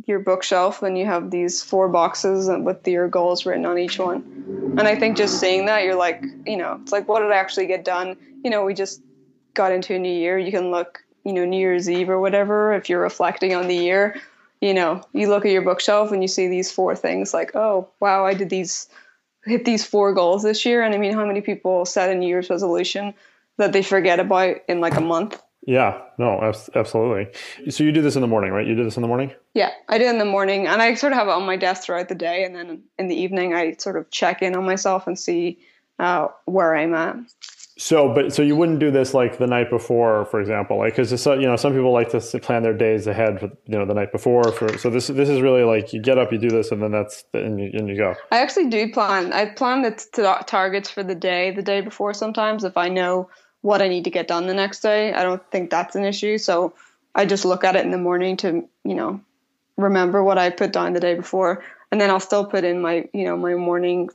your 0.06 0.18
bookshelf 0.18 0.82
and 0.82 0.96
you 0.96 1.06
have 1.06 1.30
these 1.30 1.62
four 1.62 1.88
boxes 1.88 2.50
with 2.62 2.86
your 2.86 3.08
goals 3.08 3.44
written 3.44 3.66
on 3.66 3.78
each 3.78 3.98
one. 3.98 4.74
And 4.78 4.82
I 4.82 4.96
think 4.96 5.16
just 5.16 5.38
seeing 5.38 5.66
that, 5.66 5.84
you're 5.84 5.94
like, 5.94 6.24
you 6.46 6.56
know, 6.56 6.78
it's 6.82 6.92
like, 6.92 7.08
what 7.08 7.20
did 7.20 7.30
I 7.30 7.36
actually 7.36 7.66
get 7.66 7.84
done? 7.84 8.16
You 8.42 8.50
know, 8.50 8.64
we 8.64 8.72
just 8.72 9.02
got 9.54 9.72
into 9.72 9.94
a 9.94 9.98
new 9.98 10.12
year, 10.12 10.38
you 10.38 10.50
can 10.50 10.70
look, 10.70 11.02
you 11.24 11.32
know, 11.32 11.44
New 11.44 11.58
Year's 11.58 11.88
Eve 11.88 12.10
or 12.10 12.20
whatever, 12.20 12.72
if 12.72 12.88
you're 12.88 13.00
reflecting 13.00 13.54
on 13.54 13.68
the 13.68 13.76
year, 13.76 14.20
you 14.60 14.74
know, 14.74 15.02
you 15.12 15.28
look 15.28 15.44
at 15.44 15.52
your 15.52 15.62
bookshelf 15.62 16.12
and 16.12 16.22
you 16.22 16.28
see 16.28 16.48
these 16.48 16.70
four 16.70 16.94
things 16.94 17.32
like, 17.32 17.54
oh, 17.54 17.88
wow, 18.00 18.26
I 18.26 18.34
did 18.34 18.50
these, 18.50 18.88
hit 19.44 19.64
these 19.64 19.84
four 19.84 20.12
goals 20.12 20.42
this 20.42 20.64
year. 20.64 20.82
And 20.82 20.94
I 20.94 20.98
mean, 20.98 21.14
how 21.14 21.26
many 21.26 21.40
people 21.40 21.84
set 21.84 22.10
a 22.10 22.14
New 22.14 22.28
Year's 22.28 22.50
resolution 22.50 23.14
that 23.58 23.72
they 23.72 23.82
forget 23.82 24.20
about 24.20 24.56
in 24.68 24.80
like 24.80 24.96
a 24.96 25.00
month? 25.00 25.40
Yeah, 25.66 26.00
no, 26.18 26.52
absolutely. 26.74 27.34
So 27.70 27.84
you 27.84 27.92
do 27.92 28.00
this 28.00 28.16
in 28.16 28.22
the 28.22 28.26
morning, 28.26 28.50
right? 28.50 28.66
You 28.66 28.74
do 28.74 28.84
this 28.84 28.96
in 28.96 29.02
the 29.02 29.08
morning? 29.08 29.32
Yeah, 29.52 29.70
I 29.90 29.98
do 29.98 30.06
in 30.06 30.16
the 30.16 30.24
morning, 30.24 30.66
and 30.66 30.80
I 30.80 30.94
sort 30.94 31.12
of 31.12 31.18
have 31.18 31.28
it 31.28 31.32
on 31.32 31.44
my 31.44 31.56
desk 31.56 31.82
throughout 31.82 32.08
the 32.08 32.14
day, 32.14 32.44
and 32.44 32.56
then 32.56 32.82
in 32.98 33.08
the 33.08 33.14
evening, 33.14 33.54
I 33.54 33.72
sort 33.74 33.98
of 33.98 34.10
check 34.10 34.40
in 34.40 34.56
on 34.56 34.64
myself 34.64 35.06
and 35.06 35.18
see 35.18 35.58
uh, 35.98 36.28
where 36.46 36.74
I'm 36.74 36.94
at. 36.94 37.16
So, 37.80 38.12
but 38.12 38.30
so 38.34 38.42
you 38.42 38.56
wouldn't 38.56 38.78
do 38.78 38.90
this 38.90 39.14
like 39.14 39.38
the 39.38 39.46
night 39.46 39.70
before, 39.70 40.26
for 40.26 40.38
example, 40.38 40.76
like 40.76 40.94
because 40.96 41.26
uh, 41.26 41.32
you 41.38 41.46
know 41.46 41.56
some 41.56 41.72
people 41.72 41.92
like 41.92 42.10
to 42.10 42.20
plan 42.38 42.62
their 42.62 42.74
days 42.74 43.06
ahead, 43.06 43.40
you 43.40 43.78
know, 43.78 43.86
the 43.86 43.94
night 43.94 44.12
before. 44.12 44.52
For 44.52 44.76
so 44.76 44.90
this 44.90 45.06
this 45.06 45.30
is 45.30 45.40
really 45.40 45.62
like 45.64 45.94
you 45.94 46.02
get 46.02 46.18
up, 46.18 46.30
you 46.30 46.36
do 46.36 46.50
this, 46.50 46.72
and 46.72 46.82
then 46.82 46.92
that's 46.92 47.24
and 47.32 47.58
you, 47.58 47.70
and 47.72 47.88
you 47.88 47.96
go. 47.96 48.14
I 48.30 48.42
actually 48.42 48.68
do 48.68 48.92
plan. 48.92 49.32
I 49.32 49.46
plan 49.46 49.80
the 49.80 49.92
t- 49.92 50.44
targets 50.44 50.90
for 50.90 51.02
the 51.02 51.14
day, 51.14 51.52
the 51.52 51.62
day 51.62 51.80
before. 51.80 52.12
Sometimes 52.12 52.64
if 52.64 52.76
I 52.76 52.90
know 52.90 53.30
what 53.62 53.80
I 53.80 53.88
need 53.88 54.04
to 54.04 54.10
get 54.10 54.28
done 54.28 54.46
the 54.46 54.52
next 54.52 54.80
day, 54.80 55.14
I 55.14 55.22
don't 55.22 55.42
think 55.50 55.70
that's 55.70 55.96
an 55.96 56.04
issue. 56.04 56.36
So 56.36 56.74
I 57.14 57.24
just 57.24 57.46
look 57.46 57.64
at 57.64 57.76
it 57.76 57.84
in 57.86 57.92
the 57.92 57.98
morning 57.98 58.36
to 58.38 58.68
you 58.84 58.94
know 58.94 59.22
remember 59.78 60.22
what 60.22 60.36
I 60.36 60.50
put 60.50 60.74
down 60.74 60.92
the 60.92 61.00
day 61.00 61.14
before, 61.14 61.64
and 61.90 61.98
then 61.98 62.10
I'll 62.10 62.20
still 62.20 62.44
put 62.44 62.62
in 62.62 62.82
my 62.82 63.08
you 63.14 63.24
know 63.24 63.38
my 63.38 63.54
morning 63.54 64.10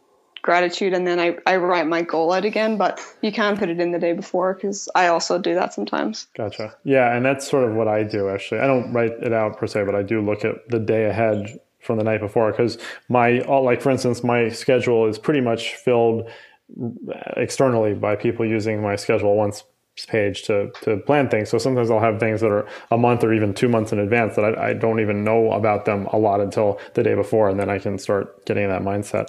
gratitude 0.46 0.94
and 0.94 1.08
then 1.08 1.20
I, 1.20 1.38
I 1.48 1.56
write 1.58 1.88
my 1.88 2.04
goal 2.04 2.32
out 2.32 2.46
again 2.46 2.78
but 2.78 3.02
you 3.24 3.32
can 3.32 3.58
put 3.58 3.68
it 3.68 3.80
in 3.80 3.92
the 3.92 3.98
day 3.98 4.14
before 4.14 4.54
because 4.54 4.88
i 4.94 5.08
also 5.08 5.40
do 5.40 5.56
that 5.56 5.74
sometimes. 5.74 6.28
Gotcha. 6.36 6.76
Yeah 6.84 7.16
and 7.16 7.26
that's 7.26 7.50
sort 7.50 7.68
of 7.68 7.76
what 7.76 7.88
i 7.88 8.04
do 8.04 8.30
actually. 8.30 8.62
I 8.62 8.68
don't 8.68 8.94
write 8.94 9.14
it 9.24 9.34
out 9.34 9.58
per 9.58 9.66
se 9.66 9.86
but 9.86 9.96
i 9.96 10.04
do 10.04 10.22
look 10.22 10.46
at 10.46 10.70
the 10.70 10.78
day 10.78 11.06
ahead 11.06 11.60
from 11.80 11.98
the 11.98 12.04
night 12.04 12.20
before 12.20 12.52
because 12.52 12.78
my 13.10 13.40
like 13.40 13.82
for 13.82 13.90
instance 13.90 14.24
my 14.24 14.50
schedule 14.50 15.08
is 15.08 15.18
pretty 15.18 15.42
much 15.42 15.74
filled 15.74 16.30
uh, 16.30 17.14
externally 17.38 17.96
by 17.96 18.16
people 18.16 18.46
using 18.46 18.82
my 18.84 18.96
schedule 18.96 19.36
once 19.36 19.64
page 20.04 20.44
to 20.44 20.72
to 20.82 20.98
plan 20.98 21.30
things. 21.30 21.50
So 21.50 21.58
sometimes 21.58 21.90
I'll 21.90 22.02
have 22.02 22.20
things 22.20 22.42
that 22.42 22.52
are 22.52 22.68
a 22.92 22.98
month 22.98 23.24
or 23.24 23.34
even 23.34 23.54
two 23.54 23.70
months 23.70 23.94
in 23.94 24.00
advance 24.00 24.36
that 24.36 24.44
I, 24.44 24.70
I, 24.70 24.74
don't 24.74 25.00
even 25.00 25.24
know 25.24 25.54
about 25.54 25.86
them 25.86 26.08
a 26.12 26.18
lot 26.18 26.42
until 26.42 26.82
the 26.96 27.04
day 27.04 27.16
before, 27.16 27.48
and 27.48 27.58
then 27.58 27.70
I 27.70 27.80
can 27.80 27.98
start 27.98 28.46
getting 28.46 28.68
that 28.68 28.82
mindset. 28.82 29.28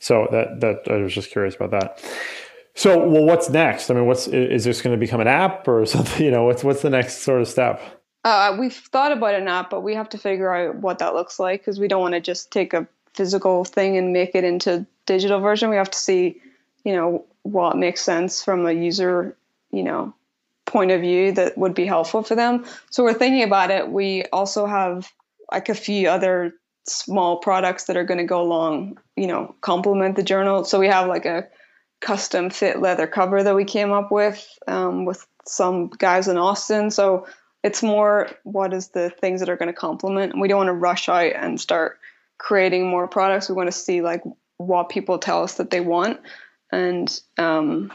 So 0.00 0.26
that 0.32 0.60
that 0.60 0.92
I 0.92 0.96
was 0.96 1.14
just 1.14 1.30
curious 1.30 1.54
about 1.54 1.70
that. 1.70 2.02
So 2.74 3.06
well, 3.06 3.24
what's 3.24 3.48
next? 3.48 3.90
I 3.90 3.94
mean, 3.94 4.06
what's 4.06 4.26
is 4.26 4.64
this 4.64 4.82
going 4.82 4.96
to 4.96 4.98
become 4.98 5.20
an 5.20 5.28
app 5.28 5.68
or 5.68 5.86
something? 5.86 6.24
You 6.24 6.32
know, 6.32 6.44
what's 6.44 6.64
what's 6.64 6.82
the 6.82 6.90
next 6.90 7.18
sort 7.18 7.40
of 7.40 7.46
step? 7.46 7.80
Uh, 8.24 8.56
we've 8.58 8.74
thought 8.74 9.12
about 9.12 9.34
an 9.34 9.48
app, 9.48 9.70
but 9.70 9.82
we 9.82 9.94
have 9.94 10.08
to 10.08 10.18
figure 10.18 10.54
out 10.54 10.76
what 10.76 10.98
that 10.98 11.14
looks 11.14 11.38
like 11.38 11.60
because 11.60 11.80
we 11.80 11.88
don't 11.88 12.00
want 12.00 12.14
to 12.14 12.20
just 12.20 12.52
take 12.52 12.72
a 12.72 12.86
physical 13.14 13.64
thing 13.64 13.96
and 13.96 14.12
make 14.12 14.34
it 14.34 14.44
into 14.44 14.86
digital 15.06 15.40
version. 15.40 15.70
We 15.70 15.76
have 15.76 15.90
to 15.90 15.98
see, 15.98 16.40
you 16.84 16.94
know, 16.94 17.24
what 17.42 17.76
makes 17.76 18.00
sense 18.00 18.42
from 18.42 18.64
a 18.66 18.72
user 18.72 19.36
you 19.72 19.82
know 19.82 20.14
point 20.66 20.90
of 20.90 21.00
view 21.00 21.32
that 21.32 21.58
would 21.58 21.74
be 21.74 21.84
helpful 21.84 22.22
for 22.22 22.34
them. 22.34 22.64
So 22.90 23.02
we're 23.02 23.14
thinking 23.14 23.42
about 23.42 23.70
it. 23.70 23.90
We 23.90 24.24
also 24.32 24.66
have 24.66 25.12
like 25.50 25.68
a 25.68 25.74
few 25.74 26.08
other 26.08 26.54
small 26.86 27.36
products 27.38 27.84
that 27.84 27.96
are 27.96 28.04
going 28.04 28.18
to 28.18 28.24
go 28.24 28.40
along 28.40 28.98
you 29.16 29.26
know 29.26 29.54
complement 29.60 30.16
the 30.16 30.22
journal. 30.22 30.64
So 30.64 30.78
we 30.78 30.88
have 30.88 31.08
like 31.08 31.26
a 31.26 31.48
custom 32.00 32.50
fit 32.50 32.80
leather 32.80 33.06
cover 33.06 33.42
that 33.42 33.54
we 33.54 33.64
came 33.64 33.92
up 33.92 34.10
with 34.10 34.58
um, 34.66 35.04
with 35.04 35.26
some 35.44 35.88
guys 35.88 36.28
in 36.28 36.36
austin. 36.36 36.90
So 36.90 37.26
it's 37.62 37.82
more 37.82 38.30
what 38.42 38.72
is 38.72 38.88
the 38.88 39.10
things 39.10 39.40
that 39.40 39.48
are 39.48 39.56
going 39.56 39.68
to 39.68 39.72
complement. 39.72 40.32
And 40.32 40.40
we 40.40 40.48
don't 40.48 40.58
want 40.58 40.68
to 40.68 40.74
rush 40.74 41.08
out 41.08 41.32
and 41.34 41.60
start 41.60 41.98
creating 42.38 42.88
more 42.88 43.06
products. 43.06 43.48
We 43.48 43.54
want 43.54 43.68
to 43.68 43.72
see 43.72 44.02
like 44.02 44.22
what 44.56 44.88
people 44.88 45.18
tell 45.18 45.42
us 45.42 45.54
that 45.54 45.70
they 45.70 45.80
want. 45.80 46.20
And 46.72 47.20
um, 47.38 47.92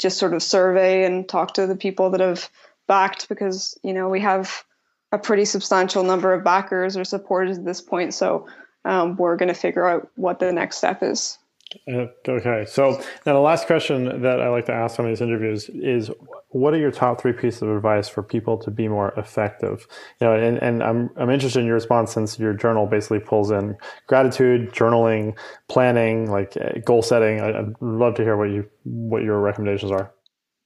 just 0.00 0.18
sort 0.18 0.34
of 0.34 0.42
survey 0.42 1.04
and 1.04 1.28
talk 1.28 1.54
to 1.54 1.66
the 1.66 1.76
people 1.76 2.10
that 2.10 2.20
have 2.20 2.48
backed 2.88 3.28
because 3.28 3.78
you 3.82 3.92
know 3.92 4.08
we 4.08 4.20
have 4.20 4.64
a 5.12 5.18
pretty 5.18 5.44
substantial 5.44 6.02
number 6.02 6.32
of 6.32 6.44
backers 6.44 6.96
or 6.96 7.04
supporters 7.04 7.58
at 7.58 7.64
this 7.64 7.80
point. 7.80 8.14
So 8.14 8.46
um, 8.84 9.16
we're 9.16 9.36
going 9.36 9.48
to 9.48 9.54
figure 9.54 9.86
out 9.86 10.08
what 10.16 10.38
the 10.38 10.52
next 10.52 10.78
step 10.78 11.02
is 11.02 11.38
Okay, 11.88 12.64
so 12.66 13.00
now 13.24 13.34
the 13.34 13.40
last 13.40 13.66
question 13.66 14.22
that 14.22 14.40
I 14.40 14.48
like 14.48 14.66
to 14.66 14.72
ask 14.72 14.98
on 14.98 15.06
these 15.06 15.20
interviews 15.20 15.68
is, 15.68 16.10
what 16.48 16.74
are 16.74 16.78
your 16.78 16.90
top 16.90 17.20
three 17.20 17.32
pieces 17.32 17.62
of 17.62 17.68
advice 17.68 18.08
for 18.08 18.24
people 18.24 18.58
to 18.58 18.70
be 18.70 18.88
more 18.88 19.12
effective? 19.16 19.86
You 20.20 20.26
know, 20.26 20.34
and, 20.34 20.58
and 20.58 20.82
I'm 20.82 21.10
I'm 21.16 21.30
interested 21.30 21.60
in 21.60 21.66
your 21.66 21.76
response 21.76 22.12
since 22.12 22.38
your 22.38 22.54
journal 22.54 22.86
basically 22.86 23.20
pulls 23.20 23.52
in 23.52 23.76
gratitude, 24.08 24.72
journaling, 24.72 25.38
planning, 25.68 26.30
like 26.30 26.56
uh, 26.56 26.80
goal 26.84 27.02
setting. 27.02 27.40
I, 27.40 27.60
I'd 27.60 27.74
love 27.80 28.16
to 28.16 28.22
hear 28.22 28.36
what 28.36 28.50
you 28.50 28.68
what 28.82 29.22
your 29.22 29.38
recommendations 29.38 29.92
are. 29.92 30.12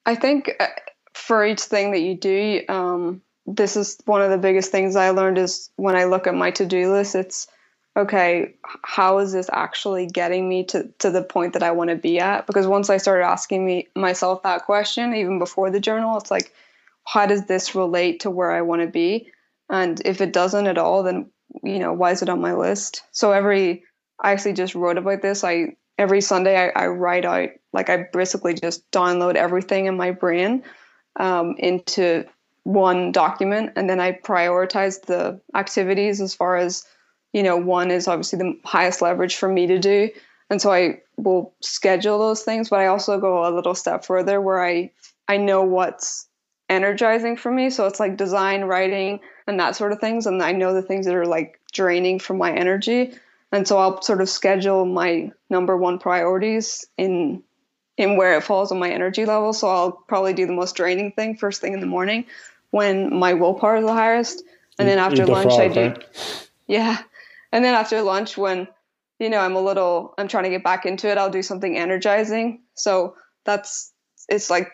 I 0.06 0.14
think 0.14 0.50
uh, 0.58 0.68
for 1.12 1.44
each 1.44 1.60
thing 1.60 1.92
that 1.92 2.00
you 2.00 2.16
do, 2.16 2.62
um, 2.68 3.20
this 3.46 3.76
is 3.76 3.98
one 4.06 4.22
of 4.22 4.30
the 4.30 4.38
biggest 4.38 4.70
things 4.70 4.96
I 4.96 5.10
learned 5.10 5.38
is 5.38 5.70
when 5.76 5.96
I 5.96 6.04
look 6.04 6.26
at 6.26 6.34
my 6.34 6.50
to 6.52 6.64
do 6.66 6.92
list, 6.92 7.14
it's 7.14 7.46
okay, 7.96 8.54
how 8.82 9.18
is 9.18 9.32
this 9.32 9.48
actually 9.52 10.06
getting 10.06 10.48
me 10.48 10.64
to, 10.64 10.88
to 10.98 11.10
the 11.10 11.22
point 11.22 11.52
that 11.52 11.62
I 11.62 11.70
want 11.70 11.90
to 11.90 11.96
be 11.96 12.18
at? 12.18 12.46
Because 12.46 12.66
once 12.66 12.90
I 12.90 12.96
started 12.96 13.24
asking 13.24 13.64
me 13.64 13.88
myself 13.94 14.42
that 14.42 14.64
question, 14.64 15.14
even 15.14 15.38
before 15.38 15.70
the 15.70 15.80
journal, 15.80 16.18
it's 16.18 16.30
like, 16.30 16.52
how 17.04 17.26
does 17.26 17.46
this 17.46 17.74
relate 17.74 18.20
to 18.20 18.30
where 18.30 18.50
I 18.50 18.62
want 18.62 18.82
to 18.82 18.88
be? 18.88 19.30
And 19.70 20.00
if 20.04 20.20
it 20.20 20.32
doesn't 20.32 20.66
at 20.66 20.78
all, 20.78 21.02
then 21.02 21.30
you 21.62 21.78
know, 21.78 21.92
why 21.92 22.10
is 22.10 22.22
it 22.22 22.28
on 22.28 22.40
my 22.40 22.54
list? 22.54 23.02
So 23.12 23.32
every 23.32 23.84
I 24.20 24.32
actually 24.32 24.54
just 24.54 24.74
wrote 24.74 24.98
about 24.98 25.22
this. 25.22 25.44
I 25.44 25.76
every 25.98 26.20
Sunday 26.20 26.56
I, 26.56 26.84
I 26.84 26.86
write 26.88 27.24
out 27.24 27.50
like 27.72 27.90
I 27.90 28.06
basically 28.12 28.54
just 28.54 28.88
download 28.90 29.36
everything 29.36 29.86
in 29.86 29.96
my 29.96 30.10
brain 30.10 30.64
um, 31.16 31.54
into 31.58 32.24
one 32.64 33.12
document 33.12 33.72
and 33.76 33.88
then 33.88 34.00
I 34.00 34.12
prioritize 34.12 35.04
the 35.04 35.40
activities 35.54 36.20
as 36.20 36.34
far 36.34 36.56
as 36.56 36.84
you 37.34 37.42
know 37.42 37.56
one 37.56 37.90
is 37.90 38.08
obviously 38.08 38.38
the 38.38 38.58
highest 38.64 39.02
leverage 39.02 39.36
for 39.36 39.48
me 39.48 39.66
to 39.66 39.78
do 39.78 40.08
and 40.48 40.62
so 40.62 40.72
I 40.72 41.02
will 41.18 41.52
schedule 41.60 42.18
those 42.18 42.42
things 42.42 42.70
but 42.70 42.80
I 42.80 42.86
also 42.86 43.20
go 43.20 43.46
a 43.46 43.54
little 43.54 43.74
step 43.74 44.06
further 44.06 44.40
where 44.40 44.64
I 44.64 44.90
I 45.28 45.36
know 45.36 45.62
what's 45.62 46.26
energizing 46.70 47.36
for 47.36 47.52
me 47.52 47.68
so 47.68 47.86
it's 47.86 48.00
like 48.00 48.16
design 48.16 48.62
writing 48.64 49.20
and 49.46 49.60
that 49.60 49.76
sort 49.76 49.92
of 49.92 49.98
things 49.98 50.26
and 50.26 50.42
I 50.42 50.52
know 50.52 50.72
the 50.72 50.80
things 50.80 51.04
that 51.04 51.14
are 51.14 51.26
like 51.26 51.60
draining 51.72 52.18
from 52.18 52.38
my 52.38 52.50
energy 52.50 53.12
and 53.52 53.68
so 53.68 53.76
I'll 53.76 54.00
sort 54.00 54.22
of 54.22 54.30
schedule 54.30 54.86
my 54.86 55.30
number 55.50 55.76
one 55.76 55.98
priorities 55.98 56.86
in 56.96 57.42
in 57.96 58.16
where 58.16 58.36
it 58.36 58.42
falls 58.42 58.72
on 58.72 58.78
my 58.78 58.90
energy 58.90 59.26
level 59.26 59.52
so 59.52 59.68
I'll 59.68 59.92
probably 59.92 60.32
do 60.32 60.46
the 60.46 60.54
most 60.54 60.74
draining 60.74 61.12
thing 61.12 61.36
first 61.36 61.60
thing 61.60 61.74
in 61.74 61.80
the 61.80 61.86
morning 61.86 62.24
when 62.74 63.16
my 63.16 63.34
willpower 63.34 63.76
is 63.76 63.84
the 63.84 63.92
highest. 63.92 64.42
And 64.80 64.88
then 64.88 64.98
after 64.98 65.24
the 65.24 65.30
lunch, 65.30 65.54
frog, 65.54 65.60
I 65.60 65.68
do, 65.68 65.80
right? 65.80 66.04
yeah. 66.66 66.98
And 67.54 67.64
then 67.64 67.74
after 67.74 68.02
lunch, 68.02 68.36
when, 68.36 68.66
you 69.20 69.30
know, 69.30 69.38
I'm 69.38 69.54
a 69.54 69.60
little, 69.60 70.12
I'm 70.18 70.26
trying 70.26 70.42
to 70.42 70.50
get 70.50 70.64
back 70.64 70.84
into 70.84 71.08
it, 71.08 71.16
I'll 71.16 71.30
do 71.30 71.40
something 71.40 71.78
energizing. 71.78 72.62
So 72.74 73.14
that's, 73.44 73.92
it's 74.28 74.50
like 74.50 74.72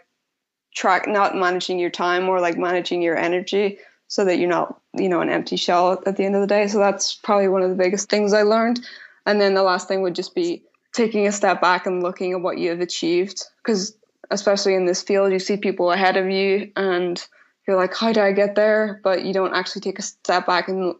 track, 0.75 1.07
not 1.07 1.37
managing 1.37 1.79
your 1.79 1.91
time 1.91 2.27
or 2.27 2.41
like 2.41 2.57
managing 2.57 3.03
your 3.03 3.19
energy 3.19 3.77
so 4.09 4.25
that 4.25 4.39
you're 4.39 4.49
not, 4.49 4.81
you 4.95 5.11
know, 5.11 5.21
an 5.21 5.29
empty 5.29 5.57
shell 5.57 6.03
at 6.07 6.17
the 6.17 6.25
end 6.25 6.35
of 6.35 6.41
the 6.41 6.47
day. 6.47 6.69
So 6.69 6.79
that's 6.79 7.15
probably 7.15 7.49
one 7.49 7.61
of 7.61 7.69
the 7.69 7.77
biggest 7.77 8.09
things 8.09 8.33
I 8.33 8.45
learned. 8.45 8.81
And 9.27 9.39
then 9.39 9.53
the 9.53 9.63
last 9.63 9.87
thing 9.87 10.01
would 10.01 10.15
just 10.15 10.35
be 10.35 10.63
taking 10.95 11.27
a 11.27 11.33
step 11.33 11.61
back 11.61 11.85
and 11.85 12.03
looking 12.03 12.33
at 12.33 12.41
what 12.41 12.57
you 12.57 12.71
have 12.71 12.81
achieved. 12.81 13.45
Because 13.63 13.95
especially 14.31 14.75
in 14.75 14.87
this 14.87 15.03
field, 15.03 15.33
you 15.33 15.39
see 15.39 15.59
people 15.59 15.93
ahead 15.93 16.17
of 16.17 16.31
you 16.31 16.73
and 16.77 17.23
you're 17.69 17.77
like, 17.77 17.95
how 17.95 18.11
do 18.11 18.23
I 18.23 18.33
get 18.33 18.55
there? 18.55 19.03
But 19.05 19.23
you 19.27 19.35
don't 19.35 19.55
actually 19.55 19.83
take 19.83 19.99
a 19.99 20.03
step 20.03 20.47
back 20.47 20.69
and 20.69 20.95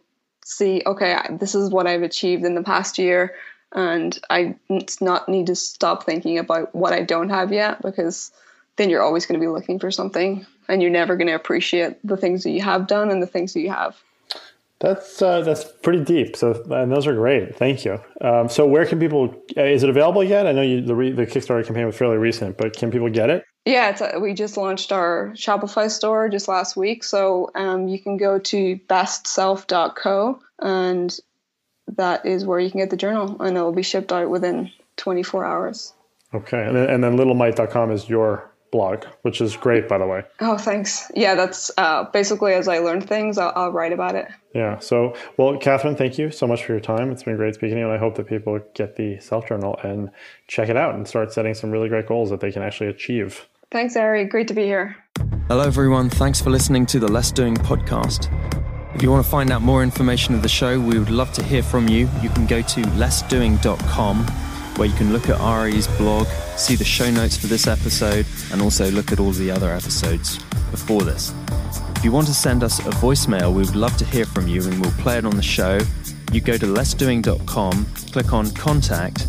see, 0.45 0.81
okay, 0.85 1.17
this 1.29 1.55
is 1.55 1.69
what 1.69 1.87
I've 1.87 2.03
achieved 2.03 2.45
in 2.45 2.55
the 2.55 2.63
past 2.63 2.97
year. 2.97 3.35
And 3.73 4.19
I 4.29 4.55
not 4.99 5.29
need 5.29 5.47
to 5.47 5.55
stop 5.55 6.05
thinking 6.05 6.37
about 6.37 6.75
what 6.75 6.93
I 6.93 7.03
don't 7.03 7.29
have 7.29 7.53
yet 7.53 7.81
because 7.81 8.31
then 8.75 8.89
you're 8.89 9.01
always 9.01 9.25
going 9.25 9.39
to 9.39 9.43
be 9.43 9.51
looking 9.51 9.79
for 9.79 9.91
something 9.91 10.45
and 10.67 10.81
you're 10.81 10.91
never 10.91 11.15
going 11.15 11.27
to 11.27 11.33
appreciate 11.33 11.95
the 12.05 12.17
things 12.17 12.43
that 12.43 12.51
you 12.51 12.61
have 12.61 12.87
done 12.87 13.11
and 13.11 13.21
the 13.21 13.27
things 13.27 13.53
that 13.53 13.61
you 13.61 13.69
have. 13.69 13.95
That's 14.79 15.21
uh, 15.21 15.41
that's 15.41 15.63
pretty 15.63 16.03
deep. 16.03 16.35
So 16.35 16.63
and 16.71 16.91
those 16.91 17.05
are 17.05 17.13
great. 17.13 17.55
Thank 17.55 17.85
you. 17.85 17.99
Um, 18.19 18.49
so 18.49 18.65
where 18.65 18.83
can 18.87 18.99
people? 18.99 19.35
Uh, 19.55 19.61
is 19.61 19.83
it 19.83 19.89
available 19.89 20.23
yet? 20.23 20.47
I 20.47 20.53
know 20.53 20.63
you, 20.63 20.81
the 20.81 20.95
re, 20.95 21.11
the 21.11 21.27
Kickstarter 21.27 21.63
campaign 21.63 21.85
was 21.85 21.95
fairly 21.95 22.17
recent, 22.17 22.57
but 22.57 22.75
can 22.75 22.89
people 22.89 23.07
get 23.07 23.29
it? 23.29 23.45
Yeah, 23.65 23.89
it's 23.89 24.01
a, 24.01 24.19
we 24.19 24.33
just 24.33 24.57
launched 24.57 24.91
our 24.91 25.33
Shopify 25.35 25.89
store 25.89 26.29
just 26.29 26.47
last 26.47 26.75
week, 26.75 27.03
so 27.03 27.51
um, 27.53 27.87
you 27.87 27.99
can 27.99 28.17
go 28.17 28.39
to 28.39 28.79
bestself.co 28.89 30.39
and 30.59 31.19
that 31.97 32.25
is 32.25 32.45
where 32.45 32.59
you 32.59 32.71
can 32.71 32.79
get 32.79 32.89
the 32.89 32.97
journal, 32.97 33.41
and 33.41 33.57
it 33.57 33.61
will 33.61 33.73
be 33.73 33.83
shipped 33.83 34.11
out 34.11 34.29
within 34.29 34.71
24 34.97 35.45
hours. 35.45 35.93
Okay, 36.33 36.65
and 36.65 36.75
then, 36.75 36.89
and 36.89 37.03
then 37.03 37.17
littlemight.com 37.17 37.91
is 37.91 38.09
your 38.09 38.49
blog, 38.71 39.03
which 39.23 39.41
is 39.41 39.57
great, 39.57 39.89
by 39.89 39.97
the 39.97 40.07
way. 40.07 40.23
Oh, 40.39 40.57
thanks. 40.57 41.11
Yeah, 41.13 41.35
that's 41.35 41.69
uh, 41.77 42.05
basically 42.05 42.53
as 42.53 42.69
I 42.69 42.79
learn 42.79 43.01
things, 43.01 43.37
I'll, 43.37 43.51
I'll 43.55 43.71
write 43.71 43.91
about 43.91 44.15
it. 44.15 44.29
Yeah. 44.55 44.79
So, 44.79 45.13
well, 45.37 45.57
Catherine, 45.57 45.97
thank 45.97 46.17
you 46.17 46.31
so 46.31 46.47
much 46.47 46.63
for 46.63 46.71
your 46.71 46.79
time. 46.79 47.11
It's 47.11 47.23
been 47.23 47.35
great 47.35 47.55
speaking 47.55 47.75
to 47.75 47.81
you, 47.81 47.85
and 47.87 47.93
I 47.93 47.97
hope 47.97 48.15
that 48.15 48.27
people 48.27 48.59
get 48.73 48.95
the 48.95 49.19
self 49.19 49.47
journal 49.47 49.77
and 49.83 50.09
check 50.47 50.69
it 50.69 50.77
out 50.77 50.95
and 50.95 51.05
start 51.05 51.33
setting 51.33 51.53
some 51.53 51.69
really 51.69 51.89
great 51.89 52.07
goals 52.07 52.29
that 52.29 52.39
they 52.39 52.51
can 52.51 52.63
actually 52.63 52.89
achieve. 52.89 53.47
Thanks, 53.71 53.95
Ari. 53.95 54.25
Great 54.25 54.49
to 54.49 54.53
be 54.53 54.63
here. 54.63 54.97
Hello, 55.47 55.61
everyone. 55.61 56.09
Thanks 56.09 56.41
for 56.41 56.49
listening 56.49 56.85
to 56.87 56.99
the 56.99 57.07
Less 57.07 57.31
Doing 57.31 57.55
podcast. 57.55 58.29
If 58.93 59.01
you 59.01 59.09
want 59.09 59.23
to 59.23 59.31
find 59.31 59.49
out 59.49 59.61
more 59.61 59.81
information 59.81 60.35
of 60.35 60.41
the 60.41 60.49
show, 60.49 60.77
we 60.77 60.99
would 60.99 61.09
love 61.09 61.31
to 61.33 61.43
hear 61.43 61.63
from 61.63 61.87
you. 61.87 62.09
You 62.21 62.29
can 62.29 62.45
go 62.45 62.61
to 62.61 62.81
lessdoing.com 62.81 64.25
where 64.77 64.87
you 64.87 64.95
can 64.95 65.13
look 65.13 65.29
at 65.29 65.39
Ari's 65.39 65.87
blog, 65.97 66.27
see 66.57 66.75
the 66.75 66.83
show 66.83 67.09
notes 67.11 67.37
for 67.37 67.47
this 67.47 67.67
episode, 67.67 68.25
and 68.51 68.61
also 68.61 68.89
look 68.91 69.11
at 69.11 69.19
all 69.19 69.31
the 69.31 69.51
other 69.51 69.71
episodes 69.71 70.37
before 70.71 71.03
this. 71.03 71.33
If 71.95 72.03
you 72.03 72.11
want 72.11 72.27
to 72.27 72.33
send 72.33 72.63
us 72.63 72.79
a 72.79 72.89
voicemail, 72.91 73.53
we 73.53 73.63
would 73.63 73.75
love 73.75 73.95
to 73.97 74.05
hear 74.05 74.25
from 74.25 74.47
you 74.47 74.63
and 74.63 74.81
we'll 74.81 74.91
play 74.93 75.17
it 75.17 75.25
on 75.25 75.35
the 75.35 75.43
show. 75.43 75.79
You 76.31 76.41
go 76.41 76.57
to 76.57 76.65
lessdoing.com, 76.65 77.85
click 78.11 78.33
on 78.33 78.51
contact, 78.51 79.27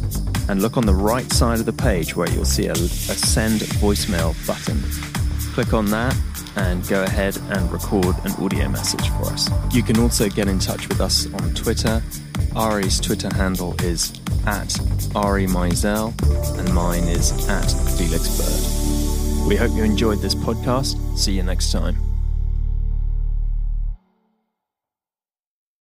and 0.48 0.62
look 0.62 0.76
on 0.76 0.87
the 0.87 0.94
right 0.94 1.31
side 1.33 1.61
of 1.61 1.66
the 1.66 1.72
page 1.72 2.16
where 2.16 2.31
you'll 2.31 2.44
see 2.44 2.66
a, 2.66 2.72
a 2.72 2.76
send 2.76 3.61
voicemail 3.81 4.35
button. 4.46 4.81
Click 5.55 5.74
on 5.74 5.87
that 5.87 6.16
and 6.57 6.87
go 6.88 7.02
ahead 7.02 7.37
and 7.50 7.70
record 7.72 8.14
an 8.24 8.33
audio 8.44 8.68
message 8.68 9.09
for 9.11 9.26
us. 9.26 9.50
You 9.72 9.83
can 9.83 9.98
also 9.98 10.28
get 10.28 10.48
in 10.48 10.59
touch 10.59 10.88
with 10.88 11.00
us 11.00 11.26
on 11.35 11.55
Twitter. 11.55 12.02
Ari's 12.55 13.00
Twitter 13.00 13.35
handle 13.35 13.74
is 13.83 14.12
at 14.46 14.78
Ari 15.14 15.46
Meisel 15.46 16.12
and 16.59 16.74
mine 16.74 17.05
is 17.05 17.48
at 17.48 17.70
Felix 17.96 18.28
Bird. 18.38 19.48
We 19.48 19.57
hope 19.57 19.72
you 19.72 19.83
enjoyed 19.83 20.18
this 20.20 20.35
podcast. 20.35 20.96
See 21.16 21.33
you 21.33 21.42
next 21.42 21.72
time. 21.72 22.12